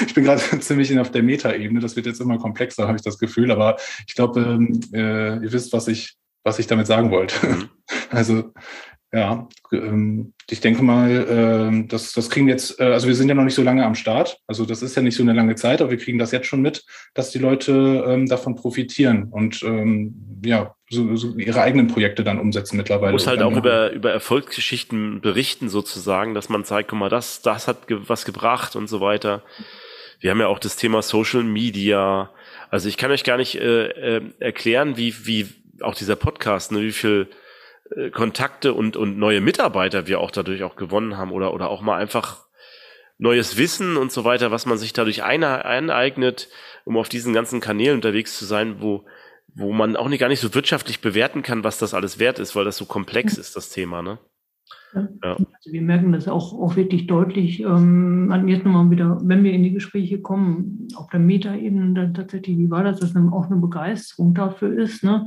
ich 0.06 0.14
bin 0.14 0.24
gerade 0.24 0.42
ziemlich 0.60 0.98
auf 0.98 1.10
der 1.10 1.22
Meta-Ebene, 1.22 1.80
das 1.80 1.94
wird 1.94 2.06
jetzt 2.06 2.20
immer 2.20 2.38
komplexer, 2.38 2.86
habe 2.86 2.96
ich 2.96 3.04
das 3.04 3.18
Gefühl, 3.18 3.50
aber 3.50 3.76
ich 4.06 4.14
glaube, 4.14 4.40
ähm, 4.40 4.80
äh, 4.92 5.36
ihr 5.36 5.52
wisst, 5.52 5.72
was 5.72 5.88
ich, 5.88 6.16
was 6.42 6.58
ich 6.58 6.66
damit 6.66 6.86
sagen 6.86 7.10
wollte. 7.10 7.46
Mhm. 7.46 7.68
Also 8.10 8.52
Ja, 9.16 9.48
ähm, 9.72 10.34
ich 10.50 10.60
denke 10.60 10.82
mal, 10.82 11.10
äh, 11.10 11.88
das, 11.88 12.12
das 12.12 12.28
kriegen 12.28 12.48
jetzt, 12.48 12.78
äh, 12.78 12.84
also 12.84 13.08
wir 13.08 13.14
sind 13.14 13.30
ja 13.30 13.34
noch 13.34 13.44
nicht 13.44 13.54
so 13.54 13.62
lange 13.62 13.82
am 13.82 13.94
Start, 13.94 14.36
also 14.46 14.66
das 14.66 14.82
ist 14.82 14.94
ja 14.94 15.00
nicht 15.00 15.16
so 15.16 15.22
eine 15.22 15.32
lange 15.32 15.54
Zeit, 15.54 15.80
aber 15.80 15.90
wir 15.90 15.96
kriegen 15.96 16.18
das 16.18 16.32
jetzt 16.32 16.48
schon 16.48 16.60
mit, 16.60 16.84
dass 17.14 17.30
die 17.30 17.38
Leute 17.38 18.04
ähm, 18.06 18.26
davon 18.26 18.56
profitieren 18.56 19.28
und 19.30 19.62
ähm, 19.62 20.42
ja, 20.44 20.74
so, 20.90 21.16
so 21.16 21.34
ihre 21.38 21.62
eigenen 21.62 21.86
Projekte 21.86 22.24
dann 22.24 22.38
umsetzen 22.38 22.76
mittlerweile. 22.76 23.12
Muss 23.12 23.26
halt 23.26 23.40
auch 23.40 23.56
über, 23.56 23.90
über 23.90 24.12
Erfolgsgeschichten 24.12 25.22
berichten 25.22 25.70
sozusagen, 25.70 26.34
dass 26.34 26.50
man 26.50 26.64
zeigt, 26.64 26.90
guck 26.90 26.98
mal, 26.98 27.08
das, 27.08 27.40
das 27.40 27.68
hat 27.68 27.86
was 27.88 28.26
gebracht 28.26 28.76
und 28.76 28.86
so 28.86 29.00
weiter. 29.00 29.42
Wir 30.20 30.30
haben 30.30 30.40
ja 30.40 30.48
auch 30.48 30.58
das 30.58 30.76
Thema 30.76 31.00
Social 31.00 31.42
Media. 31.42 32.30
Also 32.68 32.90
ich 32.90 32.98
kann 32.98 33.10
euch 33.10 33.24
gar 33.24 33.38
nicht 33.38 33.54
äh, 33.54 34.16
äh, 34.16 34.22
erklären, 34.40 34.98
wie, 34.98 35.14
wie 35.26 35.46
auch 35.80 35.94
dieser 35.94 36.16
Podcast, 36.16 36.70
ne, 36.70 36.82
wie 36.82 36.92
viel 36.92 37.28
äh, 37.94 38.10
Kontakte 38.10 38.74
und, 38.74 38.96
und 38.96 39.18
neue 39.18 39.40
Mitarbeiter 39.40 40.06
wir 40.06 40.20
auch 40.20 40.30
dadurch 40.30 40.62
auch 40.62 40.76
gewonnen 40.76 41.16
haben 41.16 41.32
oder, 41.32 41.54
oder 41.54 41.68
auch 41.68 41.82
mal 41.82 41.96
einfach 41.96 42.46
neues 43.18 43.56
Wissen 43.56 43.96
und 43.96 44.12
so 44.12 44.24
weiter, 44.24 44.50
was 44.50 44.66
man 44.66 44.78
sich 44.78 44.92
dadurch 44.92 45.22
eineignet, 45.22 46.48
um 46.84 46.96
auf 46.96 47.08
diesen 47.08 47.32
ganzen 47.32 47.60
Kanälen 47.60 47.96
unterwegs 47.96 48.38
zu 48.38 48.44
sein, 48.44 48.80
wo, 48.80 49.06
wo 49.54 49.72
man 49.72 49.96
auch 49.96 50.08
nicht, 50.08 50.20
gar 50.20 50.28
nicht 50.28 50.40
so 50.40 50.54
wirtschaftlich 50.54 51.00
bewerten 51.00 51.42
kann, 51.42 51.64
was 51.64 51.78
das 51.78 51.94
alles 51.94 52.18
wert 52.18 52.38
ist, 52.38 52.54
weil 52.54 52.64
das 52.64 52.76
so 52.76 52.84
komplex 52.84 53.38
ist, 53.38 53.56
das 53.56 53.70
Thema, 53.70 54.02
ne? 54.02 54.18
Ja. 54.94 55.36
Also 55.36 55.72
wir 55.72 55.82
merken 55.82 56.12
das 56.12 56.28
auch, 56.28 56.52
auch 56.52 56.76
wirklich 56.76 57.06
deutlich. 57.06 57.60
Ähm, 57.60 58.32
jetzt 58.46 58.64
nochmal 58.64 58.90
wieder, 58.90 59.18
wenn 59.22 59.44
wir 59.44 59.52
in 59.52 59.62
die 59.62 59.72
Gespräche 59.72 60.20
kommen, 60.20 60.88
auf 60.94 61.08
der 61.10 61.20
Metaebene 61.20 61.94
dann 61.94 62.14
tatsächlich, 62.14 62.56
wie 62.58 62.70
war 62.70 62.84
das, 62.84 63.00
dass 63.00 63.12
dann 63.12 63.32
auch 63.32 63.46
eine 63.46 63.56
Begeisterung 63.56 64.34
dafür 64.34 64.78
ist, 64.78 65.04
ne? 65.04 65.26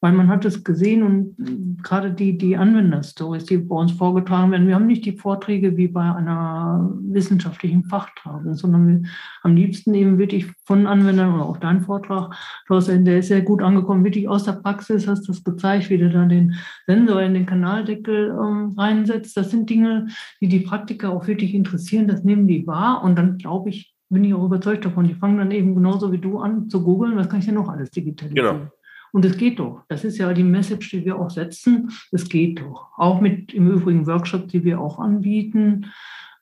weil 0.00 0.12
man 0.12 0.28
hat 0.28 0.44
es 0.44 0.64
gesehen 0.64 1.02
und 1.02 1.82
gerade 1.82 2.12
die, 2.12 2.38
die 2.38 2.56
Anwenderstories, 2.56 3.44
die 3.44 3.58
bei 3.58 3.76
uns 3.76 3.92
vorgetragen 3.92 4.52
werden, 4.52 4.66
wir 4.66 4.74
haben 4.74 4.86
nicht 4.86 5.04
die 5.04 5.16
Vorträge 5.16 5.76
wie 5.76 5.88
bei 5.88 6.02
einer 6.02 6.90
wissenschaftlichen 7.02 7.84
Fachtragung, 7.84 8.54
sondern 8.54 8.88
wir 8.88 9.02
am 9.42 9.54
liebsten 9.54 9.92
eben 9.94 10.18
wirklich 10.18 10.46
von 10.64 10.86
Anwendern 10.86 11.34
oder 11.34 11.44
auch 11.44 11.58
dein 11.58 11.82
Vortrag, 11.82 12.34
der 12.70 13.18
ist 13.18 13.28
sehr 13.28 13.42
gut 13.42 13.62
angekommen, 13.62 14.04
wirklich 14.04 14.28
aus 14.28 14.44
der 14.44 14.52
Praxis 14.52 15.06
hast 15.06 15.28
du 15.28 15.32
das 15.32 15.44
gezeigt, 15.44 15.90
wie 15.90 15.98
du 15.98 16.08
dann 16.08 16.28
den 16.28 16.54
Sensor 16.86 17.20
in 17.22 17.34
den 17.34 17.46
Kanaldeckel 17.46 18.30
ähm, 18.30 18.72
reinsetzt. 19.00 19.36
Das 19.36 19.50
sind 19.50 19.70
Dinge, 19.70 20.08
die 20.40 20.48
die 20.48 20.60
Praktiker 20.60 21.10
auch 21.10 21.26
wirklich 21.26 21.54
interessieren, 21.54 22.08
das 22.08 22.24
nehmen 22.24 22.46
die 22.46 22.66
wahr 22.66 23.02
und 23.02 23.16
dann 23.16 23.38
glaube 23.38 23.70
ich, 23.70 23.94
bin 24.08 24.24
ich 24.24 24.34
auch 24.34 24.44
überzeugt 24.44 24.84
davon, 24.84 25.06
die 25.06 25.14
fangen 25.14 25.38
dann 25.38 25.50
eben 25.52 25.74
genauso 25.74 26.10
wie 26.12 26.18
du 26.18 26.38
an 26.38 26.68
zu 26.68 26.82
googeln, 26.82 27.16
was 27.16 27.28
kann 27.28 27.38
ich 27.38 27.46
denn 27.46 27.54
noch 27.54 27.68
alles 27.68 27.90
digitalisieren. 27.90 28.58
Genau. 28.58 28.70
Und 29.12 29.24
es 29.24 29.36
geht 29.36 29.58
doch. 29.58 29.82
Das 29.88 30.04
ist 30.04 30.18
ja 30.18 30.32
die 30.32 30.44
Message, 30.44 30.90
die 30.90 31.04
wir 31.04 31.18
auch 31.18 31.30
setzen. 31.30 31.90
Es 32.12 32.28
geht 32.28 32.60
doch. 32.60 32.90
Auch 32.96 33.20
mit 33.20 33.52
im 33.52 33.68
Übrigen 33.68 34.06
Workshops, 34.06 34.52
die 34.52 34.62
wir 34.62 34.80
auch 34.80 35.00
anbieten. 35.00 35.86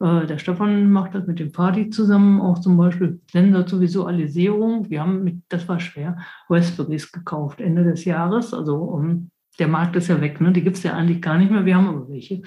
Äh, 0.00 0.26
der 0.26 0.36
Stefan 0.36 0.90
macht 0.90 1.14
das 1.14 1.26
mit 1.26 1.38
dem 1.38 1.50
Party 1.50 1.88
zusammen, 1.88 2.42
auch 2.42 2.58
zum 2.58 2.76
Beispiel 2.76 3.20
Sensor 3.32 3.66
zur 3.66 3.80
Visualisierung. 3.80 4.90
Wir 4.90 5.00
haben, 5.00 5.24
mit, 5.24 5.42
das 5.48 5.66
war 5.66 5.80
schwer, 5.80 6.18
Raspberries 6.50 7.10
gekauft 7.10 7.62
Ende 7.62 7.84
des 7.84 8.04
Jahres. 8.04 8.52
Also 8.52 8.76
um, 8.76 9.30
der 9.58 9.68
Markt 9.68 9.96
ist 9.96 10.08
ja 10.08 10.20
weg, 10.20 10.40
ne? 10.40 10.52
die 10.52 10.62
gibt 10.62 10.76
es 10.76 10.82
ja 10.82 10.94
eigentlich 10.94 11.22
gar 11.22 11.38
nicht 11.38 11.50
mehr. 11.50 11.64
Wir 11.64 11.76
haben 11.76 11.88
aber 11.88 12.08
welche. 12.08 12.42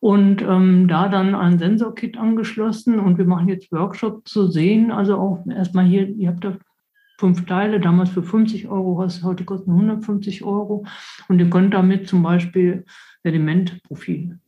Und 0.00 0.42
ähm, 0.42 0.86
da 0.86 1.08
dann 1.08 1.34
ein 1.34 1.58
Sensorkit 1.58 2.18
angeschlossen 2.18 2.98
und 2.98 3.16
wir 3.16 3.24
machen 3.24 3.48
jetzt 3.48 3.72
Workshops 3.72 4.30
zu 4.30 4.48
sehen. 4.48 4.90
Also 4.90 5.16
auch 5.16 5.46
erstmal 5.46 5.86
hier, 5.86 6.08
ihr 6.08 6.28
habt 6.28 6.44
da 6.44 6.58
fünf 7.18 7.46
Teile, 7.46 7.80
damals 7.80 8.10
für 8.10 8.22
50 8.22 8.68
Euro, 8.68 9.02
heute 9.22 9.44
kosten 9.44 9.70
150 9.70 10.44
Euro. 10.44 10.84
Und 11.28 11.38
ihr 11.38 11.48
könnt 11.48 11.72
damit 11.72 12.06
zum 12.06 12.22
Beispiel 12.22 12.84
Sedimentprofil 13.22 14.38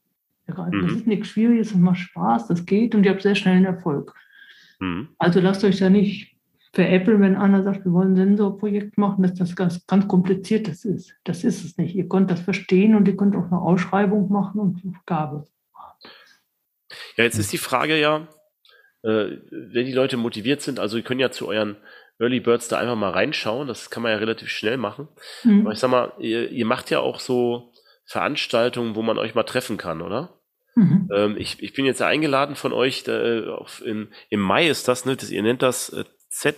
ergreifen. 0.47 0.79
Mhm. 0.79 0.83
Das 0.83 0.97
ist 0.97 1.07
nichts 1.07 1.29
Schwieriges, 1.29 1.73
das 1.73 1.79
macht 1.79 1.99
Spaß, 1.99 2.49
das 2.49 2.67
geht 2.67 2.95
und 2.95 3.05
ihr 3.05 3.13
habt 3.13 3.23
sehr 3.23 3.35
schnell 3.35 3.57
einen 3.57 3.65
Erfolg. 3.65 4.15
Mhm. 4.79 5.09
Also 5.19 5.41
lasst 5.41 5.65
euch 5.65 5.79
da 5.79 5.89
nicht 5.89 6.36
veräppeln, 6.73 7.21
wenn 7.21 7.37
einer 7.37 7.63
sagt, 7.63 7.85
wir 7.85 7.93
wollen 7.93 8.13
ein 8.13 8.17
Sensorprojekt 8.17 8.99
machen, 8.99 9.23
dass 9.23 9.35
das 9.35 9.57
ganz, 9.57 9.87
ganz 9.87 10.07
kompliziertes 10.09 10.85
ist. 10.85 11.15
Das 11.25 11.45
ist 11.45 11.65
es 11.65 11.79
nicht. 11.79 11.95
Ihr 11.95 12.09
könnt 12.09 12.31
das 12.31 12.41
verstehen 12.41 12.95
und 12.95 13.09
ihr 13.09 13.17
könnt 13.17 13.37
auch 13.37 13.47
eine 13.47 13.61
Ausschreibung 13.61 14.31
machen 14.31 14.61
und 14.61 14.83
Gabe. 15.07 15.47
Ja, 17.17 17.25
jetzt 17.25 17.39
ist 17.39 17.53
die 17.53 17.59
Frage 17.59 17.99
ja, 17.99 18.29
äh, 19.03 19.39
wenn 19.51 19.87
die 19.87 19.93
Leute 19.93 20.17
motiviert 20.17 20.63
sind, 20.63 20.79
also 20.79 20.97
ihr 20.97 21.03
könnt 21.03 21.21
ja 21.21 21.31
zu 21.31 21.49
euren 21.49 21.77
Early 22.19 22.41
Birds 22.41 22.69
da 22.69 22.79
einfach 22.79 22.97
mal 22.97 23.11
reinschauen. 23.11 23.69
Das 23.69 23.91
kann 23.91 24.03
man 24.03 24.13
ja 24.13 24.19
relativ 24.19 24.49
schnell 24.49 24.77
machen. 24.77 25.09
Mhm. 25.45 25.63
Aber 25.63 25.73
ich 25.73 25.79
sag 25.79 25.91
mal, 25.91 26.13
ihr, 26.19 26.51
ihr 26.51 26.67
macht 26.67 26.91
ja 26.91 27.01
auch 27.01 27.21
so 27.21 27.73
Veranstaltungen, 28.05 28.95
wo 28.95 29.03
man 29.03 29.19
euch 29.19 29.35
mal 29.35 29.43
treffen 29.43 29.77
kann, 29.77 30.01
oder? 30.01 30.41
Mhm. 30.75 31.09
Ähm, 31.13 31.37
ich, 31.39 31.63
ich 31.63 31.73
bin 31.73 31.87
jetzt 31.87 32.03
eingeladen 32.03 32.55
von 32.55 32.73
euch, 32.73 33.03
da, 33.03 33.57
auf, 33.57 33.83
in, 33.85 34.09
im 34.29 34.41
Mai 34.41 34.69
ist 34.69 34.89
das, 34.89 35.05
ne? 35.05 35.17
Das, 35.17 35.31
ihr 35.31 35.43
nennt 35.43 35.63
das 35.63 35.91
äh, 35.91 36.05
Z, 36.37 36.55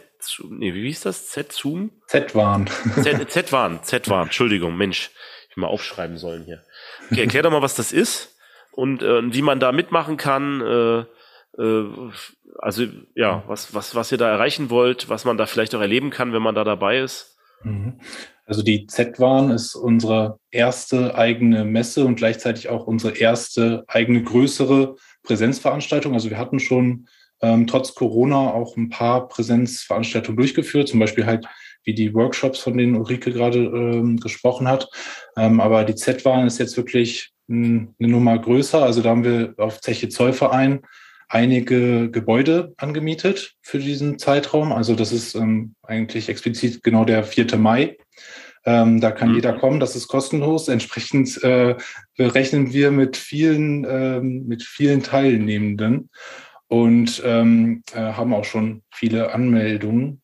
nee, 0.50 0.74
wie 0.74 0.88
hieß 0.88 1.02
das? 1.02 1.28
Z-Zoom? 1.28 1.92
Z-Warn. 2.08 2.66
Z-Warn, 2.66 3.78
Z-Warn, 3.84 4.24
Entschuldigung, 4.24 4.76
Mensch, 4.76 5.10
ich 5.48 5.56
mal 5.56 5.68
aufschreiben 5.68 6.18
sollen 6.18 6.42
hier. 6.42 6.64
Okay, 7.12 7.20
erklär 7.20 7.44
doch 7.44 7.52
mal, 7.52 7.62
was 7.62 7.76
das 7.76 7.92
ist 7.92 8.36
und 8.72 9.04
äh, 9.04 9.32
wie 9.32 9.40
man 9.40 9.60
da 9.60 9.70
mitmachen 9.70 10.16
kann. 10.16 10.60
Äh, 10.60 11.62
äh, 11.62 12.10
also 12.58 12.86
ja, 13.14 13.44
was, 13.46 13.72
was, 13.72 13.94
was 13.94 14.10
ihr 14.10 14.18
da 14.18 14.28
erreichen 14.28 14.68
wollt, 14.68 15.08
was 15.10 15.24
man 15.24 15.36
da 15.36 15.46
vielleicht 15.46 15.76
auch 15.76 15.80
erleben 15.80 16.10
kann, 16.10 16.32
wenn 16.32 16.42
man 16.42 16.56
da 16.56 16.64
dabei 16.64 16.98
ist. 16.98 17.38
Mhm. 17.62 18.00
Also 18.46 18.62
die 18.62 18.88
Z-Warn 18.88 19.52
ist 19.52 19.76
unsere 19.76 20.40
erste 20.50 21.14
eigene 21.14 21.64
Messe 21.64 22.04
und 22.04 22.16
gleichzeitig 22.16 22.68
auch 22.68 22.88
unsere 22.88 23.16
erste 23.16 23.84
eigene 23.86 24.24
größere 24.24 24.96
Präsenzveranstaltung. 25.22 26.14
Also 26.14 26.30
wir 26.30 26.38
hatten 26.38 26.58
schon 26.58 27.06
ähm, 27.40 27.66
trotz 27.66 27.94
Corona 27.94 28.52
auch 28.52 28.76
ein 28.76 28.90
paar 28.90 29.28
Präsenzveranstaltungen 29.28 30.36
durchgeführt, 30.36 30.88
zum 30.88 31.00
Beispiel 31.00 31.26
halt 31.26 31.46
wie 31.84 31.94
die 31.94 32.12
Workshops, 32.14 32.58
von 32.58 32.76
denen 32.76 32.96
Ulrike 32.96 33.32
gerade 33.32 33.60
ähm, 33.60 34.18
gesprochen 34.18 34.68
hat. 34.68 34.88
Ähm, 35.36 35.60
aber 35.60 35.84
die 35.84 35.94
Z-Warn 35.94 36.46
ist 36.46 36.58
jetzt 36.58 36.76
wirklich 36.76 37.32
eine 37.48 37.88
Nummer 37.98 38.38
größer. 38.38 38.82
Also 38.82 39.00
da 39.00 39.10
haben 39.10 39.24
wir 39.24 39.54
auf 39.56 39.80
Zeche 39.80 40.08
Zollverein 40.08 40.80
einige 41.28 42.10
Gebäude 42.10 42.74
angemietet 42.76 43.54
für 43.62 43.78
diesen 43.78 44.18
Zeitraum. 44.18 44.72
Also 44.72 44.94
das 44.94 45.12
ist 45.12 45.34
ähm, 45.34 45.74
eigentlich 45.82 46.28
explizit 46.28 46.82
genau 46.82 47.04
der 47.04 47.24
4. 47.24 47.56
Mai. 47.56 47.96
Ähm, 48.64 49.00
da 49.00 49.10
kann 49.10 49.30
mhm. 49.30 49.34
jeder 49.36 49.54
kommen, 49.54 49.80
das 49.80 49.96
ist 49.96 50.08
kostenlos. 50.08 50.68
Entsprechend 50.68 51.42
äh, 51.42 51.76
berechnen 52.16 52.72
wir 52.72 52.90
mit 52.90 53.16
vielen, 53.16 53.86
ähm, 53.88 54.46
mit 54.46 54.62
vielen 54.62 55.02
Teilnehmenden 55.02 56.10
und 56.68 57.22
ähm, 57.24 57.82
äh, 57.92 57.98
haben 57.98 58.34
auch 58.34 58.44
schon 58.44 58.82
viele 58.92 59.32
Anmeldungen. 59.32 60.22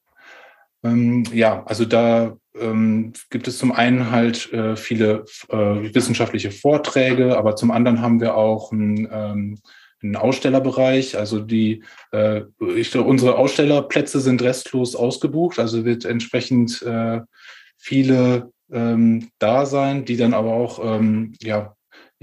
Ähm, 0.83 1.25
ja, 1.33 1.65
also 1.65 1.85
da 1.85 2.37
ähm, 2.59 3.13
gibt 3.31 3.49
es 3.49 3.59
zum 3.59 3.73
einen 3.73 4.11
halt 4.11 4.53
äh, 4.53 4.77
viele 4.77 5.25
äh, 5.49 5.95
wissenschaftliche 5.95 6.51
Vorträge, 6.51 7.37
aber 7.37 7.57
zum 7.57 7.71
anderen 7.71 8.01
haben 8.01 8.21
wir 8.21 8.37
auch 8.37 8.71
ein 8.73 9.09
ähm, 9.11 9.59
einen 10.05 10.17
Ausstellerbereich. 10.17 11.17
Also 11.17 11.41
die, 11.41 11.83
äh, 12.13 12.43
ich 12.77 12.95
unsere 12.95 13.37
Ausstellerplätze 13.37 14.21
sind 14.21 14.43
restlos 14.43 14.95
ausgebucht. 14.95 15.59
Also 15.59 15.85
wird 15.85 16.05
entsprechend 16.05 16.83
äh, 16.83 17.21
viele 17.79 18.53
ähm, 18.71 19.31
da 19.39 19.67
sein, 19.67 20.05
die 20.05 20.17
dann 20.17 20.35
aber 20.35 20.53
auch 20.53 20.79
ähm, 20.85 21.35
ja, 21.41 21.75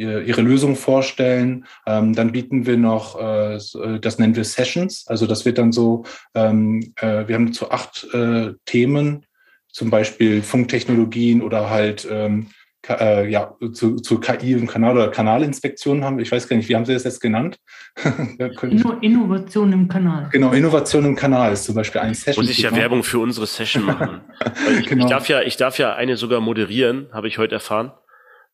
ihre 0.02 0.42
Lösung 0.42 0.76
vorstellen. 0.76 1.66
Ähm, 1.86 2.14
dann 2.14 2.32
bieten 2.32 2.66
wir 2.66 2.78
noch, 2.78 3.20
äh, 3.20 3.56
äh, 3.56 4.00
das 4.00 4.20
nennen 4.20 4.36
wir 4.36 4.44
Sessions. 4.44 5.06
Also 5.08 5.28
das 5.28 5.46
wird 5.46 5.58
dann 5.58 5.72
so, 5.72 6.04
ähm, 6.34 6.94
äh, 6.98 7.28
wir 7.28 7.36
haben 7.36 7.54
zu 7.54 7.72
acht 7.72 8.08
äh, 8.14 8.54
Themen, 8.66 9.26
zum 9.72 9.90
Beispiel 9.90 10.42
Funktechnologien 10.42 11.42
oder 11.42 11.70
halt 11.70 12.08
ähm, 12.10 12.48
äh, 12.90 13.30
ja, 13.30 13.56
zu, 13.74 13.98
zu 13.98 14.20
KI 14.20 14.56
und 14.56 14.68
Kanal- 14.68 14.96
oder 14.96 15.10
Kanalinspektionen 15.10 16.04
haben. 16.04 16.20
Ich 16.20 16.32
weiß 16.32 16.48
gar 16.48 16.58
nicht, 16.58 16.68
wie 16.68 16.76
haben 16.76 16.86
Sie 16.86 16.94
das 16.94 17.04
jetzt 17.04 17.22
genannt? 17.22 17.60
Inno 18.64 18.94
Innovation 19.02 19.72
im 19.72 19.88
Kanal. 19.88 20.30
Genau, 20.32 20.52
Innovation 20.52 21.06
im 21.06 21.16
Kanal 21.16 21.54
ist 21.54 21.66
zum 21.66 21.76
Beispiel 21.76 22.02
ein 22.02 22.14
Session. 22.14 22.44
Muss 22.44 22.52
ich 22.52 22.64
ja 22.64 22.76
Werbung 22.76 23.04
für 23.04 23.20
unsere 23.20 23.46
Session 23.46 23.86
machen. 23.86 24.22
ich, 24.80 24.88
genau. 24.88 25.06
ich, 25.06 25.12
darf 25.12 25.28
ja, 25.28 25.42
ich 25.42 25.58
darf 25.58 25.78
ja 25.78 25.96
eine 25.96 26.18
sogar 26.18 26.42
moderieren, 26.42 27.08
habe 27.12 27.28
ich 27.28 27.38
heute 27.38 27.56
erfahren. 27.56 27.92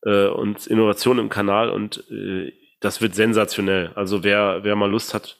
Äh, 0.02 0.26
und 0.26 0.66
Innovation 0.66 1.18
im 1.18 1.28
Kanal 1.28 1.70
und 1.70 2.04
äh, 2.10 2.52
das 2.80 3.00
wird 3.00 3.14
sensationell. 3.14 3.92
Also 3.94 4.22
wer, 4.22 4.60
wer 4.62 4.76
mal 4.76 4.90
Lust 4.90 5.14
hat, 5.14 5.38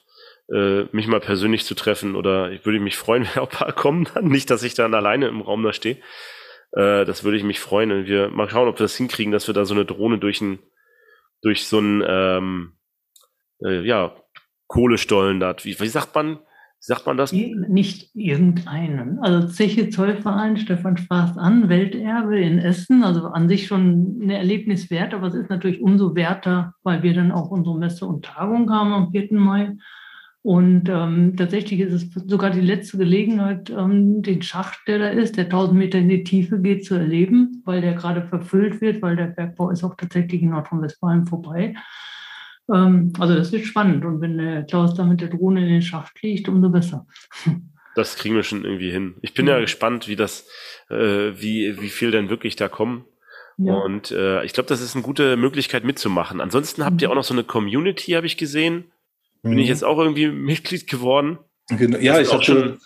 äh, 0.51 0.83
mich 0.91 1.07
mal 1.07 1.19
persönlich 1.19 1.65
zu 1.65 1.75
treffen 1.75 2.15
oder 2.15 2.51
ich 2.51 2.65
würde 2.65 2.79
mich 2.79 2.97
freuen, 2.97 3.23
wenn 3.33 3.41
auch 3.41 3.51
ein 3.51 3.57
paar 3.57 3.73
kommen 3.73 4.07
dann. 4.13 4.25
Nicht, 4.25 4.49
dass 4.49 4.63
ich 4.63 4.73
dann 4.73 4.93
alleine 4.93 5.27
im 5.27 5.41
Raum 5.41 5.63
da 5.63 5.73
stehe. 5.73 5.97
Äh, 6.71 7.05
das 7.05 7.23
würde 7.23 7.37
ich 7.37 7.43
mich 7.43 7.59
freuen. 7.59 7.91
Und 7.91 8.07
wir 8.07 8.29
mal 8.29 8.49
schauen, 8.49 8.67
ob 8.67 8.79
wir 8.79 8.83
das 8.83 8.95
hinkriegen, 8.95 9.31
dass 9.31 9.47
wir 9.47 9.53
da 9.53 9.65
so 9.65 9.73
eine 9.73 9.85
Drohne 9.85 10.17
durch 10.17 10.41
ein, 10.41 10.59
durch 11.41 11.65
so 11.65 11.79
ein, 11.79 12.03
ähm, 12.05 12.73
äh, 13.63 13.81
ja, 13.81 14.15
Kohlestollen 14.67 15.39
da, 15.39 15.55
wie, 15.63 15.79
wie 15.79 15.87
sagt 15.87 16.13
man, 16.13 16.39
sagt 16.79 17.05
man 17.05 17.17
das? 17.17 17.31
Nicht 17.31 18.15
irgendeinen. 18.15 19.19
Also 19.19 19.47
Zeche 19.47 19.89
Zollverein, 19.89 20.57
Stefan 20.57 20.97
Spaß 20.97 21.37
an, 21.37 21.69
Welterbe 21.69 22.39
in 22.39 22.57
Essen, 22.57 23.03
also 23.03 23.27
an 23.27 23.49
sich 23.49 23.67
schon 23.67 24.19
ein 24.21 24.29
Erlebnis 24.29 24.89
wert, 24.89 25.13
aber 25.13 25.27
es 25.27 25.35
ist 25.35 25.49
natürlich 25.49 25.81
umso 25.81 26.15
werter, 26.15 26.73
weil 26.83 27.03
wir 27.03 27.13
dann 27.13 27.31
auch 27.31 27.51
unsere 27.51 27.77
Messe 27.77 28.05
und 28.05 28.25
Tagung 28.25 28.71
haben 28.71 28.93
am 28.93 29.11
4. 29.11 29.33
Mai. 29.33 29.75
Und 30.41 30.87
ähm, 30.87 31.35
tatsächlich 31.35 31.81
ist 31.81 31.93
es 31.93 32.23
sogar 32.27 32.51
die 32.51 32.61
letzte 32.61 32.97
Gelegenheit, 32.97 33.69
ähm, 33.69 34.21
den 34.21 34.41
Schacht, 34.41 34.79
der 34.87 34.99
da 34.99 35.09
ist, 35.09 35.35
der 35.35 35.45
1000 35.45 35.77
Meter 35.77 35.99
in 35.99 36.07
die 36.07 36.23
Tiefe 36.23 36.61
geht, 36.61 36.85
zu 36.85 36.95
erleben, 36.95 37.61
weil 37.65 37.81
der 37.81 37.93
gerade 37.93 38.23
verfüllt 38.23 38.79
wird, 38.79 39.01
weil 39.01 39.17
der 39.17 39.27
Bergbau 39.27 39.69
ist 39.69 39.83
auch 39.83 39.95
tatsächlich 39.95 40.41
in 40.41 40.51
Nordrhein-Westfalen 40.51 41.25
vorbei. 41.25 41.75
Ähm, 42.73 43.13
also 43.19 43.35
das 43.35 43.51
wird 43.51 43.65
spannend. 43.65 44.05
Und 44.05 44.21
wenn 44.21 44.37
der 44.37 44.63
Klaus 44.63 44.93
da 44.93 45.05
mit 45.05 45.21
der 45.21 45.29
Drohne 45.29 45.61
in 45.61 45.69
den 45.69 45.81
Schacht 45.81 46.17
fliegt, 46.17 46.47
umso 46.47 46.69
besser. 46.69 47.05
Das 47.95 48.15
kriegen 48.15 48.35
wir 48.35 48.43
schon 48.43 48.63
irgendwie 48.63 48.91
hin. 48.91 49.15
Ich 49.21 49.33
bin 49.33 49.47
ja, 49.47 49.55
ja 49.55 49.59
gespannt, 49.59 50.07
wie 50.07 50.15
das, 50.15 50.47
äh, 50.89 50.95
wie, 50.95 51.81
wie 51.81 51.89
viel 51.89 52.11
denn 52.11 52.29
wirklich 52.29 52.55
da 52.55 52.69
kommen. 52.69 53.03
Ja. 53.57 53.73
Und 53.73 54.11
äh, 54.11 54.43
ich 54.45 54.53
glaube, 54.53 54.69
das 54.69 54.79
ist 54.79 54.95
eine 54.95 55.03
gute 55.03 55.35
Möglichkeit 55.35 55.83
mitzumachen. 55.83 56.39
Ansonsten 56.39 56.85
habt 56.85 57.01
ihr 57.01 57.09
mhm. 57.09 57.11
auch 57.11 57.15
noch 57.15 57.23
so 57.25 57.33
eine 57.33 57.43
Community, 57.43 58.11
habe 58.11 58.27
ich 58.27 58.37
gesehen. 58.37 58.85
Bin 59.41 59.53
mhm. 59.53 59.57
ich 59.57 59.67
jetzt 59.67 59.83
auch 59.83 59.97
irgendwie 59.97 60.27
Mitglied 60.31 60.87
geworden. 60.87 61.39
Genau. 61.69 61.97
Ja, 61.99 62.19
ich 62.19 62.33
hatte, 62.33 62.77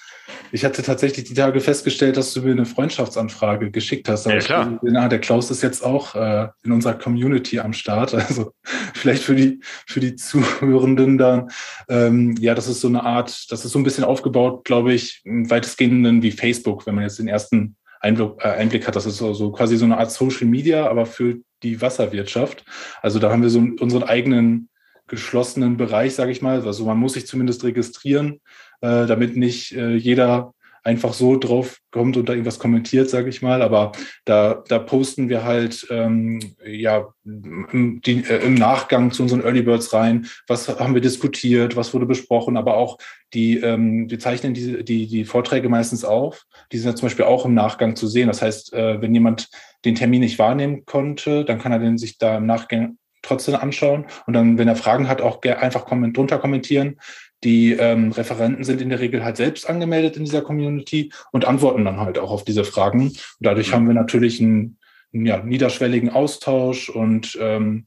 ich 0.52 0.64
hatte 0.66 0.84
tatsächlich 0.84 1.26
die 1.26 1.34
Tage 1.34 1.60
festgestellt, 1.60 2.18
dass 2.18 2.34
du 2.34 2.42
mir 2.42 2.52
eine 2.52 2.66
Freundschaftsanfrage 2.66 3.72
geschickt 3.72 4.10
hast. 4.10 4.26
ja, 4.26 4.38
klar. 4.40 4.80
Ich, 4.84 4.92
na, 4.92 5.08
der 5.08 5.20
Klaus 5.20 5.50
ist 5.52 5.64
jetzt 5.64 5.84
auch 5.84 6.16
äh, 6.16 6.48
in 6.64 6.72
unserer 6.72 6.94
Community 6.94 7.60
am 7.60 7.74
Start. 7.74 8.14
Also 8.34 8.54
vielleicht 8.94 9.24
für 9.24 9.36
die, 9.36 9.60
für 9.88 10.00
die 10.00 10.16
Zuhörenden 10.16 11.18
dann. 11.18 11.50
Ähm, 11.90 12.36
ja, 12.40 12.56
das 12.56 12.68
ist 12.68 12.82
so 12.82 12.88
eine 12.88 13.04
Art, 13.04 13.52
das 13.52 13.66
ist 13.66 13.72
so 13.72 13.80
ein 13.80 13.84
bisschen 13.84 14.04
aufgebaut, 14.04 14.66
glaube 14.66 14.94
ich, 14.94 15.22
weitestgehend 15.26 16.24
wie 16.24 16.32
Facebook, 16.32 16.86
wenn 16.86 16.96
man 16.96 17.04
jetzt 17.04 17.20
den 17.20 17.28
ersten 17.28 17.76
Einblick, 18.00 18.32
äh, 18.40 18.50
Einblick 18.50 18.88
hat. 18.88 18.96
Das 18.96 19.06
ist 19.06 19.18
so, 19.18 19.34
so 19.34 19.52
quasi 19.52 19.78
so 19.78 19.86
eine 19.86 19.98
Art 19.98 20.12
Social 20.12 20.48
Media, 20.48 20.88
aber 20.88 21.06
für 21.06 21.38
die 21.64 21.82
Wasserwirtschaft. 21.82 22.64
Also 23.02 23.20
da 23.20 23.32
haben 23.32 23.42
wir 23.42 23.50
so 23.50 23.60
unseren 23.80 24.04
eigenen 24.04 24.70
geschlossenen 25.08 25.78
Bereich, 25.78 26.16
sage 26.16 26.32
ich 26.32 26.42
mal. 26.42 26.62
Also 26.62 26.86
man 26.86 26.98
muss 26.98 27.14
sich 27.14 27.28
zumindest 27.28 27.64
registrieren, 27.64 28.42
äh, 28.84 29.08
damit 29.08 29.38
nicht 29.38 29.72
äh, 29.72 29.96
jeder 29.96 30.54
einfach 30.84 31.14
so 31.14 31.38
drauf 31.38 31.80
kommt 31.92 32.18
und 32.18 32.28
da 32.28 32.34
irgendwas 32.34 32.60
kommentiert, 32.60 33.10
sage 33.10 33.30
ich 33.30 33.42
mal. 33.42 33.62
Aber 33.62 33.94
da, 34.26 34.64
da 34.68 34.80
posten 34.80 35.30
wir 35.30 35.46
halt 35.46 35.88
ähm, 35.90 36.42
ja 36.66 37.08
die, 37.24 38.24
äh, 38.30 38.46
im 38.46 38.56
Nachgang 38.56 39.12
zu 39.12 39.24
unseren 39.24 39.42
Early 39.44 39.62
Birds 39.62 39.94
rein, 39.94 40.28
was 40.48 40.68
haben 40.68 40.94
wir 40.94 41.02
diskutiert, 41.02 41.78
was 41.78 41.94
wurde 41.94 42.06
besprochen, 42.06 42.58
aber 42.58 42.76
auch 42.76 42.98
die, 43.34 43.58
ähm, 43.60 44.10
wir 44.10 44.20
zeichnen 44.20 44.54
die, 44.54 44.84
die, 44.84 45.08
die 45.08 45.24
Vorträge 45.24 45.70
meistens 45.70 46.04
auf. 46.04 46.44
Die 46.74 46.78
sind 46.78 46.92
ja 46.92 46.96
zum 46.96 47.06
Beispiel 47.06 47.26
auch 47.26 47.46
im 47.46 47.54
Nachgang 47.54 47.96
zu 47.96 48.08
sehen. 48.08 48.28
Das 48.28 48.42
heißt, 48.42 48.74
äh, 48.74 49.02
wenn 49.02 49.14
jemand 49.14 49.48
den 49.86 49.96
Termin 49.96 50.20
nicht 50.20 50.38
wahrnehmen 50.38 50.84
konnte, 50.86 51.46
dann 51.46 51.60
kann 51.60 51.72
er 51.72 51.80
den 51.80 51.98
sich 51.98 52.18
da 52.18 52.38
im 52.38 52.46
Nachgang 52.46 52.98
trotzdem 53.22 53.56
anschauen 53.56 54.06
und 54.28 54.34
dann, 54.34 54.58
wenn 54.58 54.68
er 54.68 54.76
Fragen 54.76 55.08
hat, 55.08 55.22
auch 55.22 55.42
einfach 55.42 55.86
drunter 55.86 56.40
kommentieren. 56.40 56.98
Die 57.44 57.74
ähm, 57.74 58.12
Referenten 58.12 58.64
sind 58.64 58.82
in 58.82 58.89
der 58.89 59.00
Regel 59.00 59.24
halt 59.24 59.38
selbst 59.38 59.70
angemeldet 59.70 60.18
in 60.18 60.26
dieser 60.26 60.41
Community 60.41 61.12
und 61.32 61.46
antworten 61.46 61.86
dann 61.86 62.00
halt 62.00 62.18
auch 62.18 62.32
auf 62.32 62.46
diese 62.46 62.64
Fragen. 62.64 63.08
Und 63.10 63.18
dadurch 63.39 63.70
mhm. 63.70 63.74
haben 63.74 63.88
wir 63.88 63.94
natürlich 63.94 64.41
einen, 64.41 64.78
einen 65.14 65.26
ja, 65.26 65.44
niederschwelligen 65.44 66.10
Austausch 66.10 66.89
und 66.89 67.38
ähm, 67.41 67.84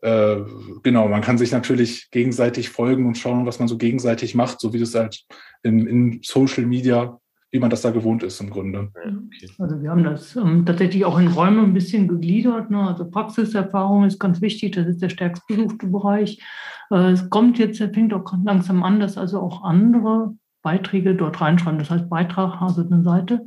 äh, 0.00 0.36
genau, 0.82 1.08
man 1.08 1.22
kann 1.22 1.38
sich 1.38 1.50
natürlich 1.50 2.10
gegenseitig 2.10 2.68
folgen 2.68 3.06
und 3.06 3.18
schauen, 3.18 3.46
was 3.46 3.58
man 3.58 3.66
so 3.66 3.76
gegenseitig 3.76 4.34
macht, 4.34 4.60
so 4.60 4.72
wie 4.72 4.78
das 4.78 4.94
halt 4.94 5.24
in, 5.62 5.86
in 5.86 6.20
Social 6.22 6.66
Media 6.66 7.18
wie 7.50 7.58
man 7.58 7.70
das 7.70 7.82
da 7.82 7.90
gewohnt 7.90 8.22
ist 8.22 8.40
im 8.40 8.50
Grunde. 8.50 8.90
Also 9.58 9.80
wir 9.80 9.90
haben 9.90 10.04
das 10.04 10.36
ähm, 10.36 10.66
tatsächlich 10.66 11.04
auch 11.04 11.18
in 11.18 11.28
Räume 11.28 11.62
ein 11.62 11.72
bisschen 11.72 12.06
gegliedert. 12.06 12.70
Ne? 12.70 12.86
Also 12.86 13.08
Praxiserfahrung 13.08 14.04
ist 14.04 14.18
ganz 14.18 14.40
wichtig, 14.42 14.72
das 14.72 14.86
ist 14.86 15.00
der 15.00 15.08
stärkst 15.08 15.46
besuchte 15.46 15.86
Bereich. 15.86 16.42
Äh, 16.90 17.12
es 17.12 17.30
kommt 17.30 17.58
jetzt, 17.58 17.78
fängt 17.78 18.12
auch 18.12 18.24
langsam 18.44 18.82
an, 18.82 19.00
dass 19.00 19.16
also 19.16 19.40
auch 19.40 19.64
andere 19.64 20.34
Beiträge 20.62 21.14
dort 21.14 21.40
reinschreiben. 21.40 21.78
Das 21.78 21.90
heißt 21.90 22.10
Beitrag, 22.10 22.60
also 22.60 22.84
eine 22.84 23.02
Seite, 23.02 23.46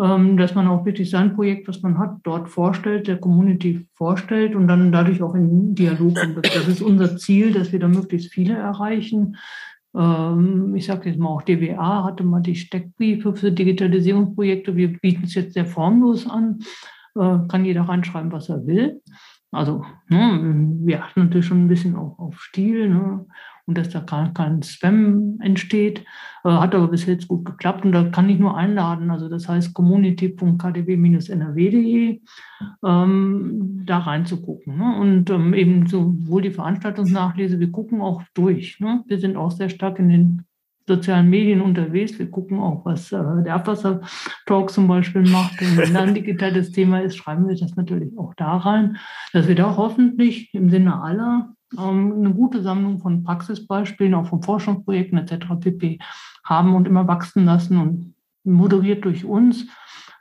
ähm, 0.00 0.38
dass 0.38 0.54
man 0.54 0.66
auch 0.66 0.86
wirklich 0.86 1.10
sein 1.10 1.34
Projekt, 1.34 1.68
was 1.68 1.82
man 1.82 1.98
hat, 1.98 2.16
dort 2.22 2.48
vorstellt, 2.48 3.08
der 3.08 3.18
Community 3.18 3.86
vorstellt 3.92 4.54
und 4.54 4.68
dann 4.68 4.90
dadurch 4.90 5.22
auch 5.22 5.34
in 5.34 5.74
Dialog 5.74 6.14
kommt. 6.14 6.46
Das 6.46 6.66
ist 6.66 6.80
unser 6.80 7.18
Ziel, 7.18 7.52
dass 7.52 7.72
wir 7.72 7.78
da 7.78 7.88
möglichst 7.88 8.32
viele 8.32 8.54
erreichen 8.54 9.36
ähm, 9.96 10.74
ich 10.74 10.86
sage 10.86 11.08
jetzt 11.08 11.18
mal 11.18 11.28
auch 11.28 11.42
DWA 11.42 12.04
hatte 12.04 12.24
mal 12.24 12.40
die 12.40 12.56
Steckbriefe 12.56 13.34
für 13.34 13.52
Digitalisierungsprojekte. 13.52 14.76
Wir 14.76 14.98
bieten 14.98 15.24
es 15.24 15.34
jetzt 15.34 15.54
sehr 15.54 15.66
formlos 15.66 16.28
an. 16.28 16.58
Äh, 17.14 17.38
kann 17.48 17.64
jeder 17.64 17.82
reinschreiben, 17.82 18.32
was 18.32 18.48
er 18.48 18.66
will. 18.66 19.00
Also 19.52 19.84
ne, 20.08 20.66
wir 20.80 21.04
achten 21.04 21.24
natürlich 21.24 21.46
schon 21.46 21.64
ein 21.64 21.68
bisschen 21.68 21.94
auf, 21.94 22.18
auf 22.18 22.40
Stil. 22.40 22.88
Ne? 22.88 23.24
Und 23.66 23.78
dass 23.78 23.88
da 23.88 24.00
kein, 24.00 24.34
kein 24.34 24.62
Spam 24.62 25.38
entsteht. 25.40 26.04
Äh, 26.44 26.50
hat 26.50 26.74
aber 26.74 26.88
bis 26.88 27.06
jetzt 27.06 27.28
gut 27.28 27.44
geklappt 27.44 27.84
und 27.84 27.92
da 27.92 28.04
kann 28.04 28.28
ich 28.28 28.38
nur 28.38 28.56
einladen. 28.56 29.10
Also 29.10 29.28
das 29.28 29.48
heißt 29.48 29.74
community.kdb-nrw.de 29.74 32.20
ähm, 32.84 33.82
da 33.86 33.98
reinzugucken. 33.98 34.76
Ne? 34.76 34.96
Und 35.00 35.30
ähm, 35.30 35.54
eben 35.54 35.86
sowohl 35.86 36.42
die 36.42 36.50
Veranstaltungsnachlese, 36.50 37.60
wir 37.60 37.72
gucken 37.72 38.00
auch 38.00 38.22
durch. 38.34 38.80
Ne? 38.80 39.02
Wir 39.06 39.18
sind 39.18 39.36
auch 39.36 39.50
sehr 39.50 39.70
stark 39.70 39.98
in 39.98 40.08
den 40.08 40.44
sozialen 40.86 41.30
Medien 41.30 41.62
unterwegs. 41.62 42.18
Wir 42.18 42.30
gucken 42.30 42.60
auch, 42.60 42.84
was 42.84 43.10
äh, 43.12 43.42
der 43.44 43.54
Abwasser-Talk 43.54 44.70
zum 44.70 44.86
Beispiel 44.86 45.22
macht. 45.22 45.62
Und 45.62 45.78
wenn 45.78 45.94
dann 45.94 46.08
ein 46.08 46.14
digitales 46.14 46.72
Thema 46.72 47.00
ist, 47.00 47.16
schreiben 47.16 47.48
wir 47.48 47.56
das 47.56 47.74
natürlich 47.76 48.18
auch 48.18 48.34
da 48.34 48.58
rein, 48.58 48.98
dass 49.32 49.48
wir 49.48 49.54
da 49.54 49.76
hoffentlich 49.76 50.52
im 50.52 50.68
Sinne 50.70 51.02
aller 51.02 51.54
eine 51.78 52.32
gute 52.32 52.62
Sammlung 52.62 52.98
von 52.98 53.24
Praxisbeispielen, 53.24 54.14
auch 54.14 54.28
von 54.28 54.42
Forschungsprojekten 54.42 55.18
etc. 55.18 55.46
pp. 55.60 55.98
haben 56.44 56.74
und 56.74 56.86
immer 56.86 57.06
wachsen 57.06 57.44
lassen 57.44 57.78
und 57.78 58.14
moderiert 58.44 59.04
durch 59.04 59.24
uns, 59.24 59.66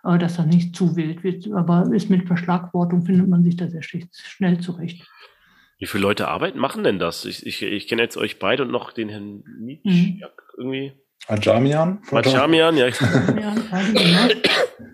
äh, 0.04 0.18
dass 0.18 0.38
das 0.38 0.46
nicht 0.46 0.76
zu 0.76 0.96
wild 0.96 1.24
wird. 1.24 1.52
Aber 1.54 1.92
ist 1.92 2.10
mit 2.10 2.28
Verschlagwortung 2.28 3.06
findet 3.06 3.28
man 3.28 3.44
sich 3.44 3.58
da 3.58 3.68
sehr 3.68 3.84
schnell 3.84 4.60
zurecht. 4.60 5.06
Wie 5.80 5.88
viele 5.88 6.04
Leute 6.04 6.28
arbeiten, 6.28 6.60
machen 6.60 6.84
denn 6.84 7.00
das? 7.00 7.26
Ich, 7.26 7.46
ich, 7.46 7.62
ich 7.62 7.88
kenne 7.88 8.04
jetzt 8.04 8.16
euch 8.16 8.40
beide 8.40 8.64
und 8.64 8.72
noch 8.72 8.94
den 8.94 9.10
Herrn 9.10 9.44
Nietzsche 9.60 9.90
mhm. 9.90 10.22
irgendwie. 10.58 10.94
Ajamian? 11.28 12.02
Ajamian, 12.12 12.78
ja. 12.78 12.88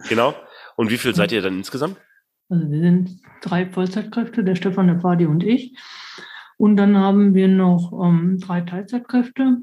genau. 0.08 0.34
Und 0.76 0.90
wie 0.90 0.98
viel 0.98 1.14
seid 1.16 1.32
ihr 1.32 1.42
dann 1.42 1.58
insgesamt? 1.58 1.98
Also 2.50 2.72
wir 2.72 2.80
sind 2.80 3.22
drei 3.42 3.68
Vollzeitkräfte, 3.68 4.44
der 4.44 4.56
Stefan, 4.56 4.88
der 4.88 5.00
Fadi 5.00 5.26
und 5.26 5.44
ich. 5.44 5.78
Und 6.60 6.76
dann 6.76 6.98
haben 6.98 7.36
wir 7.36 7.48
noch 7.48 7.94
ähm, 8.04 8.38
drei 8.38 8.60
Teilzeitkräfte, 8.60 9.60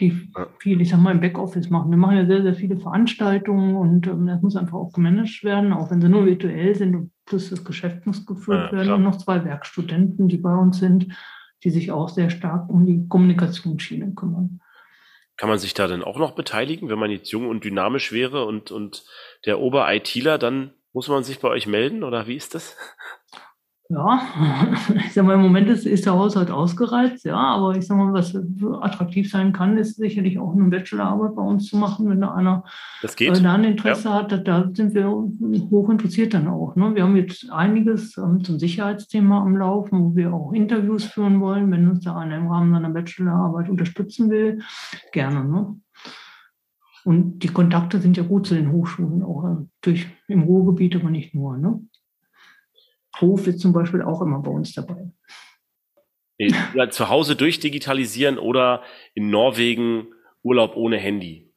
die 0.00 0.30
viel, 0.60 0.80
ich 0.80 0.88
sag 0.88 0.98
mal, 0.98 1.10
im 1.10 1.20
Backoffice 1.20 1.68
machen. 1.68 1.90
Wir 1.90 1.98
machen 1.98 2.16
ja 2.16 2.24
sehr, 2.24 2.42
sehr 2.42 2.54
viele 2.54 2.78
Veranstaltungen 2.78 3.76
und 3.76 4.06
ähm, 4.06 4.26
das 4.26 4.40
muss 4.40 4.56
einfach 4.56 4.78
auch 4.78 4.94
gemanagt 4.94 5.44
werden, 5.44 5.74
auch 5.74 5.90
wenn 5.90 6.00
sie 6.00 6.08
nur 6.08 6.24
virtuell 6.24 6.74
sind 6.74 6.96
und 6.96 7.12
plus 7.26 7.50
das 7.50 7.66
Geschäft 7.66 8.06
muss 8.06 8.24
geführt 8.24 8.72
ja, 8.72 8.78
werden. 8.78 8.94
Und 8.94 9.02
noch 9.02 9.18
zwei 9.18 9.44
Werkstudenten, 9.44 10.28
die 10.28 10.38
bei 10.38 10.54
uns 10.54 10.78
sind, 10.78 11.08
die 11.64 11.68
sich 11.68 11.92
auch 11.92 12.08
sehr 12.08 12.30
stark 12.30 12.70
um 12.70 12.86
die 12.86 13.06
Kommunikationsschiene 13.06 14.14
kümmern. 14.14 14.62
Kann 15.36 15.50
man 15.50 15.58
sich 15.58 15.74
da 15.74 15.86
dann 15.86 16.02
auch 16.02 16.18
noch 16.18 16.30
beteiligen, 16.30 16.88
wenn 16.88 16.98
man 16.98 17.10
jetzt 17.10 17.30
jung 17.30 17.46
und 17.46 17.62
dynamisch 17.62 18.10
wäre 18.10 18.46
und, 18.46 18.70
und 18.70 19.04
der 19.44 19.60
Ober-ITler, 19.60 20.38
dann 20.38 20.70
muss 20.94 21.08
man 21.08 21.24
sich 21.24 21.40
bei 21.40 21.48
euch 21.48 21.66
melden 21.66 22.04
oder 22.04 22.26
wie 22.26 22.36
ist 22.36 22.54
das? 22.54 22.74
Ja, 23.90 24.20
ich 24.94 25.14
sag 25.14 25.24
mal, 25.24 25.36
im 25.36 25.40
Moment 25.40 25.66
ist, 25.70 25.86
ist 25.86 26.04
der 26.04 26.12
Haushalt 26.12 26.50
ausgereizt, 26.50 27.24
ja, 27.24 27.36
aber 27.36 27.74
ich 27.74 27.86
sag 27.86 27.96
mal, 27.96 28.12
was 28.12 28.36
attraktiv 28.82 29.30
sein 29.30 29.54
kann, 29.54 29.78
ist 29.78 29.96
sicherlich 29.96 30.38
auch 30.38 30.52
eine 30.54 30.64
Bachelorarbeit 30.64 31.34
bei 31.34 31.42
uns 31.42 31.68
zu 31.68 31.78
machen, 31.78 32.10
wenn 32.10 32.20
da 32.20 32.34
einer 32.34 32.64
das 33.00 33.16
geht. 33.16 33.34
Äh, 33.34 33.42
da 33.42 33.54
ein 33.54 33.64
Interesse 33.64 34.08
ja. 34.08 34.14
hat, 34.16 34.46
da, 34.46 34.70
sind 34.74 34.92
wir 34.92 35.08
hoch 35.08 35.88
interessiert 35.88 36.34
dann 36.34 36.48
auch. 36.48 36.76
Ne? 36.76 36.94
Wir 36.94 37.04
haben 37.04 37.16
jetzt 37.16 37.50
einiges 37.50 38.18
ähm, 38.18 38.44
zum 38.44 38.58
Sicherheitsthema 38.58 39.40
am 39.40 39.56
Laufen, 39.56 40.04
wo 40.04 40.16
wir 40.16 40.34
auch 40.34 40.52
Interviews 40.52 41.04
führen 41.04 41.40
wollen, 41.40 41.70
wenn 41.70 41.88
uns 41.88 42.04
da 42.04 42.14
einer 42.14 42.36
im 42.36 42.48
Rahmen 42.48 42.74
seiner 42.74 42.90
Bachelorarbeit 42.90 43.70
unterstützen 43.70 44.28
will, 44.28 44.60
gerne. 45.12 45.44
Ne? 45.48 45.80
Und 47.04 47.38
die 47.38 47.48
Kontakte 47.48 48.00
sind 48.00 48.18
ja 48.18 48.22
gut 48.22 48.46
zu 48.46 48.54
den 48.54 48.70
Hochschulen, 48.70 49.22
auch 49.22 49.44
natürlich 49.44 50.08
äh, 50.28 50.34
im 50.34 50.42
Ruhrgebiet, 50.42 50.94
aber 50.94 51.08
nicht 51.08 51.34
nur. 51.34 51.56
Ne? 51.56 51.80
Hof 53.20 53.46
ist 53.46 53.60
zum 53.60 53.72
Beispiel 53.72 54.02
auch 54.02 54.22
immer 54.22 54.40
bei 54.40 54.50
uns 54.50 54.72
dabei. 54.74 55.10
Ja, 56.38 56.88
zu 56.88 57.08
Hause 57.08 57.34
durchdigitalisieren 57.34 58.38
oder 58.38 58.84
in 59.14 59.28
Norwegen 59.30 60.08
Urlaub 60.42 60.76
ohne 60.76 60.96
Handy? 60.98 61.52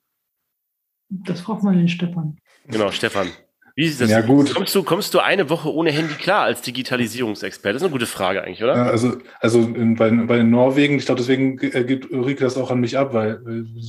Das 1.09 1.41
fragt 1.41 1.63
man 1.63 1.77
den 1.77 1.87
Stefan. 1.87 2.39
Genau, 2.65 2.89
Stefan. 2.91 3.27
Wie 3.75 3.85
ist 3.85 4.01
das? 4.01 4.09
Ja, 4.09 4.21
gut. 4.21 4.53
Kommst 4.53 4.75
du, 4.75 4.83
kommst 4.83 5.13
du 5.13 5.19
eine 5.19 5.49
Woche 5.49 5.73
ohne 5.73 5.91
Handy 5.91 6.13
klar 6.15 6.43
als 6.43 6.61
Digitalisierungsexperte? 6.61 7.73
Das 7.73 7.81
ist 7.81 7.85
eine 7.85 7.93
gute 7.93 8.05
Frage 8.05 8.43
eigentlich, 8.43 8.63
oder? 8.63 8.75
Ja, 8.75 8.83
also, 8.83 9.17
also 9.39 9.59
in, 9.61 9.95
bei, 9.95 10.09
bei 10.11 10.43
Norwegen, 10.43 10.97
ich 10.97 11.05
glaube, 11.05 11.19
deswegen 11.19 11.57
äh, 11.59 11.83
gibt 11.83 12.11
Ulrike 12.11 12.43
das 12.43 12.57
auch 12.57 12.71
an 12.71 12.81
mich 12.81 12.97
ab, 12.97 13.13
weil 13.13 13.41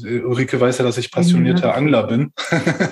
äh, 0.04 0.20
Ulrike 0.20 0.60
weiß 0.60 0.78
ja, 0.78 0.84
dass 0.84 0.98
ich 0.98 1.10
passionierter 1.10 1.68
ja. 1.68 1.74
Angler 1.74 2.06
bin. 2.06 2.32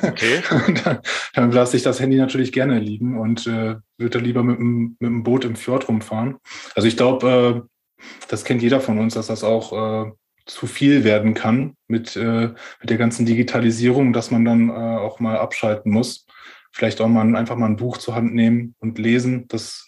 Okay. 0.02 0.42
dann, 0.84 0.98
dann 1.34 1.52
lasse 1.52 1.76
ich 1.76 1.82
das 1.82 2.00
Handy 2.00 2.16
natürlich 2.16 2.52
gerne 2.52 2.78
liegen 2.78 3.18
und 3.18 3.46
äh, 3.46 3.76
würde 3.98 4.18
lieber 4.18 4.42
mit 4.42 4.58
dem, 4.58 4.96
mit 4.98 5.08
dem 5.08 5.22
Boot 5.22 5.44
im 5.44 5.56
Fjord 5.56 5.88
rumfahren. 5.88 6.36
Also 6.74 6.88
ich 6.88 6.96
glaube, 6.96 7.66
äh, 7.98 8.04
das 8.28 8.44
kennt 8.44 8.62
jeder 8.62 8.80
von 8.80 8.98
uns, 8.98 9.14
dass 9.14 9.28
das 9.28 9.44
auch 9.44 10.06
äh, 10.06 10.10
zu 10.46 10.66
viel 10.66 11.04
werden 11.04 11.34
kann 11.34 11.74
mit, 11.86 12.16
äh, 12.16 12.48
mit 12.80 12.90
der 12.90 12.96
ganzen 12.96 13.26
Digitalisierung, 13.26 14.12
dass 14.12 14.30
man 14.30 14.44
dann 14.44 14.68
äh, 14.68 14.72
auch 14.72 15.20
mal 15.20 15.38
abschalten 15.38 15.92
muss 15.92 16.26
vielleicht 16.72 17.00
auch 17.00 17.08
mal 17.08 17.34
einfach 17.36 17.56
mal 17.56 17.66
ein 17.66 17.76
Buch 17.76 17.98
zur 17.98 18.14
Hand 18.14 18.34
nehmen 18.34 18.74
und 18.78 18.98
lesen. 18.98 19.46
Das, 19.48 19.86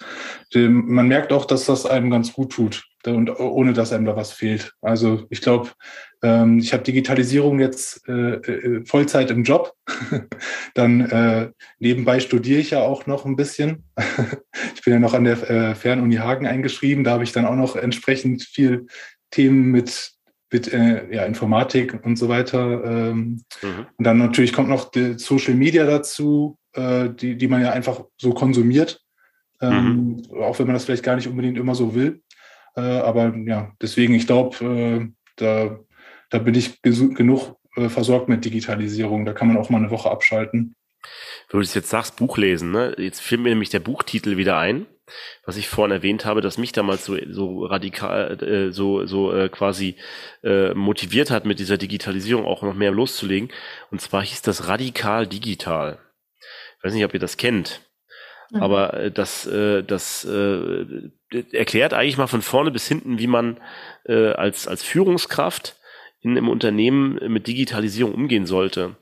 man 0.54 1.08
merkt 1.08 1.32
auch, 1.32 1.44
dass 1.44 1.66
das 1.66 1.86
einem 1.86 2.10
ganz 2.10 2.32
gut 2.32 2.52
tut 2.52 2.84
und 3.06 3.38
ohne 3.40 3.72
dass 3.72 3.92
einem 3.92 4.04
da 4.04 4.16
was 4.16 4.32
fehlt. 4.32 4.72
Also 4.80 5.26
ich 5.30 5.40
glaube, 5.40 5.70
ähm, 6.22 6.58
ich 6.58 6.72
habe 6.72 6.84
Digitalisierung 6.84 7.58
jetzt 7.58 8.06
äh, 8.08 8.34
äh, 8.34 8.84
Vollzeit 8.86 9.30
im 9.30 9.42
Job. 9.42 9.74
Dann 10.74 11.00
äh, 11.00 11.50
nebenbei 11.78 12.20
studiere 12.20 12.60
ich 12.60 12.70
ja 12.70 12.80
auch 12.80 13.06
noch 13.06 13.24
ein 13.24 13.36
bisschen. 13.36 13.84
ich 14.74 14.82
bin 14.82 14.94
ja 14.94 14.98
noch 14.98 15.14
an 15.14 15.24
der 15.24 15.50
äh, 15.50 15.74
Fernuni 15.74 16.16
Hagen 16.16 16.46
eingeschrieben. 16.46 17.04
Da 17.04 17.12
habe 17.12 17.24
ich 17.24 17.32
dann 17.32 17.46
auch 17.46 17.56
noch 17.56 17.76
entsprechend 17.76 18.42
viel 18.42 18.86
Themen 19.30 19.70
mit 19.70 20.12
mit 20.52 20.70
äh, 20.70 21.10
ja, 21.10 21.24
Informatik 21.24 22.04
und 22.04 22.16
so 22.16 22.28
weiter. 22.28 22.84
Ähm, 22.84 23.42
mhm. 23.62 23.86
Und 23.96 24.06
dann 24.06 24.18
natürlich 24.18 24.52
kommt 24.52 24.68
noch 24.68 24.90
die 24.90 25.18
Social 25.18 25.54
Media 25.54 25.86
dazu 25.86 26.58
äh, 26.74 27.08
die, 27.10 27.36
die 27.36 27.48
man 27.48 27.62
ja 27.62 27.72
einfach 27.72 28.04
so 28.16 28.32
konsumiert, 28.32 29.00
ähm, 29.60 30.22
mhm. 30.30 30.42
auch 30.42 30.58
wenn 30.58 30.66
man 30.66 30.74
das 30.74 30.84
vielleicht 30.84 31.04
gar 31.04 31.16
nicht 31.16 31.28
unbedingt 31.28 31.58
immer 31.58 31.74
so 31.74 31.94
will. 31.94 32.22
Äh, 32.76 32.80
aber 32.80 33.34
ja, 33.36 33.72
deswegen, 33.80 34.14
ich 34.14 34.26
glaube, 34.26 34.64
äh, 34.64 35.08
da, 35.36 35.78
da 36.30 36.38
bin 36.38 36.54
ich 36.54 36.80
genug 36.82 37.56
äh, 37.76 37.88
versorgt 37.88 38.28
mit 38.28 38.44
Digitalisierung. 38.44 39.24
Da 39.24 39.32
kann 39.32 39.48
man 39.48 39.56
auch 39.56 39.70
mal 39.70 39.78
eine 39.78 39.90
Woche 39.90 40.10
abschalten. 40.10 40.74
Wenn 41.50 41.60
du 41.60 41.66
jetzt 41.66 41.90
sagst, 41.90 42.16
Buch 42.16 42.38
lesen, 42.38 42.70
ne? 42.70 42.94
Jetzt 42.98 43.20
fällt 43.20 43.40
mir 43.40 43.50
nämlich 43.50 43.70
der 43.70 43.80
Buchtitel 43.80 44.36
wieder 44.36 44.58
ein, 44.58 44.86
was 45.44 45.56
ich 45.56 45.68
vorhin 45.68 45.92
erwähnt 45.92 46.24
habe, 46.24 46.40
dass 46.40 46.58
mich 46.58 46.72
damals 46.72 47.04
so, 47.04 47.16
so 47.30 47.64
radikal, 47.64 48.42
äh, 48.42 48.72
so, 48.72 49.06
so 49.06 49.32
äh, 49.32 49.48
quasi 49.48 49.96
äh, 50.42 50.72
motiviert 50.74 51.30
hat, 51.30 51.44
mit 51.44 51.58
dieser 51.58 51.76
Digitalisierung 51.76 52.44
auch 52.44 52.62
noch 52.62 52.74
mehr 52.74 52.92
loszulegen. 52.92 53.50
Und 53.90 54.00
zwar 54.00 54.22
hieß 54.22 54.42
das 54.42 54.68
Radikal 54.68 55.26
Digital. 55.26 55.98
Ich 56.82 56.88
weiß 56.88 56.94
nicht, 56.94 57.04
ob 57.04 57.14
ihr 57.14 57.20
das 57.20 57.36
kennt. 57.36 57.80
Mhm. 58.50 58.62
Aber 58.62 58.94
äh, 58.94 59.10
das, 59.12 59.46
äh, 59.46 59.84
das 59.84 60.24
äh, 60.24 60.84
erklärt 61.52 61.94
eigentlich 61.94 62.18
mal 62.18 62.26
von 62.26 62.42
vorne 62.42 62.72
bis 62.72 62.88
hinten, 62.88 63.20
wie 63.20 63.28
man 63.28 63.58
äh, 64.04 64.32
als, 64.32 64.66
als 64.66 64.82
Führungskraft 64.82 65.76
in 66.20 66.32
einem 66.32 66.48
Unternehmen 66.48 67.18
mit 67.32 67.46
Digitalisierung 67.46 68.14
umgehen 68.14 68.46
sollte. 68.46 68.96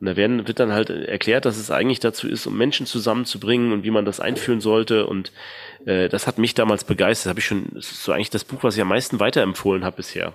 Und 0.00 0.06
da 0.06 0.16
werden, 0.16 0.46
wird 0.46 0.60
dann 0.60 0.72
halt 0.72 0.90
erklärt, 0.90 1.46
dass 1.46 1.56
es 1.56 1.70
eigentlich 1.70 2.00
dazu 2.00 2.28
ist, 2.28 2.46
um 2.46 2.56
Menschen 2.56 2.84
zusammenzubringen 2.86 3.72
und 3.72 3.82
wie 3.82 3.90
man 3.90 4.04
das 4.04 4.20
einführen 4.20 4.60
sollte. 4.60 5.06
Und 5.06 5.32
äh, 5.86 6.08
das 6.08 6.26
hat 6.26 6.38
mich 6.38 6.54
damals 6.54 6.84
begeistert. 6.84 7.30
Habe 7.30 7.40
ich 7.40 7.46
schon, 7.46 7.68
das 7.74 7.90
ist 7.90 8.02
so 8.02 8.12
eigentlich 8.12 8.30
das 8.30 8.44
Buch, 8.44 8.62
was 8.62 8.76
ich 8.76 8.82
am 8.82 8.88
meisten 8.88 9.20
weiterempfohlen 9.20 9.84
habe 9.84 9.96
bisher 9.96 10.34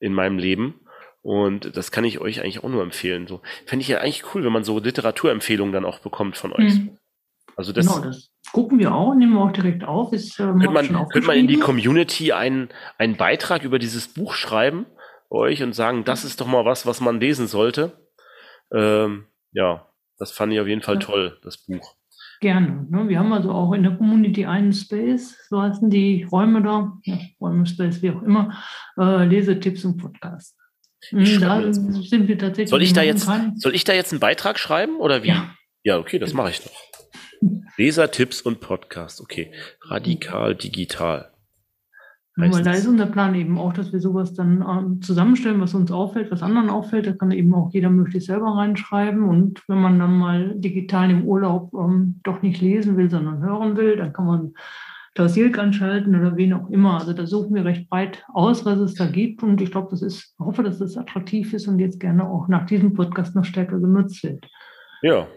in 0.00 0.12
meinem 0.12 0.38
Leben. 0.38 0.80
Und 1.24 1.74
das 1.74 1.90
kann 1.90 2.04
ich 2.04 2.20
euch 2.20 2.42
eigentlich 2.42 2.62
auch 2.62 2.68
nur 2.68 2.82
empfehlen. 2.82 3.26
So 3.26 3.40
fände 3.64 3.80
ich 3.80 3.88
ja 3.88 3.98
eigentlich 4.00 4.34
cool, 4.34 4.44
wenn 4.44 4.52
man 4.52 4.62
so 4.62 4.78
Literaturempfehlungen 4.78 5.72
dann 5.72 5.86
auch 5.86 6.00
bekommt 6.00 6.36
von 6.36 6.52
euch. 6.52 6.74
Mhm. 6.74 6.98
Also 7.56 7.72
das, 7.72 7.86
genau, 7.86 8.04
das 8.04 8.30
gucken 8.52 8.78
wir 8.78 8.94
auch, 8.94 9.14
nehmen 9.14 9.32
wir 9.32 9.40
auch 9.40 9.52
direkt 9.52 9.84
auf. 9.84 10.12
Ist, 10.12 10.38
äh, 10.38 10.44
könnte, 10.44 10.68
man, 10.68 11.08
könnte 11.08 11.26
man 11.26 11.38
in 11.38 11.48
die 11.48 11.58
Community 11.58 12.32
einen, 12.32 12.68
einen 12.98 13.16
Beitrag 13.16 13.64
über 13.64 13.78
dieses 13.78 14.08
Buch 14.08 14.34
schreiben, 14.34 14.84
euch, 15.30 15.62
und 15.62 15.72
sagen, 15.72 16.04
das 16.04 16.26
ist 16.26 16.42
doch 16.42 16.46
mal 16.46 16.66
was, 16.66 16.84
was 16.84 17.00
man 17.00 17.18
lesen 17.20 17.46
sollte. 17.46 17.92
Ähm, 18.70 19.24
ja, 19.52 19.88
das 20.18 20.30
fand 20.30 20.52
ich 20.52 20.60
auf 20.60 20.66
jeden 20.66 20.82
Fall 20.82 20.96
ja. 20.96 21.00
toll, 21.00 21.38
das 21.42 21.56
Buch. 21.56 21.94
Gerne. 22.40 22.86
Ne? 22.90 23.08
Wir 23.08 23.18
haben 23.18 23.32
also 23.32 23.50
auch 23.50 23.72
in 23.72 23.82
der 23.82 23.96
Community 23.96 24.44
einen 24.44 24.74
Space, 24.74 25.46
so 25.48 25.62
heißen 25.62 25.88
die 25.88 26.24
Räume 26.30 26.62
da, 26.62 26.92
ja, 27.04 27.16
Räume, 27.40 27.64
Space, 27.64 28.02
wie 28.02 28.10
auch 28.10 28.22
immer, 28.22 28.62
äh, 28.98 29.24
Lesetipps 29.24 29.86
und 29.86 29.96
Podcasts. 29.96 30.54
Hm, 31.10 31.40
da 31.40 31.72
sind 31.72 32.28
wir 32.28 32.38
tatsächlich. 32.38 32.70
Soll 32.70 32.82
ich 32.82 32.92
da 32.92 33.02
jetzt, 33.02 33.28
soll 33.56 33.74
ich 33.74 33.84
da 33.84 33.92
jetzt 33.92 34.12
einen 34.12 34.20
Beitrag 34.20 34.58
schreiben 34.58 34.96
oder 34.96 35.22
wie? 35.22 35.28
Ja, 35.28 35.54
ja 35.82 35.98
okay, 35.98 36.18
das 36.18 36.32
mache 36.32 36.50
ich 36.50 36.64
noch. 36.64 37.64
Lesertipps 37.76 38.40
und 38.40 38.60
Podcast, 38.60 39.20
okay. 39.20 39.52
Radikal 39.82 40.54
digital. 40.54 41.34
Weil 42.36 42.50
da 42.64 42.72
ist 42.72 42.88
unser 42.88 43.06
Plan 43.06 43.34
eben 43.36 43.58
auch, 43.58 43.72
dass 43.72 43.92
wir 43.92 44.00
sowas 44.00 44.34
dann 44.34 44.64
ähm, 44.68 45.00
zusammenstellen, 45.00 45.60
was 45.60 45.72
uns 45.74 45.92
auffällt, 45.92 46.32
was 46.32 46.42
anderen 46.42 46.68
auffällt. 46.68 47.06
Da 47.06 47.12
kann 47.12 47.30
eben 47.30 47.54
auch 47.54 47.72
jeder 47.72 47.90
möglichst 47.90 48.26
selber 48.26 48.56
reinschreiben. 48.56 49.22
Und 49.22 49.62
wenn 49.68 49.80
man 49.80 50.00
dann 50.00 50.18
mal 50.18 50.52
digital 50.56 51.10
im 51.10 51.24
Urlaub 51.26 51.72
ähm, 51.74 52.20
doch 52.24 52.42
nicht 52.42 52.60
lesen 52.60 52.96
will, 52.96 53.08
sondern 53.08 53.40
hören 53.40 53.76
will, 53.76 53.96
dann 53.96 54.12
kann 54.12 54.26
man 54.26 54.54
Klaus 55.14 55.34
Silk 55.34 55.58
anschalten 55.58 56.18
oder 56.18 56.36
wen 56.36 56.52
auch 56.52 56.68
immer. 56.70 56.98
Also 56.98 57.12
da 57.12 57.26
suchen 57.26 57.54
wir 57.54 57.64
recht 57.64 57.88
breit 57.88 58.24
aus, 58.34 58.64
was 58.64 58.78
es 58.80 58.94
da 58.94 59.06
gibt. 59.06 59.42
Und 59.44 59.60
ich 59.60 59.70
glaube, 59.70 59.88
das 59.90 60.02
ist, 60.02 60.34
hoffe, 60.40 60.64
dass 60.64 60.78
das 60.78 60.96
attraktiv 60.96 61.52
ist 61.52 61.68
und 61.68 61.78
jetzt 61.78 62.00
gerne 62.00 62.28
auch 62.28 62.48
nach 62.48 62.66
diesem 62.66 62.94
Podcast 62.94 63.36
noch 63.36 63.44
stärker 63.44 63.78
genutzt 63.78 64.22
wird. 64.24 64.44
Ja. 65.02 65.28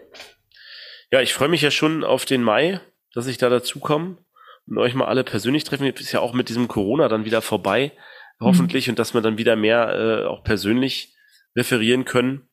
Ja, 1.12 1.20
ich 1.20 1.32
freue 1.32 1.48
mich 1.48 1.62
ja 1.62 1.70
schon 1.70 2.02
auf 2.02 2.24
den 2.24 2.42
Mai, 2.42 2.80
dass 3.14 3.28
ich 3.28 3.38
da 3.38 3.48
dazu 3.48 3.78
komme 3.78 4.18
und 4.66 4.78
euch 4.78 4.94
mal 4.94 5.06
alle 5.06 5.22
persönlich 5.22 5.64
treffen. 5.64 5.84
Jetzt 5.84 6.00
ist 6.00 6.12
ja 6.12 6.20
auch 6.20 6.34
mit 6.34 6.48
diesem 6.48 6.66
Corona 6.66 7.08
dann 7.08 7.24
wieder 7.24 7.40
vorbei, 7.40 7.92
hoffentlich, 8.40 8.86
mhm. 8.86 8.92
und 8.92 8.98
dass 8.98 9.14
wir 9.14 9.20
dann 9.20 9.38
wieder 9.38 9.54
mehr 9.54 9.94
äh, 9.94 10.26
auch 10.26 10.42
persönlich 10.42 11.14
referieren 11.56 12.04
können. 12.04 12.48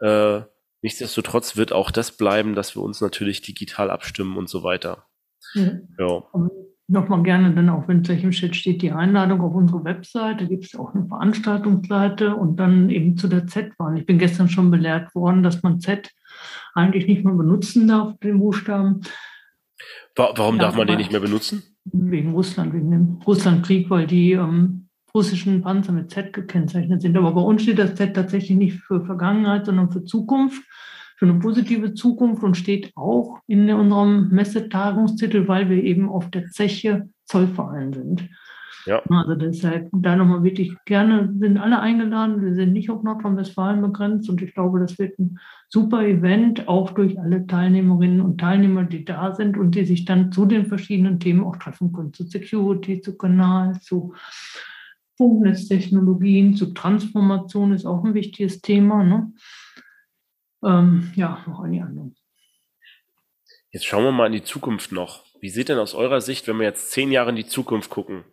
Äh, 0.00 0.40
nichtsdestotrotz 0.82 1.56
wird 1.56 1.72
auch 1.72 1.90
das 1.90 2.16
bleiben, 2.16 2.54
dass 2.54 2.74
wir 2.74 2.82
uns 2.82 3.00
natürlich 3.00 3.42
digital 3.42 3.90
abstimmen 3.90 4.36
und 4.36 4.48
so 4.48 4.62
weiter. 4.62 5.06
Ja. 5.56 6.22
Nochmal 6.88 7.24
gerne 7.24 7.52
dann 7.52 7.68
auch, 7.68 7.88
wenn 7.88 8.02
es 8.02 8.06
gleich 8.06 8.22
im 8.22 8.30
Chat 8.30 8.54
steht, 8.54 8.80
die 8.80 8.92
Einladung 8.92 9.40
auf 9.40 9.54
unsere 9.54 9.82
Webseite. 9.82 10.44
Da 10.44 10.48
gibt 10.48 10.66
es 10.66 10.76
auch 10.76 10.94
eine 10.94 11.04
Veranstaltungsseite 11.06 12.36
und 12.36 12.60
dann 12.60 12.90
eben 12.90 13.16
zu 13.16 13.26
der 13.26 13.48
Z-Bahn. 13.48 13.96
Ich 13.96 14.06
bin 14.06 14.18
gestern 14.18 14.48
schon 14.48 14.70
belehrt 14.70 15.12
worden, 15.12 15.42
dass 15.42 15.64
man 15.64 15.80
Z 15.80 16.12
eigentlich 16.74 17.08
nicht 17.08 17.24
mehr 17.24 17.34
benutzen 17.34 17.88
darf, 17.88 18.16
den 18.20 18.38
Buchstaben. 18.38 19.00
Warum 20.14 20.60
darf 20.60 20.76
man 20.76 20.86
den 20.86 20.98
nicht 20.98 21.10
mehr 21.10 21.20
benutzen? 21.20 21.64
Wegen 21.86 22.32
Russland, 22.32 22.72
wegen 22.72 22.90
dem 22.92 23.18
Russlandkrieg, 23.26 23.90
weil 23.90 24.06
die 24.06 24.32
ähm, 24.32 24.88
russischen 25.12 25.62
Panzer 25.62 25.92
mit 25.92 26.10
Z 26.10 26.32
gekennzeichnet 26.32 27.02
sind. 27.02 27.16
Aber 27.16 27.32
bei 27.32 27.40
uns 27.40 27.62
steht 27.62 27.80
das 27.80 27.96
Z 27.96 28.14
tatsächlich 28.14 28.56
nicht 28.56 28.78
für 28.80 29.04
Vergangenheit, 29.04 29.66
sondern 29.66 29.90
für 29.90 30.04
Zukunft 30.04 30.62
für 31.16 31.26
eine 31.26 31.38
positive 31.38 31.94
Zukunft 31.94 32.42
und 32.42 32.56
steht 32.56 32.92
auch 32.94 33.38
in 33.46 33.70
unserem 33.70 34.28
Messetagungstitel, 34.28 35.48
weil 35.48 35.68
wir 35.68 35.82
eben 35.82 36.08
auf 36.08 36.30
der 36.30 36.50
Zeche 36.50 37.08
Zollverein 37.24 37.92
sind. 37.92 38.28
Ja. 38.86 39.02
Also 39.08 39.34
deshalb 39.34 39.88
da 39.92 40.14
nochmal 40.14 40.44
wirklich 40.44 40.72
gerne, 40.84 41.34
sind 41.40 41.58
alle 41.58 41.80
eingeladen. 41.80 42.44
Wir 42.44 42.54
sind 42.54 42.72
nicht 42.72 42.88
auf 42.88 43.02
Nordrhein-Westfalen 43.02 43.82
begrenzt 43.82 44.30
und 44.30 44.40
ich 44.42 44.54
glaube, 44.54 44.78
das 44.78 44.96
wird 44.98 45.18
ein 45.18 45.38
super 45.68 46.06
Event, 46.06 46.68
auch 46.68 46.92
durch 46.92 47.18
alle 47.18 47.46
Teilnehmerinnen 47.46 48.20
und 48.20 48.38
Teilnehmer, 48.38 48.84
die 48.84 49.04
da 49.04 49.34
sind 49.34 49.56
und 49.56 49.74
die 49.74 49.84
sich 49.84 50.04
dann 50.04 50.30
zu 50.30 50.46
den 50.46 50.66
verschiedenen 50.66 51.18
Themen 51.18 51.42
auch 51.42 51.56
treffen 51.56 51.92
können, 51.92 52.12
zu 52.12 52.24
Security, 52.24 53.00
zu 53.00 53.16
Kanal, 53.16 53.80
zu 53.80 54.14
Funknetztechnologien, 55.16 56.54
zu 56.54 56.72
Transformation 56.72 57.72
ist 57.72 57.86
auch 57.86 58.04
ein 58.04 58.14
wichtiges 58.14 58.60
Thema. 58.60 59.02
Ne? 59.02 59.32
Ähm, 60.64 61.12
ja, 61.14 61.44
noch 61.46 61.60
einige 61.60 61.84
andere. 61.84 62.12
Jetzt 63.70 63.84
schauen 63.84 64.04
wir 64.04 64.12
mal 64.12 64.26
in 64.26 64.32
die 64.32 64.44
Zukunft 64.44 64.92
noch. 64.92 65.24
Wie 65.40 65.50
sieht 65.50 65.68
denn 65.68 65.78
aus 65.78 65.94
eurer 65.94 66.20
Sicht, 66.20 66.48
wenn 66.48 66.56
wir 66.56 66.64
jetzt 66.64 66.90
zehn 66.92 67.12
Jahre 67.12 67.30
in 67.30 67.36
die 67.36 67.46
Zukunft 67.46 67.90
gucken, 67.90 68.24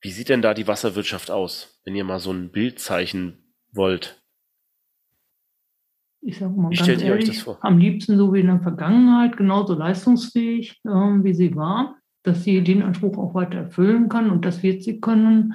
wie 0.00 0.10
sieht 0.10 0.28
denn 0.28 0.42
da 0.42 0.54
die 0.54 0.66
Wasserwirtschaft 0.68 1.30
aus, 1.30 1.80
wenn 1.84 1.96
ihr 1.96 2.04
mal 2.04 2.20
so 2.20 2.32
ein 2.32 2.50
Bild 2.50 2.78
zeichnen 2.80 3.54
wollt? 3.72 4.22
Ich 6.20 6.38
sage 6.38 6.52
mal 6.54 6.70
wie 6.70 6.76
ganz 6.76 7.02
ehrlich, 7.02 7.46
am 7.60 7.78
liebsten 7.78 8.16
so 8.16 8.32
wie 8.34 8.40
in 8.40 8.48
der 8.48 8.60
Vergangenheit, 8.60 9.36
genauso 9.36 9.74
leistungsfähig, 9.74 10.80
äh, 10.84 10.88
wie 10.88 11.34
sie 11.34 11.54
war, 11.54 11.96
dass 12.22 12.44
sie 12.44 12.62
den 12.62 12.82
Anspruch 12.82 13.16
auch 13.16 13.34
weiter 13.34 13.58
erfüllen 13.58 14.08
kann 14.08 14.30
und 14.30 14.44
das 14.44 14.62
wird 14.62 14.82
sie 14.82 15.00
können. 15.00 15.54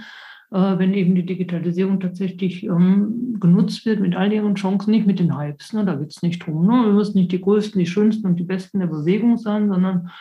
Äh, 0.54 0.78
wenn 0.78 0.93
eben 0.93 1.16
die 1.16 1.26
Digitalisierung 1.26 1.99
tatsächlich 1.99 2.64
ähm, 2.64 3.38
genutzt 3.39 3.88
wird 3.88 3.99
mit 3.99 4.16
all 4.16 4.32
ihren 4.32 4.54
Chancen, 4.54 4.91
nicht 4.91 5.08
mit 5.08 5.18
den 5.18 5.36
Hypes. 5.36 5.74
Ne? 5.74 5.84
Da 5.84 5.95
geht 5.95 6.12
es 6.12 6.22
nicht 6.22 6.45
drum. 6.45 6.68
Ne? 6.68 6.86
Wir 6.86 6.93
müssen 6.93 7.18
nicht 7.18 7.32
die 7.32 7.41
Größten, 7.41 7.80
die 7.80 7.88
Schönsten 7.88 8.28
und 8.28 8.36
die 8.36 8.43
Besten 8.43 8.80
der 8.80 8.86
Bewegung 8.86 9.38
sein, 9.38 9.68
sondern 9.68 10.12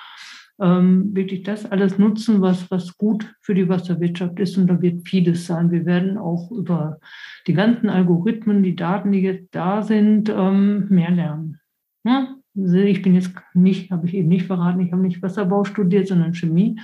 ähm, 0.58 1.14
wirklich 1.14 1.42
das 1.42 1.70
alles 1.70 1.98
nutzen, 1.98 2.40
was, 2.40 2.70
was 2.70 2.96
gut 2.96 3.34
für 3.42 3.52
die 3.52 3.68
Wasserwirtschaft 3.68 4.40
ist. 4.40 4.56
Und 4.56 4.68
da 4.68 4.80
wird 4.80 5.06
vieles 5.06 5.46
sein. 5.46 5.70
Wir 5.70 5.84
werden 5.84 6.16
auch 6.16 6.50
über 6.50 6.98
die 7.46 7.52
ganzen 7.52 7.90
Algorithmen, 7.90 8.62
die 8.62 8.74
Daten, 8.74 9.12
die 9.12 9.20
jetzt 9.20 9.54
da 9.54 9.82
sind, 9.82 10.30
ähm, 10.30 10.86
mehr 10.88 11.10
lernen. 11.10 11.60
Ja? 12.04 12.36
ich 12.54 13.02
bin 13.02 13.14
jetzt 13.14 13.32
nicht, 13.54 13.90
habe 13.90 14.06
ich 14.06 14.14
eben 14.14 14.28
nicht 14.28 14.46
verraten, 14.46 14.80
ich 14.80 14.92
habe 14.92 15.02
nicht 15.02 15.22
Wasserbau 15.22 15.64
studiert, 15.64 16.08
sondern 16.08 16.34
Chemie. 16.34 16.78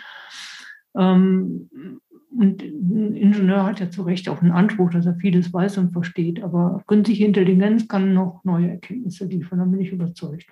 Und 2.31 2.63
ein 2.63 3.17
Ingenieur 3.17 3.65
hat 3.65 3.81
ja 3.81 3.91
zu 3.91 4.03
Recht 4.03 4.29
auch 4.29 4.43
einen 4.43 4.53
Anspruch, 4.53 4.91
dass 4.91 5.07
er 5.07 5.15
vieles 5.15 5.53
weiß 5.53 5.79
und 5.79 5.93
versteht. 5.93 6.43
Aber 6.43 6.83
künstliche 6.87 7.25
Intelligenz 7.25 7.89
kann 7.89 8.15
noch 8.15 8.43
neue 8.45 8.71
Erkenntnisse 8.71 9.27
liefern, 9.27 9.59
da 9.59 9.65
bin 9.65 9.81
ich 9.81 9.93
überzeugt. 9.93 10.47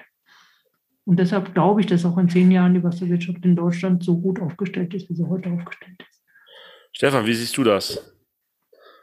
Und 1.05 1.19
deshalb 1.21 1.55
glaube 1.55 1.81
ich, 1.81 1.87
dass 1.87 2.05
auch 2.05 2.19
in 2.19 2.29
zehn 2.29 2.51
Jahren 2.51 2.75
die 2.75 2.83
Wasserwirtschaft 2.83 3.45
in 3.45 3.55
Deutschland 3.55 4.03
so 4.03 4.19
gut 4.19 4.41
aufgestellt 4.41 4.93
ist, 4.95 5.09
wie 5.09 5.15
sie 5.15 5.25
heute 5.25 5.51
aufgestellt 5.51 5.97
ist. 6.01 6.23
Stefan, 6.93 7.27
wie 7.27 7.35
siehst 7.35 7.57
du 7.57 7.63
das? 7.63 8.13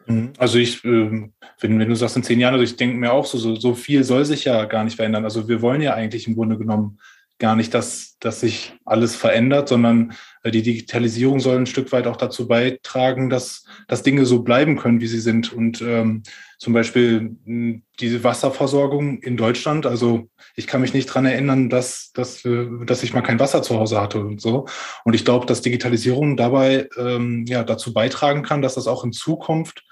Mhm. 0.07 0.34
Also 0.38 0.57
ich, 0.57 0.84
ähm, 0.84 1.34
wenn, 1.59 1.80
wenn 1.80 1.89
du 1.89 1.95
sagst 1.95 2.17
in 2.17 2.24
zehn 2.24 2.39
Jahren, 2.39 2.53
also 2.53 2.63
ich 2.63 2.76
denke 2.76 2.97
mir 2.97 3.13
auch 3.13 3.26
so, 3.26 3.38
so, 3.38 3.55
so 3.55 3.74
viel 3.74 4.03
soll 4.03 4.26
sich 4.26 4.45
ja 4.45 4.65
gar 4.65 4.84
nicht 4.84 4.95
verändern. 4.95 5.24
Also 5.24 5.47
wir 5.47 5.61
wollen 5.61 5.82
ja 5.82 5.93
eigentlich 5.93 6.28
im 6.28 6.36
Grunde 6.36 6.57
genommen 6.57 6.99
gar 7.44 7.58
nicht, 7.58 7.74
dass, 7.74 8.18
dass 8.20 8.39
sich 8.39 8.74
alles 8.86 9.18
verändert, 9.18 9.68
sondern 9.68 10.14
äh, 10.44 10.50
die 10.50 10.62
Digitalisierung 10.62 11.41
soll 11.41 11.58
ein 11.58 11.66
Stück 11.66 11.91
weit 11.91 12.08
auch 12.08 12.16
dazu 12.16 12.48
beitragen, 12.48 13.30
dass, 13.30 13.66
dass 13.89 14.02
Dinge 14.02 14.26
so 14.26 14.44
bleiben 14.44 14.78
können, 14.78 15.02
wie 15.02 15.08
sie 15.08 15.20
sind. 15.20 15.52
Und 15.52 15.82
ähm, 15.82 16.24
zum 16.58 16.72
Beispiel 16.72 17.36
hm, 17.44 17.84
diese 18.00 18.24
Wasserversorgung 18.24 19.20
in 19.20 19.36
Deutschland, 19.36 19.86
also 19.86 20.30
ich 20.56 20.68
kann 20.68 20.80
mich 20.80 20.94
nicht 20.94 21.08
dran 21.08 21.26
erinnern, 21.26 21.70
dass, 21.70 22.14
dass, 22.14 22.46
äh, 22.46 22.66
dass 22.86 23.04
ich 23.04 23.14
mal 23.14 23.20
kein 23.20 23.41
Wasser 23.41 23.62
zu 23.62 23.78
Hause 23.78 24.00
hatte 24.00 24.22
und 24.22 24.39
so. 24.39 24.66
Und 25.04 25.14
ich 25.14 25.26
glaube, 25.26 25.46
dass 25.46 25.62
Digitalisierung 25.62 26.38
dabei 26.38 26.88
ähm, 26.98 27.44
ja, 27.46 27.66
dazu 27.66 27.91
beitragen 27.91 28.44
kann, 28.44 28.62
dass 28.62 28.76
das 28.76 28.88
auch 28.88 29.04
in 29.04 29.12
Zukunft 29.12 29.84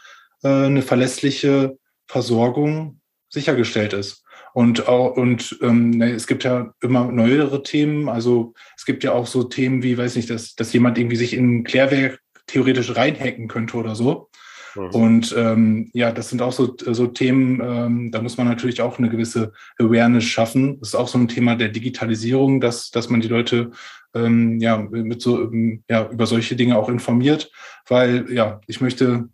äh, 0.43 0.47
eine 0.47 0.83
verlässliche 0.83 1.77
Versorgung 2.07 3.01
sichergestellt 3.27 3.91
ist. 3.91 4.23
Und, 4.53 4.87
auch, 4.87 5.15
und 5.15 5.57
ähm, 5.61 6.01
es 6.01 6.27
gibt 6.27 6.43
ja 6.43 6.73
immer 6.81 7.11
neuere 7.11 7.63
Themen. 7.63 8.09
Also 8.09 8.53
es 8.75 8.85
gibt 8.85 9.03
ja 9.03 9.13
auch 9.13 9.27
so 9.27 9.43
Themen 9.43 9.83
wie, 9.83 9.97
weiß 9.97 10.15
nicht, 10.15 10.29
dass, 10.29 10.55
dass 10.55 10.73
jemand 10.73 10.97
irgendwie 10.97 11.15
sich 11.15 11.33
in 11.33 11.59
ein 11.59 11.63
Klärwerk 11.63 12.19
theoretisch 12.47 12.95
reinhacken 12.95 13.47
könnte 13.47 13.77
oder 13.77 13.95
so. 13.95 14.29
Mhm. 14.75 14.89
Und 14.89 15.35
ähm, 15.37 15.89
ja, 15.93 16.11
das 16.11 16.29
sind 16.29 16.41
auch 16.41 16.51
so, 16.51 16.75
so 16.77 17.07
Themen, 17.07 17.61
ähm, 17.63 18.11
da 18.11 18.21
muss 18.21 18.37
man 18.37 18.47
natürlich 18.47 18.81
auch 18.81 18.97
eine 18.97 19.09
gewisse 19.09 19.53
Awareness 19.79 20.25
schaffen. 20.25 20.79
Das 20.79 20.89
ist 20.89 20.95
auch 20.95 21.07
so 21.07 21.17
ein 21.17 21.27
Thema 21.27 21.55
der 21.55 21.69
Digitalisierung, 21.69 22.61
dass, 22.61 22.91
dass 22.91 23.09
man 23.09 23.21
die 23.21 23.27
Leute 23.27 23.71
ähm, 24.13 24.59
ja, 24.59 24.77
mit 24.77 25.21
so, 25.21 25.41
ähm, 25.41 25.83
ja, 25.89 26.09
über 26.09 26.25
solche 26.25 26.55
Dinge 26.55 26.77
auch 26.77 26.89
informiert, 26.89 27.51
weil 27.87 28.31
ja, 28.31 28.59
ich 28.67 28.81
möchte 28.81 29.29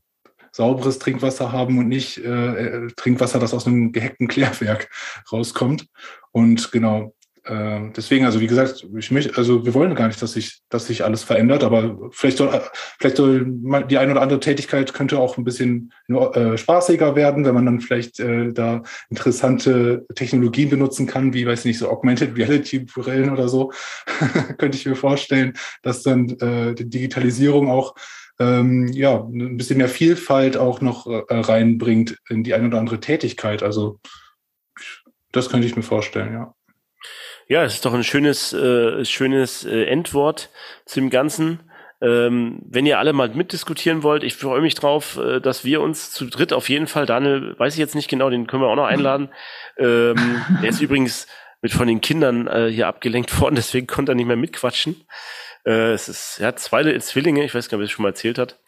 sauberes 0.57 0.97
Trinkwasser 0.97 1.51
haben 1.51 1.77
und 1.77 1.87
nicht 1.87 2.17
äh, 2.17 2.25
äh, 2.25 2.87
Trinkwasser, 2.95 3.39
das 3.39 3.53
aus 3.53 3.67
einem 3.67 3.91
gehackten 3.91 4.27
Klärwerk 4.27 4.89
rauskommt. 5.31 5.87
Und 6.31 6.71
genau, 6.71 7.13
äh, 7.43 7.91
deswegen, 7.95 8.25
also 8.25 8.41
wie 8.41 8.47
gesagt, 8.47 8.85
ich 8.97 9.11
möchte, 9.11 9.37
also 9.37 9.65
wir 9.65 9.75
wollen 9.75 9.93
gar 9.93 10.07
nicht, 10.07 10.19
dass 10.19 10.33
sich, 10.33 10.61
dass 10.69 10.87
sich 10.87 11.03
alles 11.03 11.23
verändert, 11.23 11.63
aber 11.63 12.09
vielleicht 12.11 12.37
soll, 12.37 12.49
vielleicht 12.99 13.17
soll 13.17 13.45
die 13.87 13.99
eine 13.99 14.13
oder 14.13 14.21
andere 14.23 14.39
Tätigkeit 14.39 14.95
könnte 14.95 15.19
auch 15.19 15.37
ein 15.37 15.43
bisschen 15.43 15.93
äh, 16.09 16.57
spaßiger 16.57 17.15
werden, 17.15 17.45
wenn 17.45 17.53
man 17.53 17.67
dann 17.67 17.79
vielleicht 17.79 18.19
äh, 18.19 18.51
da 18.51 18.81
interessante 19.11 20.07
Technologien 20.15 20.71
benutzen 20.71 21.05
kann, 21.05 21.35
wie, 21.35 21.45
weiß 21.45 21.65
nicht, 21.65 21.77
so 21.77 21.87
Augmented 21.87 22.35
Reality 22.35 22.79
Brillen 22.79 23.29
oder 23.29 23.47
so, 23.47 23.71
könnte 24.57 24.75
ich 24.75 24.87
mir 24.87 24.95
vorstellen, 24.95 25.53
dass 25.83 26.01
dann 26.01 26.29
äh, 26.39 26.73
die 26.73 26.89
Digitalisierung 26.89 27.69
auch 27.69 27.93
ähm, 28.39 28.87
ja, 28.87 29.19
ein 29.19 29.57
bisschen 29.57 29.77
mehr 29.77 29.89
Vielfalt 29.89 30.57
auch 30.57 30.81
noch 30.81 31.07
äh, 31.07 31.23
reinbringt 31.29 32.17
in 32.29 32.43
die 32.43 32.53
eine 32.53 32.67
oder 32.67 32.79
andere 32.79 32.99
Tätigkeit. 32.99 33.63
Also 33.63 33.99
das 35.31 35.49
könnte 35.49 35.67
ich 35.67 35.75
mir 35.75 35.83
vorstellen, 35.83 36.33
ja. 36.33 36.53
Ja, 37.49 37.63
es 37.63 37.75
ist 37.75 37.85
doch 37.85 37.93
ein 37.93 38.03
schönes, 38.03 38.51
äh, 38.51 39.05
schönes 39.05 39.63
äh, 39.63 39.85
Endwort 39.85 40.49
zu 40.85 40.99
dem 40.99 41.09
Ganzen. 41.09 41.61
Ähm, 41.99 42.59
wenn 42.63 42.85
ihr 42.85 42.99
alle 42.99 43.13
mal 43.13 43.29
mitdiskutieren 43.29 44.03
wollt, 44.03 44.23
ich 44.23 44.35
freue 44.35 44.61
mich 44.61 44.75
drauf, 44.75 45.17
äh, 45.17 45.39
dass 45.39 45.63
wir 45.63 45.81
uns 45.81 46.11
zu 46.11 46.25
dritt 46.25 46.53
auf 46.53 46.69
jeden 46.69 46.87
Fall, 46.87 47.05
Daniel, 47.05 47.55
weiß 47.57 47.73
ich 47.73 47.79
jetzt 47.79 47.95
nicht 47.95 48.09
genau, 48.09 48.29
den 48.29 48.45
können 48.47 48.61
wir 48.61 48.67
auch 48.67 48.75
noch 48.75 48.85
einladen. 48.85 49.29
Ähm, 49.77 50.15
der 50.61 50.69
ist 50.69 50.81
übrigens 50.81 51.27
mit 51.61 51.71
von 51.71 51.87
den 51.87 52.01
Kindern 52.01 52.47
äh, 52.47 52.69
hier 52.69 52.87
abgelenkt 52.87 53.39
worden, 53.39 53.55
deswegen 53.55 53.87
konnte 53.87 54.11
er 54.11 54.15
nicht 54.15 54.27
mehr 54.27 54.35
mitquatschen. 54.35 55.07
Äh, 55.67 55.91
es 55.91 56.07
ist, 56.07 56.39
er 56.39 56.47
hat 56.47 56.59
zwei 56.59 56.97
Zwillinge, 56.99 57.43
ich 57.43 57.53
weiß 57.53 57.67
gar 57.67 57.77
nicht, 57.77 57.83
ob 57.83 57.83
er 57.83 57.85
es 57.85 57.91
schon 57.91 58.03
mal 58.03 58.09
erzählt 58.09 58.37
hat. 58.37 58.59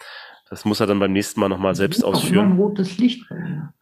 Das 0.50 0.66
muss 0.66 0.80
er 0.80 0.88
dann 0.88 1.00
beim 1.00 1.14
nächsten 1.14 1.39
Mal 1.39 1.47
nochmal 1.47 1.76
selbst 1.76 2.04
ausführen. 2.04 2.47
Auch 2.47 2.52
ein 2.52 2.58
rotes 2.58 2.97
Licht. 2.97 3.24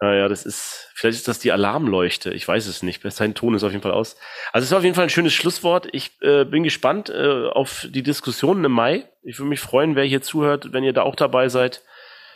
Naja, 0.02 0.28
das 0.28 0.46
ist, 0.46 0.92
vielleicht 0.96 1.18
ist 1.18 1.28
das 1.30 1.40
die 1.40 1.54
Alarmleuchte. 1.54 2.32
Ich 2.32 2.46
weiß 2.46 2.68
es 2.68 2.84
nicht. 2.84 3.02
Sein 3.10 3.36
Ton 3.36 3.56
ist 3.56 3.64
auf 3.64 3.72
jeden 3.72 3.82
Fall 3.82 3.94
aus. 3.94 4.18
Also 4.52 4.66
es 4.66 4.72
ist 4.72 4.78
auf 4.78 4.84
jeden 4.84 4.94
Fall 4.94 5.06
ein 5.06 5.10
schönes 5.10 5.34
Schlusswort. 5.34 5.88
Ich 5.94 6.22
äh, 6.22 6.44
bin 6.44 6.64
gespannt 6.64 7.10
äh, 7.10 7.48
auf 7.48 7.88
die 7.90 8.04
Diskussionen 8.04 8.66
im 8.66 8.74
Mai. 8.74 9.10
Ich 9.24 9.40
würde 9.40 9.48
mich 9.48 9.62
freuen, 9.62 9.96
wer 9.96 10.04
hier 10.04 10.22
zuhört, 10.22 10.74
wenn 10.74 10.84
ihr 10.84 10.94
da 10.94 11.04
auch 11.04 11.16
dabei 11.16 11.48
seid. 11.48 11.84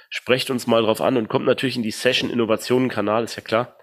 Sprecht 0.10 0.50
uns 0.50 0.66
mal 0.66 0.82
drauf 0.82 1.02
an 1.02 1.18
und 1.18 1.28
kommt 1.28 1.46
natürlich 1.46 1.76
in 1.76 1.84
die 1.84 1.92
Session 1.92 2.30
Innovationen 2.30 2.88
Kanal, 2.88 3.26
ist 3.26 3.36
ja 3.36 3.44
klar. 3.44 3.76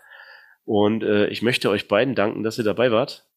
Und 0.64 1.03
äh, 1.03 1.26
ich 1.26 1.42
möchte 1.42 1.68
euch 1.68 1.88
beiden 1.88 2.14
danken, 2.14 2.42
dass 2.42 2.57
ihr 2.57 2.64
dabei 2.64 2.90
wart. 2.90 3.27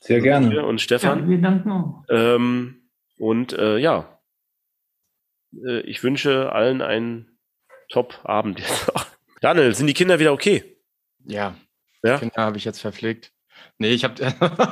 Sehr 0.00 0.20
gerne. 0.20 0.64
Und 0.64 0.80
Stefan. 0.80 1.20
Ja, 1.20 1.28
wir 1.28 1.38
danken 1.38 1.70
auch. 1.70 2.04
Ähm, 2.08 2.88
und 3.18 3.52
äh, 3.52 3.78
ja, 3.78 4.18
äh, 5.66 5.80
ich 5.80 6.02
wünsche 6.02 6.52
allen 6.52 6.82
einen 6.82 7.38
Top-Abend 7.90 8.60
jetzt. 8.60 8.90
Daniel, 9.40 9.74
sind 9.74 9.86
die 9.86 9.94
Kinder 9.94 10.18
wieder 10.18 10.32
okay? 10.32 10.76
Ja. 11.24 11.54
ja? 12.02 12.18
Kinder 12.18 12.42
habe 12.42 12.56
ich 12.56 12.64
jetzt 12.64 12.80
verpflegt. 12.80 13.32
Nee, 13.78 13.90
ich 13.90 14.04
habe. 14.04 14.14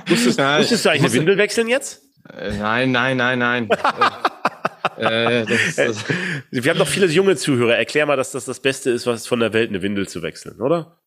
musstest, 0.09 0.39
musstest 0.59 0.85
du 0.85 0.91
eigentlich 0.91 1.05
eine 1.05 1.13
Windel 1.13 1.39
wechseln 1.39 1.69
jetzt? 1.69 2.03
Äh, 2.31 2.57
nein, 2.59 2.91
nein, 2.91 3.17
nein, 3.17 3.39
nein. 3.39 3.69
äh, 4.97 5.45
das, 5.45 5.77
das 5.77 6.05
Wir 6.51 6.71
haben 6.71 6.79
doch 6.79 6.89
viele 6.89 7.07
junge 7.07 7.37
Zuhörer. 7.37 7.77
Erklär 7.77 8.07
mal, 8.07 8.17
dass 8.17 8.33
das 8.33 8.45
das 8.45 8.61
Beste 8.61 8.91
ist, 8.91 9.07
was 9.07 9.27
von 9.27 9.41
der 9.41 9.53
Welt 9.53 9.69
eine 9.69 9.83
Windel 9.83 10.09
zu 10.09 10.23
wechseln, 10.23 10.61
oder? 10.61 10.99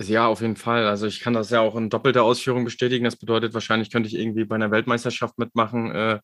Ja, 0.00 0.28
auf 0.28 0.40
jeden 0.40 0.56
Fall. 0.56 0.86
Also 0.86 1.06
ich 1.06 1.20
kann 1.20 1.32
das 1.32 1.50
ja 1.50 1.60
auch 1.60 1.74
in 1.74 1.90
doppelter 1.90 2.22
Ausführung 2.22 2.64
bestätigen. 2.64 3.04
Das 3.04 3.16
bedeutet, 3.16 3.52
wahrscheinlich 3.52 3.90
könnte 3.90 4.08
ich 4.08 4.14
irgendwie 4.16 4.44
bei 4.44 4.54
einer 4.54 4.70
Weltmeisterschaft 4.70 5.38
mitmachen. 5.38 5.90
Äh, 5.90 6.20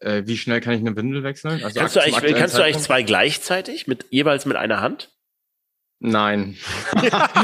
äh, 0.00 0.22
wie 0.26 0.38
schnell 0.38 0.62
kann 0.62 0.72
ich 0.72 0.80
eine 0.80 0.96
Windel 0.96 1.22
wechseln? 1.24 1.62
Also 1.62 1.78
kannst 1.78 1.96
du 1.96 2.00
eigentlich, 2.00 2.34
kannst 2.34 2.56
du 2.56 2.62
eigentlich 2.62 2.82
zwei 2.82 3.02
gleichzeitig, 3.02 3.86
mit 3.86 4.06
jeweils 4.10 4.46
mit 4.46 4.56
einer 4.56 4.80
Hand? 4.80 5.10
Nein. 6.00 6.56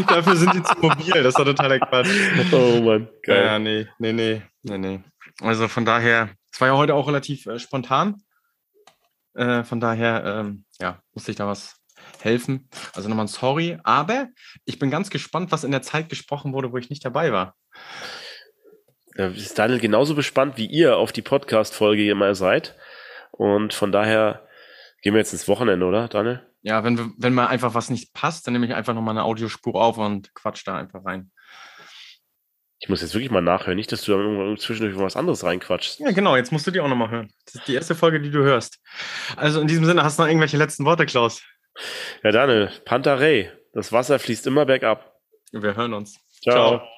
Dafür 0.08 0.36
sind 0.36 0.54
die 0.54 0.62
zu 0.62 0.74
mobil. 0.80 1.22
Das 1.22 1.26
ist 1.26 1.38
doch 1.38 1.44
totaler 1.44 1.78
Quatsch. 1.80 2.08
Oh 2.52 2.80
Mann. 2.80 3.08
Geil. 3.22 3.44
Ja, 3.44 3.58
nee, 3.58 3.86
nee, 3.98 4.12
nee, 4.12 4.42
nee, 4.62 4.78
nee. 4.78 5.00
Also 5.40 5.68
von 5.68 5.84
daher, 5.84 6.30
es 6.50 6.60
war 6.60 6.68
ja 6.68 6.76
heute 6.76 6.94
auch 6.94 7.08
relativ 7.08 7.46
äh, 7.46 7.58
spontan. 7.58 8.22
Äh, 9.34 9.64
von 9.64 9.80
daher, 9.80 10.24
ähm, 10.24 10.64
ja, 10.80 11.02
musste 11.12 11.32
ich 11.32 11.36
da 11.36 11.46
was 11.46 11.76
helfen. 12.24 12.68
Also 12.94 13.08
nochmal 13.08 13.26
ein 13.26 13.28
Sorry. 13.28 13.78
Aber 13.84 14.28
ich 14.64 14.78
bin 14.78 14.90
ganz 14.90 15.10
gespannt, 15.10 15.52
was 15.52 15.64
in 15.64 15.70
der 15.70 15.82
Zeit 15.82 16.08
gesprochen 16.08 16.52
wurde, 16.52 16.72
wo 16.72 16.78
ich 16.78 16.90
nicht 16.90 17.04
dabei 17.04 17.32
war. 17.32 17.54
Ja, 19.16 19.28
ist 19.28 19.58
Daniel 19.58 19.78
genauso 19.78 20.14
gespannt, 20.14 20.56
wie 20.56 20.66
ihr 20.66 20.96
auf 20.96 21.12
die 21.12 21.22
Podcast-Folge 21.22 22.14
mal 22.14 22.34
seid. 22.34 22.76
Und 23.30 23.74
von 23.74 23.92
daher 23.92 24.46
gehen 25.02 25.14
wir 25.14 25.20
jetzt 25.20 25.32
ins 25.32 25.46
Wochenende, 25.48 25.86
oder, 25.86 26.08
Daniel? 26.08 26.42
Ja, 26.62 26.82
wenn, 26.82 27.12
wenn 27.18 27.34
mal 27.34 27.46
einfach 27.46 27.74
was 27.74 27.90
nicht 27.90 28.14
passt, 28.14 28.46
dann 28.46 28.54
nehme 28.54 28.66
ich 28.66 28.74
einfach 28.74 28.94
nochmal 28.94 29.12
eine 29.12 29.24
Audiospur 29.24 29.74
auf 29.74 29.98
und 29.98 30.34
quatsch 30.34 30.66
da 30.66 30.76
einfach 30.76 31.04
rein. 31.04 31.30
Ich 32.78 32.88
muss 32.88 33.02
jetzt 33.02 33.14
wirklich 33.14 33.30
mal 33.30 33.40
nachhören, 33.40 33.76
nicht, 33.76 33.92
dass 33.92 34.02
du 34.02 34.12
da 34.12 34.56
zwischendurch 34.60 34.98
was 34.98 35.16
anderes 35.16 35.44
reinquatschst. 35.44 36.00
Ja, 36.00 36.10
genau, 36.10 36.36
jetzt 36.36 36.52
musst 36.52 36.66
du 36.66 36.70
die 36.70 36.80
auch 36.80 36.88
nochmal 36.88 37.10
hören. 37.10 37.32
Das 37.46 37.54
ist 37.54 37.68
die 37.68 37.74
erste 37.74 37.94
Folge, 37.94 38.20
die 38.20 38.30
du 38.30 38.42
hörst. 38.42 38.78
Also 39.36 39.60
in 39.60 39.68
diesem 39.68 39.84
Sinne, 39.84 40.02
hast 40.02 40.18
du 40.18 40.22
noch 40.22 40.28
irgendwelche 40.28 40.56
letzten 40.56 40.84
Worte, 40.84 41.06
Klaus? 41.06 41.42
Ja, 42.22 42.30
Daniel, 42.30 42.70
Pantarei. 42.84 43.52
Das 43.72 43.92
Wasser 43.92 44.18
fließt 44.18 44.46
immer 44.46 44.66
bergab. 44.66 45.20
Wir 45.52 45.76
hören 45.76 45.94
uns. 45.94 46.18
Ciao. 46.42 46.78
Ciao. 46.78 46.88